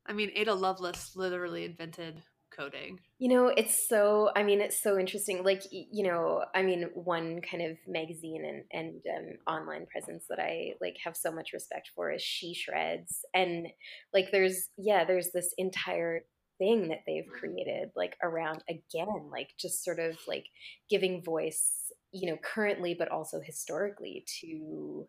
i 0.07 0.13
mean 0.13 0.31
ada 0.35 0.55
lovelace 0.55 1.15
literally 1.15 1.65
invented 1.65 2.23
coding. 2.59 3.01
You 3.19 3.29
know, 3.29 3.49
it's 3.49 3.89
so, 3.89 4.31
I 4.35 4.43
mean, 4.43 4.61
it's 4.61 4.83
so 4.83 4.99
interesting. 4.99 5.45
Like, 5.45 5.63
you 5.71 6.05
know, 6.05 6.45
I 6.55 6.63
mean, 6.63 6.85
one 6.95 7.41
kind 7.41 7.63
of 7.63 7.77
magazine 7.87 8.45
and, 8.45 8.65
and 8.73 9.03
um, 9.17 9.55
online 9.55 9.87
presence 9.87 10.25
that 10.29 10.39
I 10.39 10.75
like 10.81 10.97
have 11.05 11.17
so 11.17 11.31
much 11.31 11.53
respect 11.53 11.91
for 11.95 12.11
is 12.11 12.23
She 12.23 12.55
Shreds. 12.55 13.25
And 13.35 13.69
like, 14.13 14.31
there's, 14.33 14.69
yeah, 14.77 15.05
there's 15.05 15.31
this 15.33 15.55
entire 15.59 16.23
thing 16.59 16.89
that 16.89 17.03
they've 17.07 17.27
created 17.29 17.91
like 17.97 18.17
around 18.23 18.63
again, 18.69 19.31
like 19.31 19.51
just 19.59 19.85
sort 19.85 19.99
of 19.99 20.17
like 20.27 20.47
giving 20.91 21.23
voice, 21.23 21.93
you 22.13 22.31
know, 22.31 22.39
currently, 22.43 22.95
but 22.95 23.11
also 23.11 23.41
historically 23.41 24.25
to 24.41 25.07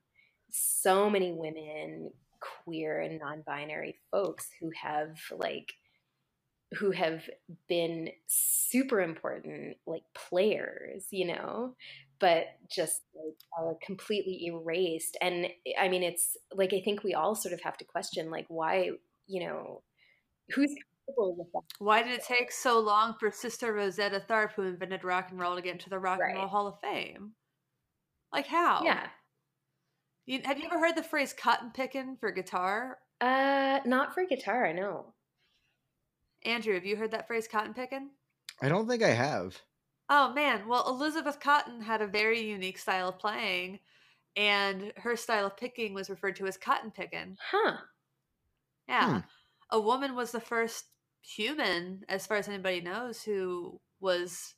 so 0.51 1.09
many 1.09 1.31
women, 1.31 2.11
queer 2.39 2.99
and 3.01 3.19
non 3.19 3.43
binary 3.45 3.95
folks 4.11 4.47
who 4.59 4.71
have 4.81 5.17
like, 5.37 5.73
who 6.77 6.91
have 6.91 7.23
been 7.67 8.09
super 8.27 9.01
important 9.01 9.75
like 9.87 10.03
players 10.13 11.07
you 11.09 11.25
know 11.25 11.75
but 12.19 12.47
just 12.69 13.01
like 13.15 13.35
are 13.57 13.75
completely 13.81 14.45
erased. 14.47 15.15
And 15.21 15.47
i 15.79 15.87
mean 15.87 16.03
it's 16.03 16.37
like 16.53 16.73
i 16.73 16.81
think 16.81 17.03
we 17.03 17.13
all 17.13 17.33
sort 17.35 17.53
of 17.53 17.61
have 17.61 17.77
to 17.77 17.85
question 17.85 18.29
like 18.29 18.45
why 18.49 18.91
you 19.27 19.45
know 19.45 19.81
who's 20.53 20.73
with 21.17 21.47
that 21.53 21.61
why 21.79 22.01
did 22.01 22.13
it 22.13 22.23
take 22.23 22.51
so 22.51 22.79
long 22.79 23.15
for 23.19 23.31
sister 23.31 23.73
rosetta 23.73 24.21
tharpe 24.29 24.51
who 24.53 24.63
invented 24.63 25.03
rock 25.03 25.27
and 25.31 25.39
roll 25.39 25.55
to 25.55 25.61
get 25.61 25.73
into 25.73 25.89
the 25.89 25.99
rock 25.99 26.19
right. 26.19 26.29
and 26.29 26.39
roll 26.39 26.47
hall 26.47 26.67
of 26.67 26.79
fame 26.81 27.31
like 28.33 28.47
how 28.47 28.81
yeah 28.83 29.07
you, 30.25 30.41
have 30.45 30.59
you 30.59 30.65
ever 30.65 30.79
heard 30.79 30.95
the 30.95 31.03
phrase 31.03 31.33
cotton 31.33 31.71
picking 31.73 32.17
for 32.19 32.31
guitar 32.31 32.97
uh 33.21 33.79
not 33.85 34.13
for 34.13 34.25
guitar 34.25 34.65
i 34.65 34.71
know 34.71 35.13
Andrew, 36.43 36.73
have 36.73 36.85
you 36.85 36.95
heard 36.95 37.11
that 37.11 37.27
phrase 37.27 37.47
cotton 37.47 37.73
picking? 37.73 38.09
I 38.61 38.69
don't 38.69 38.87
think 38.87 39.03
I 39.03 39.09
have. 39.09 39.61
Oh 40.09 40.33
man, 40.33 40.67
well 40.67 40.87
Elizabeth 40.87 41.39
Cotten 41.39 41.81
had 41.81 42.01
a 42.01 42.07
very 42.07 42.41
unique 42.41 42.77
style 42.77 43.09
of 43.09 43.19
playing 43.19 43.79
and 44.35 44.91
her 44.97 45.15
style 45.15 45.45
of 45.45 45.57
picking 45.57 45.93
was 45.93 46.09
referred 46.09 46.35
to 46.37 46.47
as 46.47 46.57
cotton 46.57 46.91
picking. 46.91 47.37
Huh. 47.51 47.77
Yeah. 48.87 49.19
Hmm. 49.19 49.19
A 49.71 49.79
woman 49.79 50.15
was 50.15 50.31
the 50.31 50.39
first 50.39 50.85
human 51.21 52.03
as 52.09 52.25
far 52.25 52.37
as 52.37 52.47
anybody 52.47 52.81
knows 52.81 53.21
who 53.23 53.79
was 53.99 54.55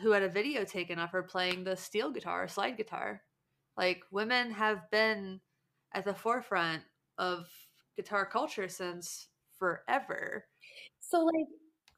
who 0.00 0.10
had 0.10 0.22
a 0.22 0.28
video 0.28 0.64
taken 0.64 0.98
of 0.98 1.10
her 1.10 1.22
playing 1.22 1.64
the 1.64 1.76
steel 1.76 2.10
guitar, 2.10 2.48
slide 2.48 2.76
guitar. 2.76 3.22
Like 3.76 4.02
women 4.10 4.50
have 4.50 4.90
been 4.90 5.40
at 5.94 6.04
the 6.04 6.14
forefront 6.14 6.82
of 7.18 7.46
guitar 7.96 8.26
culture 8.26 8.68
since 8.68 9.28
forever. 9.58 10.46
So 11.00 11.24
like 11.24 11.46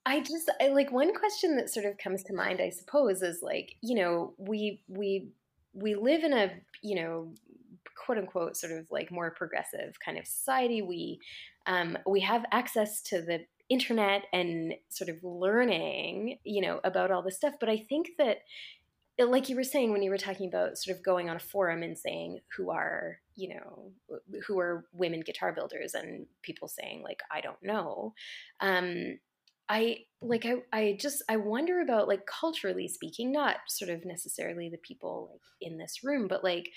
I 0.05 0.21
just 0.21 0.51
I, 0.61 0.69
like 0.69 0.93
one 0.93 1.15
question 1.15 1.57
that 1.57 1.71
sort 1.71 1.87
of 1.87 1.99
comes 1.99 2.23
to 2.25 2.35
mind 2.35 2.61
I 2.61 2.71
suppose 2.71 3.23
is 3.23 3.41
like, 3.43 3.77
you 3.83 3.97
know, 3.97 4.35
we 4.39 4.83
we 4.89 5.29
we 5.73 5.95
live 5.95 6.25
in 6.25 6.33
a, 6.33 6.51
you 6.83 6.97
know, 6.97 7.35
quote 7.97 8.19
unquote 8.19 8.57
sort 8.57 8.73
of 8.73 8.87
like 8.91 9.11
more 9.11 9.31
progressive 9.31 9.99
kind 10.05 10.19
of 10.19 10.27
society. 10.27 10.83
We 10.83 11.19
um 11.67 11.97
we 12.07 12.21
have 12.21 12.45
access 12.53 13.01
to 13.03 13.23
the 13.23 13.41
internet 13.69 14.25
and 14.33 14.75
sort 14.89 15.11
of 15.11 15.23
learning, 15.23 16.39
you 16.45 16.63
know, 16.63 16.81
about 16.85 17.11
all 17.11 17.23
this 17.23 17.37
stuff, 17.37 17.55
but 17.59 17.69
I 17.69 17.79
think 17.89 18.11
that 18.19 18.39
like 19.19 19.49
you 19.49 19.57
were 19.57 19.65
saying 19.65 19.93
when 19.93 20.03
you 20.03 20.11
were 20.11 20.19
talking 20.19 20.49
about 20.49 20.77
sort 20.77 20.97
of 20.97 21.03
going 21.03 21.31
on 21.31 21.37
a 21.37 21.41
forum 21.41 21.83
and 21.83 21.97
saying 21.97 22.41
who 22.55 22.71
are 22.71 23.19
you 23.35 23.49
know 23.49 23.93
who 24.47 24.59
are 24.59 24.85
women 24.93 25.21
guitar 25.21 25.53
builders 25.53 25.95
and 25.95 26.27
people 26.43 26.69
saying 26.69 27.03
like 27.03 27.21
i 27.31 27.41
don't 27.41 27.63
know 27.63 28.13
um 28.61 29.19
i 29.71 29.99
like 30.21 30.45
i 30.45 30.57
i 30.73 30.97
just 31.01 31.23
i 31.31 31.37
wonder 31.37 31.81
about 31.81 32.09
like 32.09 32.27
culturally 32.27 32.89
speaking 32.89 33.33
not 33.33 33.57
sort 33.69 33.91
of 33.91 34.05
necessarily 34.05 34.69
the 34.69 34.79
people 34.79 35.31
like 35.33 35.41
in 35.71 35.79
this 35.79 36.05
room 36.05 36.29
but 36.29 36.45
like 36.45 36.69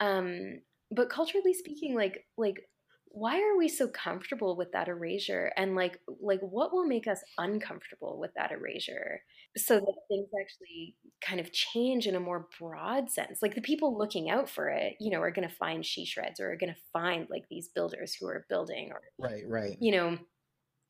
um 0.00 0.60
but 0.90 1.10
culturally 1.10 1.52
speaking 1.52 1.94
like 1.94 2.24
like 2.38 2.68
why 3.14 3.40
are 3.42 3.58
we 3.58 3.68
so 3.68 3.88
comfortable 3.88 4.56
with 4.56 4.72
that 4.72 4.88
erasure? 4.88 5.52
And 5.56 5.74
like 5.74 5.98
like 6.20 6.40
what 6.40 6.72
will 6.72 6.86
make 6.86 7.06
us 7.06 7.20
uncomfortable 7.38 8.18
with 8.18 8.32
that 8.36 8.52
erasure? 8.52 9.22
So 9.56 9.74
that 9.74 9.94
things 10.08 10.28
actually 10.40 10.96
kind 11.20 11.38
of 11.38 11.52
change 11.52 12.06
in 12.06 12.14
a 12.14 12.20
more 12.20 12.48
broad 12.58 13.10
sense. 13.10 13.40
Like 13.42 13.54
the 13.54 13.60
people 13.60 13.96
looking 13.98 14.30
out 14.30 14.48
for 14.48 14.68
it 14.68 14.96
you 15.02 15.10
know 15.10 15.20
are 15.20 15.30
going 15.30 15.48
to 15.48 15.54
find 15.54 15.84
she 15.84 16.04
shreds 16.04 16.40
or 16.40 16.52
are 16.52 16.56
going 16.56 16.72
to 16.72 16.80
find 16.92 17.26
like 17.30 17.44
these 17.50 17.68
builders 17.68 18.14
who 18.14 18.26
are 18.26 18.46
building 18.48 18.90
or 18.92 19.00
right 19.18 19.44
right. 19.46 19.76
you 19.80 19.92
know 19.92 20.18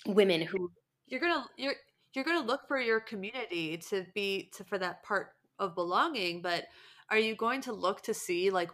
women 0.06 0.42
who 0.42 0.70
you're 1.06 1.20
gonna 1.20 1.44
you're 1.56 1.74
you're 2.14 2.24
gonna 2.24 2.46
look 2.46 2.60
for 2.68 2.80
your 2.80 3.00
community 3.00 3.78
to 3.78 4.04
be 4.14 4.50
to 4.56 4.64
for 4.64 4.78
that 4.78 5.02
part 5.02 5.28
of 5.58 5.74
belonging 5.74 6.42
but 6.42 6.64
are 7.10 7.18
you 7.18 7.34
going 7.34 7.60
to 7.60 7.72
look 7.72 8.02
to 8.02 8.14
see 8.14 8.50
like 8.50 8.70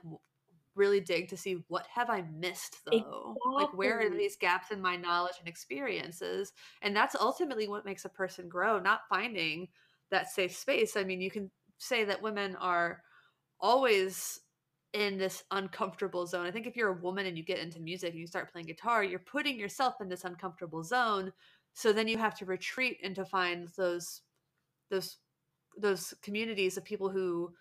really 0.78 1.00
dig 1.00 1.28
to 1.28 1.36
see 1.36 1.64
what 1.68 1.86
have 1.92 2.08
I 2.08 2.22
missed 2.22 2.78
though? 2.86 2.92
Exactly. 2.96 3.54
Like 3.54 3.74
where 3.74 4.00
are 4.00 4.10
these 4.10 4.36
gaps 4.36 4.70
in 4.70 4.80
my 4.80 4.96
knowledge 4.96 5.34
and 5.38 5.48
experiences? 5.48 6.52
And 6.80 6.96
that's 6.96 7.14
ultimately 7.14 7.68
what 7.68 7.84
makes 7.84 8.04
a 8.04 8.10
person 8.10 8.48
grow, 8.48 8.78
not 8.78 9.00
finding 9.08 9.68
that 10.10 10.30
safe 10.30 10.56
space. 10.56 10.96
I 10.96 11.04
mean, 11.04 11.20
you 11.20 11.30
can 11.30 11.50
say 11.78 12.04
that 12.04 12.22
women 12.22 12.56
are 12.56 13.02
always 13.60 14.40
in 14.94 15.18
this 15.18 15.44
uncomfortable 15.50 16.26
zone. 16.26 16.46
I 16.46 16.50
think 16.50 16.66
if 16.66 16.76
you're 16.76 16.96
a 16.96 17.02
woman 17.02 17.26
and 17.26 17.36
you 17.36 17.44
get 17.44 17.58
into 17.58 17.80
music 17.80 18.10
and 18.10 18.20
you 18.20 18.26
start 18.26 18.50
playing 18.50 18.66
guitar, 18.66 19.04
you're 19.04 19.18
putting 19.18 19.58
yourself 19.58 19.96
in 20.00 20.08
this 20.08 20.24
uncomfortable 20.24 20.82
zone. 20.82 21.32
So 21.74 21.92
then 21.92 22.08
you 22.08 22.16
have 22.18 22.36
to 22.38 22.46
retreat 22.46 22.98
and 23.02 23.14
to 23.16 23.24
find 23.24 23.68
those 23.76 24.22
those 24.90 25.18
those 25.76 26.14
communities 26.22 26.76
of 26.76 26.84
people 26.84 27.10
who 27.10 27.52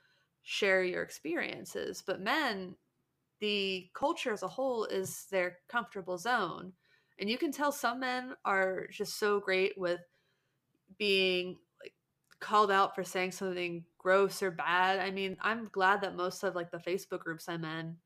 share 0.43 0.83
your 0.83 1.03
experiences. 1.03 2.01
But 2.05 2.21
men, 2.21 2.75
the 3.39 3.89
culture 3.93 4.33
as 4.33 4.43
a 4.43 4.47
whole 4.47 4.85
is 4.85 5.25
their 5.31 5.57
comfortable 5.67 6.17
zone. 6.17 6.73
And 7.19 7.29
you 7.29 7.37
can 7.37 7.51
tell 7.51 7.71
some 7.71 7.99
men 7.99 8.33
are 8.45 8.87
just 8.91 9.17
so 9.19 9.39
great 9.39 9.77
with 9.77 10.01
being 10.97 11.57
like 11.81 11.93
called 12.39 12.71
out 12.71 12.95
for 12.95 13.03
saying 13.03 13.31
something 13.31 13.83
gross 13.97 14.41
or 14.43 14.51
bad. 14.51 14.99
I 14.99 15.11
mean, 15.11 15.37
I'm 15.41 15.65
glad 15.71 16.01
that 16.01 16.15
most 16.15 16.43
of 16.43 16.55
like 16.55 16.71
the 16.71 16.77
Facebook 16.77 17.19
groups 17.19 17.49
I'm 17.49 17.65
in, 17.65 17.97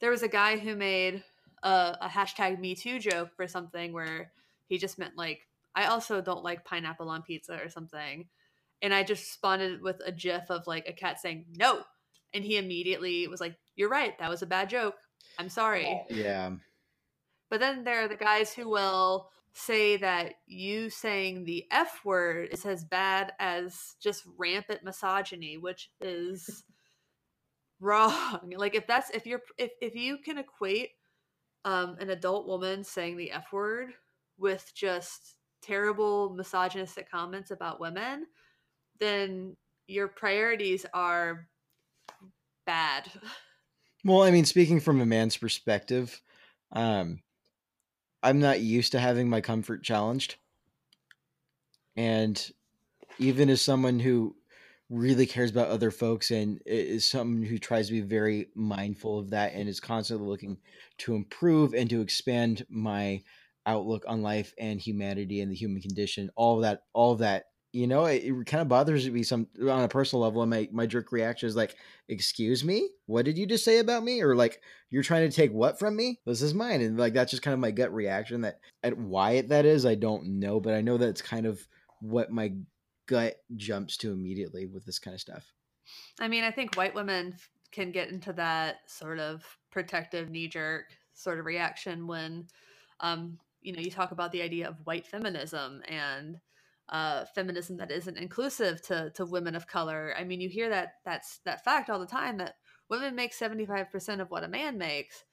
there 0.00 0.10
was 0.10 0.22
a 0.22 0.28
guy 0.28 0.58
who 0.58 0.76
made 0.76 1.22
a, 1.62 1.96
a 2.02 2.08
hashtag 2.08 2.58
Me 2.58 2.74
Too 2.74 2.98
joke 2.98 3.30
for 3.36 3.46
something 3.46 3.92
where 3.92 4.32
he 4.66 4.78
just 4.78 4.98
meant 4.98 5.16
like, 5.16 5.46
I 5.74 5.86
also 5.86 6.20
don't 6.20 6.44
like 6.44 6.64
pineapple 6.64 7.08
on 7.08 7.22
pizza 7.22 7.58
or 7.62 7.68
something. 7.68 8.26
And 8.82 8.92
I 8.92 9.04
just 9.04 9.22
responded 9.22 9.80
with 9.82 10.00
a 10.04 10.12
gif 10.12 10.50
of 10.50 10.66
like 10.66 10.88
a 10.88 10.92
cat 10.92 11.20
saying 11.20 11.46
no. 11.56 11.82
And 12.34 12.44
he 12.44 12.56
immediately 12.56 13.26
was 13.28 13.40
like, 13.40 13.56
you're 13.76 13.88
right. 13.88 14.18
That 14.18 14.30
was 14.30 14.42
a 14.42 14.46
bad 14.46 14.68
joke. 14.68 14.94
I'm 15.38 15.48
sorry. 15.48 16.02
Yeah. 16.10 16.52
But 17.50 17.60
then 17.60 17.84
there 17.84 18.04
are 18.04 18.08
the 18.08 18.16
guys 18.16 18.52
who 18.52 18.68
will 18.68 19.30
say 19.52 19.96
that 19.96 20.34
you 20.46 20.90
saying 20.90 21.44
the 21.44 21.64
F 21.70 22.00
word 22.04 22.48
is 22.52 22.66
as 22.66 22.84
bad 22.84 23.32
as 23.38 23.94
just 24.02 24.24
rampant 24.36 24.84
misogyny, 24.84 25.56
which 25.56 25.90
is 26.00 26.64
wrong. 27.80 28.52
Like 28.56 28.74
if 28.74 28.86
that's 28.86 29.10
if 29.10 29.26
you're 29.26 29.42
if 29.56 29.70
if 29.80 29.94
you 29.94 30.18
can 30.18 30.38
equate 30.38 30.90
um, 31.64 31.96
an 32.00 32.10
adult 32.10 32.46
woman 32.46 32.84
saying 32.84 33.16
the 33.16 33.32
F 33.32 33.52
word 33.52 33.92
with 34.38 34.70
just 34.74 35.36
terrible 35.62 36.30
misogynistic 36.30 37.10
comments 37.10 37.50
about 37.50 37.80
women, 37.80 38.26
then 39.00 39.56
your 39.86 40.08
priorities 40.08 40.84
are 40.92 41.48
bad. 42.66 43.10
Well, 44.04 44.22
I 44.22 44.30
mean, 44.30 44.44
speaking 44.44 44.78
from 44.78 45.00
a 45.00 45.06
man's 45.06 45.36
perspective, 45.36 46.22
um, 46.70 47.18
I'm 48.22 48.38
not 48.38 48.60
used 48.60 48.92
to 48.92 49.00
having 49.00 49.28
my 49.28 49.40
comfort 49.40 49.82
challenged. 49.82 50.36
And 51.96 52.40
even 53.18 53.50
as 53.50 53.60
someone 53.60 53.98
who 53.98 54.36
really 54.88 55.26
cares 55.26 55.50
about 55.50 55.68
other 55.68 55.90
folks 55.90 56.30
and 56.30 56.60
is 56.66 57.04
someone 57.04 57.42
who 57.42 57.58
tries 57.58 57.88
to 57.88 57.94
be 57.94 58.00
very 58.00 58.48
mindful 58.54 59.18
of 59.18 59.30
that 59.30 59.54
and 59.54 59.68
is 59.68 59.80
constantly 59.80 60.28
looking 60.28 60.58
to 60.98 61.16
improve 61.16 61.74
and 61.74 61.90
to 61.90 62.00
expand 62.00 62.64
my 62.68 63.20
outlook 63.66 64.04
on 64.06 64.22
life 64.22 64.54
and 64.58 64.80
humanity 64.80 65.40
and 65.40 65.50
the 65.50 65.56
human 65.56 65.82
condition, 65.82 66.30
all 66.36 66.56
of 66.56 66.62
that, 66.62 66.82
all 66.92 67.12
of 67.12 67.18
that 67.18 67.46
you 67.76 67.86
know, 67.86 68.06
it, 68.06 68.24
it 68.24 68.46
kind 68.46 68.62
of 68.62 68.68
bothers 68.68 69.08
me 69.10 69.22
some 69.22 69.46
on 69.60 69.82
a 69.82 69.88
personal 69.88 70.22
level. 70.22 70.40
And 70.40 70.50
my 70.50 70.66
my 70.72 70.86
jerk 70.86 71.12
reaction 71.12 71.46
is 71.46 71.56
like, 71.56 71.76
"Excuse 72.08 72.64
me, 72.64 72.88
what 73.04 73.26
did 73.26 73.36
you 73.36 73.46
just 73.46 73.64
say 73.64 73.80
about 73.80 74.02
me?" 74.02 74.22
Or 74.22 74.34
like, 74.34 74.62
"You're 74.88 75.02
trying 75.02 75.28
to 75.28 75.36
take 75.36 75.52
what 75.52 75.78
from 75.78 75.94
me? 75.94 76.18
This 76.24 76.40
is 76.40 76.54
mine." 76.54 76.80
And 76.80 76.98
like 76.98 77.12
that's 77.12 77.30
just 77.30 77.42
kind 77.42 77.52
of 77.52 77.60
my 77.60 77.70
gut 77.70 77.92
reaction. 77.92 78.40
That 78.40 78.60
at 78.82 78.96
why 78.96 79.42
that 79.42 79.66
is, 79.66 79.84
I 79.84 79.94
don't 79.94 80.40
know, 80.40 80.58
but 80.58 80.72
I 80.72 80.80
know 80.80 80.96
that's 80.96 81.20
kind 81.20 81.44
of 81.44 81.60
what 82.00 82.30
my 82.30 82.54
gut 83.06 83.36
jumps 83.56 83.98
to 83.98 84.10
immediately 84.10 84.64
with 84.64 84.86
this 84.86 84.98
kind 84.98 85.14
of 85.14 85.20
stuff. 85.20 85.52
I 86.18 86.28
mean, 86.28 86.44
I 86.44 86.50
think 86.50 86.76
white 86.76 86.94
women 86.94 87.36
can 87.72 87.92
get 87.92 88.08
into 88.08 88.32
that 88.32 88.76
sort 88.86 89.18
of 89.18 89.44
protective 89.70 90.30
knee 90.30 90.48
jerk 90.48 90.86
sort 91.12 91.38
of 91.38 91.44
reaction 91.44 92.06
when, 92.06 92.46
um, 93.00 93.38
you 93.60 93.74
know, 93.74 93.80
you 93.80 93.90
talk 93.90 94.12
about 94.12 94.32
the 94.32 94.40
idea 94.40 94.66
of 94.66 94.76
white 94.84 95.06
feminism 95.06 95.82
and 95.88 96.38
uh, 96.88 97.24
feminism 97.34 97.76
that 97.78 97.90
isn't 97.90 98.16
inclusive 98.16 98.80
to 98.82 99.10
to 99.14 99.24
women 99.24 99.54
of 99.54 99.66
color. 99.66 100.14
I 100.16 100.24
mean, 100.24 100.40
you 100.40 100.48
hear 100.48 100.68
that 100.70 100.94
that's 101.04 101.38
that 101.44 101.64
fact 101.64 101.90
all 101.90 101.98
the 101.98 102.06
time 102.06 102.38
that 102.38 102.54
women 102.88 103.14
make 103.16 103.34
75% 103.34 104.20
of 104.20 104.30
what 104.30 104.44
a 104.44 104.48
man 104.48 104.78
makes, 104.78 105.24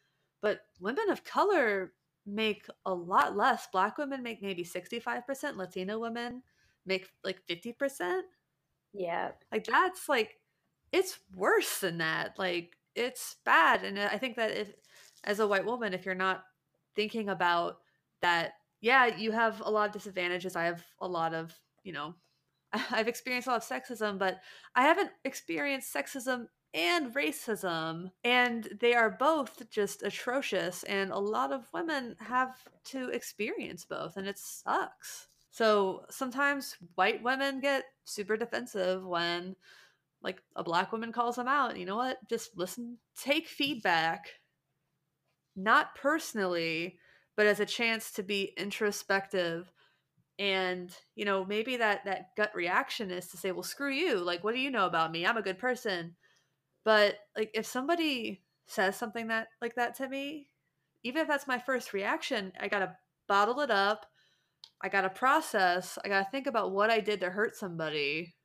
but 0.42 0.62
women 0.80 1.10
of 1.10 1.24
color 1.24 1.94
make 2.26 2.66
a 2.86 2.94
lot 2.94 3.36
less. 3.36 3.68
Black 3.72 3.98
women 3.98 4.24
make 4.24 4.42
maybe 4.42 4.64
65%, 4.64 5.58
Latino 5.58 6.00
women 6.00 6.42
make 6.86 7.08
like 7.24 7.40
50%. 7.50 8.22
Yeah. 8.94 9.32
Like 9.52 9.66
that's 9.66 10.10
like 10.10 10.40
it's 10.92 11.20
worse 11.36 11.80
than 11.80 12.00
that. 12.00 12.40
Like 12.40 12.78
it's 12.96 13.38
bad 13.46 13.84
and 13.84 14.00
I 14.00 14.18
think 14.18 14.36
that 14.38 14.52
if 14.52 14.74
as 15.24 15.40
a 15.40 15.48
white 15.48 15.66
woman 15.66 15.94
if 15.94 16.06
you're 16.06 16.14
not 16.14 16.44
thinking 16.96 17.30
about 17.30 17.78
that 18.22 18.54
yeah, 18.84 19.16
you 19.16 19.32
have 19.32 19.62
a 19.62 19.72
lot 19.72 19.88
of 19.88 19.94
disadvantages. 19.94 20.58
I 20.58 20.66
have 20.66 20.84
a 21.00 21.08
lot 21.08 21.34
of, 21.34 21.58
you 21.86 21.94
know, 21.94 22.16
I've 22.92 23.08
experienced 23.08 23.48
a 23.48 23.52
lot 23.52 23.64
of 23.64 23.68
sexism, 23.68 24.20
but 24.20 24.42
I 24.76 24.82
haven't 24.84 25.10
experienced 25.24 25.96
sexism 25.96 26.48
and 26.74 27.16
racism, 27.16 28.12
and 28.26 28.68
they 28.82 28.94
are 28.94 29.10
both 29.10 29.70
just 29.70 30.04
atrocious. 30.04 30.84
And 30.84 31.12
a 31.12 31.18
lot 31.18 31.54
of 31.54 31.70
women 31.74 32.18
have 32.20 32.58
to 32.88 33.08
experience 33.08 33.86
both, 33.86 34.18
and 34.18 34.28
it 34.28 34.38
sucks. 34.38 35.28
So 35.50 36.04
sometimes 36.10 36.76
white 36.96 37.24
women 37.24 37.62
get 37.62 37.86
super 38.04 38.36
defensive 38.36 39.06
when, 39.06 39.56
like, 40.22 40.42
a 40.58 40.64
black 40.64 40.92
woman 40.92 41.14
calls 41.14 41.38
them 41.38 41.48
out. 41.48 41.78
You 41.78 41.86
know 41.86 41.96
what? 41.96 42.18
Just 42.30 42.58
listen, 42.58 42.98
take 43.16 43.48
feedback, 43.48 44.26
not 45.56 45.96
personally, 45.96 46.98
but 47.36 47.46
as 47.46 47.60
a 47.60 47.66
chance 47.66 48.12
to 48.12 48.24
be 48.24 48.54
introspective 48.58 49.72
and 50.40 50.96
you 51.16 51.26
know 51.26 51.46
maybe 51.46 51.78
that 51.78 52.04
that 52.06 52.36
gut 52.36 52.52
reaction 52.56 53.12
is 53.12 53.28
to 53.28 53.38
say 53.38 53.52
well 53.52 53.64
screw 53.64 53.92
you 53.92 54.18
like 54.18 54.44
what 54.44 54.56
do 54.56 54.62
you 54.62 54.72
know 54.72 54.86
about 54.86 55.12
me? 55.12 55.26
I'm 55.26 55.38
a 55.38 55.44
good 55.44 55.60
person. 55.60 56.16
But 56.84 57.16
like 57.38 57.52
if 57.54 57.66
somebody 57.66 58.42
says 58.66 58.96
something 58.96 59.28
that 59.28 59.48
like 59.62 59.76
that 59.76 59.96
to 59.96 60.08
me 60.08 60.48
even 61.04 61.22
if 61.22 61.28
that's 61.28 61.48
my 61.48 61.60
first 61.60 61.94
reaction 61.94 62.52
i 62.60 62.68
gotta 62.68 62.96
bottle 63.28 63.60
it 63.60 63.70
up 63.70 64.06
i 64.82 64.88
gotta 64.88 65.10
process 65.10 66.00
i 66.04 66.08
gotta 66.08 66.28
think 66.32 66.48
about 66.48 66.72
what 66.72 66.90
i 66.90 67.00
did 67.00 67.20
to 67.22 67.30
hurt 67.30 67.56
somebody. 67.56 68.36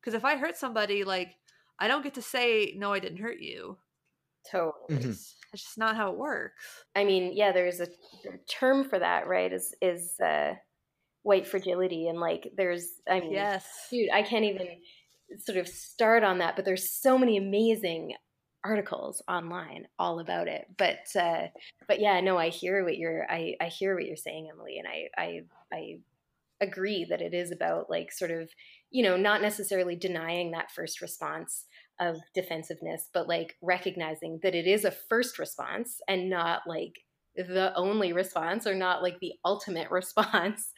Because 0.00 0.14
if 0.14 0.24
i 0.24 0.36
hurt 0.36 0.56
somebody 0.56 1.04
like 1.04 1.36
i 1.78 1.88
don't 1.88 2.02
get 2.02 2.14
to 2.14 2.22
say 2.22 2.74
no 2.76 2.92
i 2.92 2.98
didn't 2.98 3.18
hurt 3.18 3.40
you 3.40 3.78
Totally. 4.50 4.72
Mhm. 4.90 5.10
it's, 5.10 5.34
it's 5.52 5.62
just 5.64 5.78
not 5.78 5.96
how 5.96 6.10
it 6.12 6.18
works 6.18 6.84
I 6.94 7.04
mean, 7.04 7.32
yeah, 7.34 7.52
there's 7.52 7.80
a 7.80 7.88
term 8.48 8.84
for 8.84 8.98
that, 8.98 9.26
right? 9.26 9.52
Is 9.52 9.74
is 9.80 10.18
uh, 10.20 10.54
white 11.22 11.46
fragility, 11.46 12.08
and 12.08 12.18
like 12.20 12.52
there's, 12.56 12.86
I 13.08 13.20
mean, 13.20 13.32
yes 13.32 13.66
dude, 13.90 14.10
I 14.10 14.22
can't 14.22 14.44
even 14.44 14.68
sort 15.38 15.58
of 15.58 15.68
start 15.68 16.22
on 16.24 16.38
that, 16.38 16.56
but 16.56 16.64
there's 16.64 16.90
so 16.90 17.16
many 17.16 17.36
amazing 17.36 18.14
articles 18.64 19.22
online 19.28 19.88
all 19.98 20.20
about 20.20 20.48
it. 20.48 20.66
But 20.76 21.14
uh, 21.16 21.48
but 21.88 22.00
yeah, 22.00 22.20
no, 22.20 22.36
I 22.36 22.48
hear 22.50 22.84
what 22.84 22.96
you're, 22.98 23.30
I 23.30 23.56
I 23.60 23.66
hear 23.66 23.94
what 23.94 24.04
you're 24.04 24.16
saying, 24.16 24.48
Emily, 24.52 24.78
and 24.78 24.86
I 24.88 25.08
I 25.16 25.40
I 25.72 25.98
agree 26.62 27.06
that 27.08 27.20
it 27.20 27.34
is 27.34 27.50
about 27.50 27.90
like 27.90 28.12
sort 28.12 28.30
of 28.30 28.48
you 28.90 29.02
know 29.02 29.16
not 29.16 29.42
necessarily 29.42 29.96
denying 29.96 30.50
that 30.52 30.70
first 30.70 31.00
response 31.02 31.66
of 32.00 32.16
defensiveness 32.34 33.08
but 33.12 33.28
like 33.28 33.56
recognizing 33.62 34.38
that 34.42 34.54
it 34.54 34.66
is 34.66 34.84
a 34.84 34.90
first 34.90 35.38
response 35.38 36.00
and 36.08 36.30
not 36.30 36.62
like 36.66 36.94
the 37.36 37.72
only 37.76 38.12
response 38.12 38.66
or 38.66 38.74
not 38.74 39.02
like 39.02 39.18
the 39.20 39.32
ultimate 39.44 39.90
response. 39.90 40.72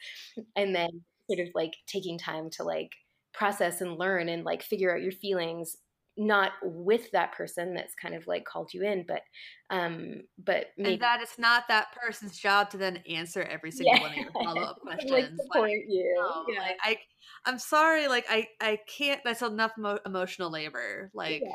And 0.55 0.75
then 0.75 1.01
sort 1.29 1.45
of 1.45 1.53
like 1.55 1.73
taking 1.87 2.17
time 2.17 2.49
to 2.51 2.63
like 2.63 2.91
process 3.33 3.81
and 3.81 3.97
learn 3.97 4.29
and 4.29 4.45
like 4.45 4.63
figure 4.63 4.93
out 4.93 5.01
your 5.01 5.11
feelings 5.11 5.75
not 6.17 6.53
with 6.63 7.11
that 7.11 7.33
person 7.33 7.73
that's 7.73 7.93
kind 7.95 8.15
of 8.15 8.25
like 8.27 8.45
called 8.45 8.73
you 8.73 8.83
in 8.83 9.03
but 9.07 9.21
um 9.69 10.21
but 10.37 10.67
maybe 10.77 10.93
and 10.93 11.01
that 11.01 11.21
it's 11.21 11.37
not 11.37 11.63
that 11.67 11.87
person's 11.93 12.37
job 12.37 12.69
to 12.69 12.77
then 12.77 12.97
answer 13.09 13.43
every 13.43 13.71
single 13.71 13.95
Yeah. 13.95 14.01
one 14.01 14.11
of 14.11 14.17
your 14.17 14.31
follow-up 14.31 14.79
questions 14.81 15.39
like 15.49 15.61
Like, 15.61 15.71
you 15.89 16.15
no, 16.17 16.45
yeah. 16.53 16.59
like 16.61 16.77
i 16.81 16.97
i'm 17.45 17.59
sorry 17.59 18.07
like 18.07 18.25
i 18.29 18.47
i 18.61 18.79
can't 18.87 19.21
that's 19.25 19.41
enough 19.41 19.73
mo- 19.77 19.99
emotional 20.05 20.49
labor 20.51 21.11
like 21.13 21.41
Yeah. 21.41 21.51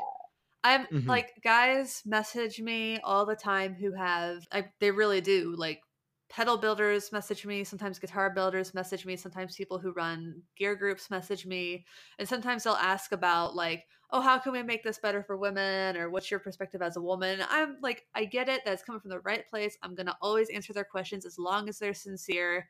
i'm 0.63 0.85
Mhm. 0.87 1.07
like 1.07 1.31
guys 1.43 2.01
message 2.05 2.61
me 2.61 2.99
all 3.03 3.25
the 3.25 3.35
time 3.35 3.73
who 3.73 3.93
have 3.93 4.45
like 4.53 4.71
they 4.79 4.91
really 4.91 5.21
do 5.21 5.55
like 5.57 5.81
pedal 6.29 6.55
builders 6.57 7.11
message 7.11 7.45
me 7.45 7.63
sometimes 7.63 7.99
guitar 7.99 8.29
builders 8.33 8.73
message 8.73 9.05
me 9.05 9.17
sometimes 9.17 9.55
people 9.55 9.79
who 9.79 9.91
run 9.91 10.41
gear 10.57 10.75
groups 10.75 11.09
message 11.09 11.45
me 11.45 11.85
and 12.19 12.29
sometimes 12.29 12.63
they'll 12.63 12.73
ask 12.75 13.11
about 13.11 13.53
like 13.55 13.83
oh 14.11 14.21
how 14.21 14.37
can 14.37 14.51
we 14.51 14.61
make 14.63 14.83
this 14.83 14.99
better 14.99 15.23
for 15.23 15.37
women? 15.37 15.95
Or 15.97 16.09
what's 16.09 16.29
your 16.29 16.39
perspective 16.39 16.81
as 16.81 16.97
a 16.97 17.01
woman? 17.01 17.43
I'm 17.49 17.77
like 17.81 18.05
i 18.15 18.25
get 18.25 18.49
it 18.49 18.61
that's 18.65 18.83
coming 18.83 19.01
from 19.01 19.11
the 19.11 19.19
right 19.19 19.47
place. 19.49 19.77
I'm 19.83 19.95
gonna 19.95 20.17
always 20.21 20.49
answer 20.49 20.73
their 20.73 20.83
questions 20.83 21.25
as 21.25 21.39
long 21.39 21.69
as 21.69 21.79
they're 21.79 21.93
sincere. 21.93 22.67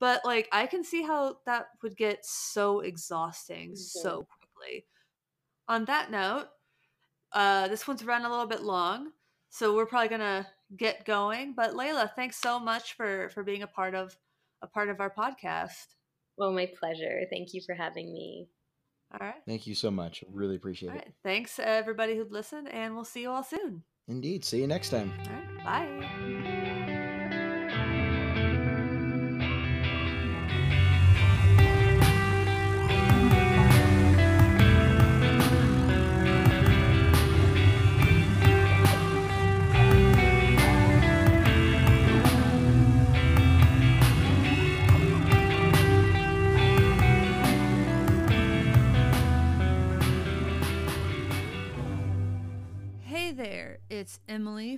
But 0.00 0.24
like 0.24 0.48
i 0.52 0.66
can 0.66 0.84
see 0.84 1.02
how 1.02 1.38
that 1.46 1.66
would 1.82 1.96
get 1.96 2.24
so 2.24 2.80
exhausting 2.80 3.76
so 3.76 4.26
quickly. 4.38 4.86
On 5.68 5.84
that 5.86 6.10
note 6.10 6.48
uh 7.32 7.68
this 7.68 7.86
one's 7.86 8.04
run 8.04 8.24
a 8.24 8.30
little 8.30 8.46
bit 8.46 8.62
long 8.62 9.12
so 9.50 9.76
we're 9.76 9.86
probably 9.86 10.08
gonna 10.08 10.46
get 10.76 11.04
going. 11.04 11.54
But 11.54 11.76
Leila 11.76 12.12
thanks 12.16 12.38
so 12.38 12.58
much 12.58 12.94
for 12.94 13.28
for 13.30 13.42
being 13.44 13.62
a 13.62 13.66
part 13.66 13.94
of 13.94 14.16
a 14.62 14.66
part 14.66 14.88
of 14.88 15.00
our 15.00 15.10
podcast. 15.10 15.94
Well 16.36 16.52
my 16.52 16.66
pleasure. 16.78 17.20
Thank 17.30 17.54
you 17.54 17.60
for 17.64 17.74
having 17.74 18.12
me 18.12 18.48
all 19.12 19.26
right 19.26 19.42
Thank 19.46 19.66
you 19.66 19.74
so 19.74 19.90
much. 19.90 20.24
Really 20.32 20.56
appreciate 20.56 20.90
all 20.90 20.96
it. 20.96 20.98
right 20.98 21.12
thanks 21.24 21.58
everybody 21.58 22.16
who 22.16 22.24
listened 22.30 22.68
and 22.68 22.94
we'll 22.94 23.04
see 23.04 23.22
you 23.22 23.30
all 23.30 23.42
soon 23.44 23.82
Indeed. 24.08 24.44
See 24.44 24.60
you 24.60 24.66
next 24.66 24.90
time. 24.90 25.12
all 25.64 25.72
right 25.72 25.98
bye 26.00 26.58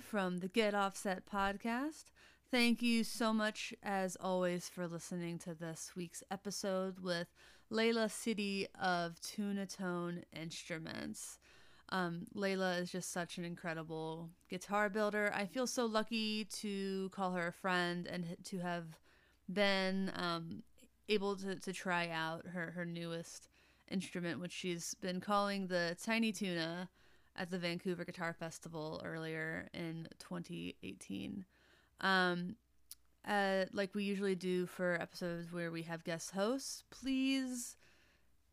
from 0.04 0.38
the 0.38 0.48
Get 0.48 0.74
Offset 0.74 1.24
podcast. 1.26 2.04
Thank 2.50 2.82
you 2.82 3.02
so 3.04 3.32
much, 3.32 3.74
as 3.82 4.16
always, 4.20 4.68
for 4.68 4.86
listening 4.86 5.38
to 5.40 5.54
this 5.54 5.92
week's 5.96 6.22
episode 6.30 7.00
with 7.00 7.28
Leila 7.70 8.08
Sidi 8.08 8.68
of 8.80 9.18
TunaTone 9.20 10.22
Instruments. 10.38 11.38
Um, 11.88 12.26
Leila 12.34 12.76
is 12.76 12.92
just 12.92 13.12
such 13.12 13.38
an 13.38 13.44
incredible 13.44 14.30
guitar 14.50 14.88
builder. 14.90 15.32
I 15.34 15.46
feel 15.46 15.66
so 15.66 15.86
lucky 15.86 16.44
to 16.60 17.08
call 17.10 17.32
her 17.32 17.48
a 17.48 17.52
friend 17.52 18.06
and 18.06 18.36
to 18.44 18.58
have 18.58 18.84
been 19.52 20.12
um, 20.14 20.62
able 21.08 21.34
to, 21.36 21.56
to 21.56 21.72
try 21.72 22.10
out 22.10 22.46
her, 22.46 22.72
her 22.72 22.84
newest 22.84 23.48
instrument, 23.90 24.40
which 24.40 24.52
she's 24.52 24.94
been 24.94 25.20
calling 25.20 25.66
the 25.66 25.96
Tiny 26.02 26.30
Tuna 26.30 26.88
at 27.36 27.50
the 27.50 27.58
Vancouver 27.58 28.04
Guitar 28.04 28.32
Festival 28.32 29.00
earlier 29.04 29.68
in 29.74 30.08
2018. 30.18 31.44
Um, 32.00 32.56
uh, 33.26 33.64
like 33.72 33.94
we 33.94 34.04
usually 34.04 34.34
do 34.34 34.66
for 34.66 35.00
episodes 35.00 35.52
where 35.52 35.70
we 35.70 35.82
have 35.82 36.04
guest 36.04 36.32
hosts, 36.32 36.84
please, 36.90 37.76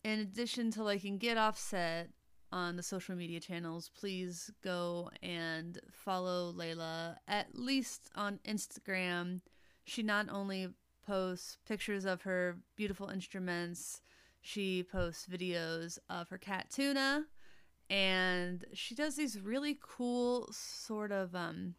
in 0.03 0.19
addition 0.19 0.71
to 0.71 0.83
liking 0.83 1.17
Get 1.17 1.37
Offset 1.37 2.09
on 2.51 2.75
the 2.75 2.83
social 2.83 3.15
media 3.15 3.39
channels, 3.39 3.89
please 3.89 4.51
go 4.63 5.09
and 5.21 5.79
follow 5.91 6.51
Leila 6.51 7.17
at 7.27 7.57
least 7.57 8.09
on 8.15 8.39
Instagram. 8.47 9.41
She 9.85 10.03
not 10.03 10.27
only 10.29 10.69
posts 11.05 11.57
pictures 11.67 12.05
of 12.05 12.21
her 12.23 12.57
beautiful 12.75 13.09
instruments, 13.09 14.01
she 14.41 14.83
posts 14.83 15.27
videos 15.31 15.99
of 16.09 16.29
her 16.29 16.37
cat 16.37 16.69
Tuna 16.69 17.25
and 17.91 18.65
she 18.73 18.95
does 18.95 19.15
these 19.15 19.39
really 19.39 19.77
cool 19.81 20.47
sort 20.51 21.11
of 21.11 21.35
um, 21.35 21.75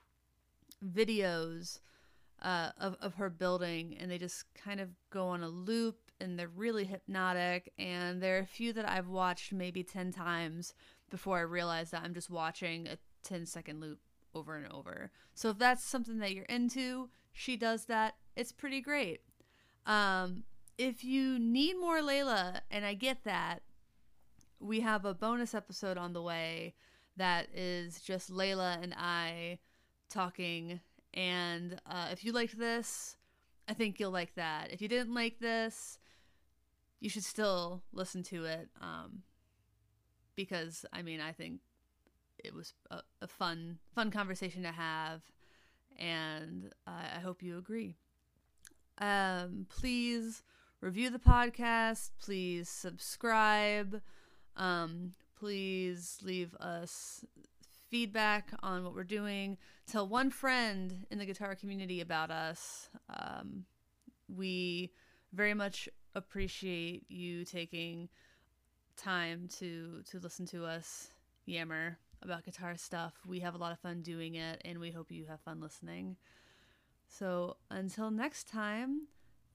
videos 0.84 1.80
uh, 2.42 2.70
of, 2.78 2.96
of 3.00 3.14
her 3.14 3.30
building 3.30 3.96
and 3.98 4.10
they 4.10 4.18
just 4.18 4.44
kind 4.54 4.80
of 4.80 4.90
go 5.10 5.26
on 5.28 5.42
a 5.42 5.48
loop 5.48 5.96
and 6.20 6.38
they're 6.38 6.48
really 6.48 6.84
hypnotic 6.84 7.72
and 7.78 8.22
there 8.22 8.36
are 8.36 8.40
a 8.40 8.46
few 8.46 8.72
that 8.72 8.88
i've 8.88 9.08
watched 9.08 9.52
maybe 9.52 9.82
10 9.82 10.12
times 10.12 10.74
before 11.10 11.38
i 11.38 11.42
realize 11.42 11.90
that 11.90 12.02
i'm 12.04 12.14
just 12.14 12.30
watching 12.30 12.86
a 12.86 12.98
10 13.24 13.46
second 13.46 13.80
loop 13.80 13.98
over 14.34 14.56
and 14.56 14.72
over. 14.72 15.10
So 15.34 15.50
if 15.50 15.58
that's 15.58 15.84
something 15.84 16.18
that 16.18 16.32
you're 16.32 16.44
into 16.46 17.10
she 17.32 17.56
does 17.56 17.86
that. 17.86 18.16
It's 18.36 18.52
pretty 18.52 18.80
great. 18.80 19.20
Um, 19.86 20.44
if 20.78 21.02
you 21.02 21.38
need 21.38 21.74
more 21.78 22.02
Leila, 22.02 22.62
and 22.70 22.84
I 22.84 22.94
get 22.94 23.24
that, 23.24 23.62
we 24.62 24.80
have 24.80 25.04
a 25.04 25.14
bonus 25.14 25.54
episode 25.54 25.98
on 25.98 26.12
the 26.12 26.22
way 26.22 26.74
that 27.16 27.48
is 27.54 28.00
just 28.00 28.30
Leila 28.30 28.78
and 28.80 28.94
I 28.96 29.58
talking. 30.08 30.80
And 31.12 31.80
uh, 31.86 32.08
if 32.12 32.24
you 32.24 32.32
liked 32.32 32.58
this, 32.58 33.16
I 33.68 33.74
think 33.74 33.98
you'll 33.98 34.12
like 34.12 34.34
that. 34.36 34.72
If 34.72 34.80
you 34.80 34.88
didn't 34.88 35.14
like 35.14 35.38
this, 35.40 35.98
you 37.00 37.10
should 37.10 37.24
still 37.24 37.82
listen 37.92 38.22
to 38.24 38.44
it. 38.44 38.68
Um, 38.80 39.22
because 40.36 40.86
I 40.92 41.02
mean, 41.02 41.20
I 41.20 41.32
think 41.32 41.60
it 42.38 42.54
was 42.54 42.72
a, 42.90 43.00
a 43.20 43.26
fun, 43.26 43.78
fun 43.94 44.10
conversation 44.10 44.62
to 44.62 44.72
have, 44.72 45.22
and 45.98 46.70
uh, 46.86 47.16
I 47.16 47.20
hope 47.20 47.42
you 47.42 47.58
agree. 47.58 47.96
Um, 48.98 49.66
please 49.68 50.42
review 50.80 51.10
the 51.10 51.18
podcast. 51.18 52.10
Please 52.20 52.68
subscribe. 52.68 54.00
Um, 54.57 55.14
please 55.38 56.18
leave 56.22 56.55
us 56.55 57.24
feedback 57.90 58.50
on 58.62 58.84
what 58.84 58.94
we're 58.94 59.05
doing. 59.05 59.59
Tell 59.86 60.09
one 60.09 60.30
friend 60.30 61.07
in 61.11 61.18
the 61.18 61.26
guitar 61.26 61.55
community 61.55 62.00
about 62.00 62.30
us. 62.30 62.88
Um, 63.11 63.64
we 64.28 64.92
very 65.32 65.55
much 65.55 65.88
appreciate 66.14 67.05
you 67.09 67.44
taking 67.44 68.09
time 68.96 69.48
to 69.59 70.03
to 70.11 70.18
listen 70.18 70.46
to 70.46 70.64
us 70.64 71.09
yammer 71.46 71.98
about 72.22 72.44
guitar 72.44 72.76
stuff. 72.76 73.14
We 73.26 73.40
have 73.40 73.55
a 73.55 73.59
lot 73.59 73.72
of 73.72 73.80
fun 73.80 74.03
doing 74.03 74.36
it, 74.36 74.61
and 74.64 74.78
we 74.78 74.90
hope 74.90 75.11
you 75.11 75.26
have 75.26 75.40
fun 75.40 75.61
listening. 75.61 76.16
So 77.09 77.57
until 77.70 78.11
next 78.11 78.48
time, 78.48 79.09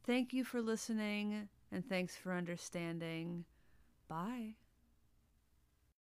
thank 0.06 0.34
you 0.34 0.43
for 0.43 0.62
listening 0.62 1.50
and 1.72 1.88
thanks 1.88 2.16
for 2.16 2.34
understanding. 2.34 3.45
Bye. 4.08 4.66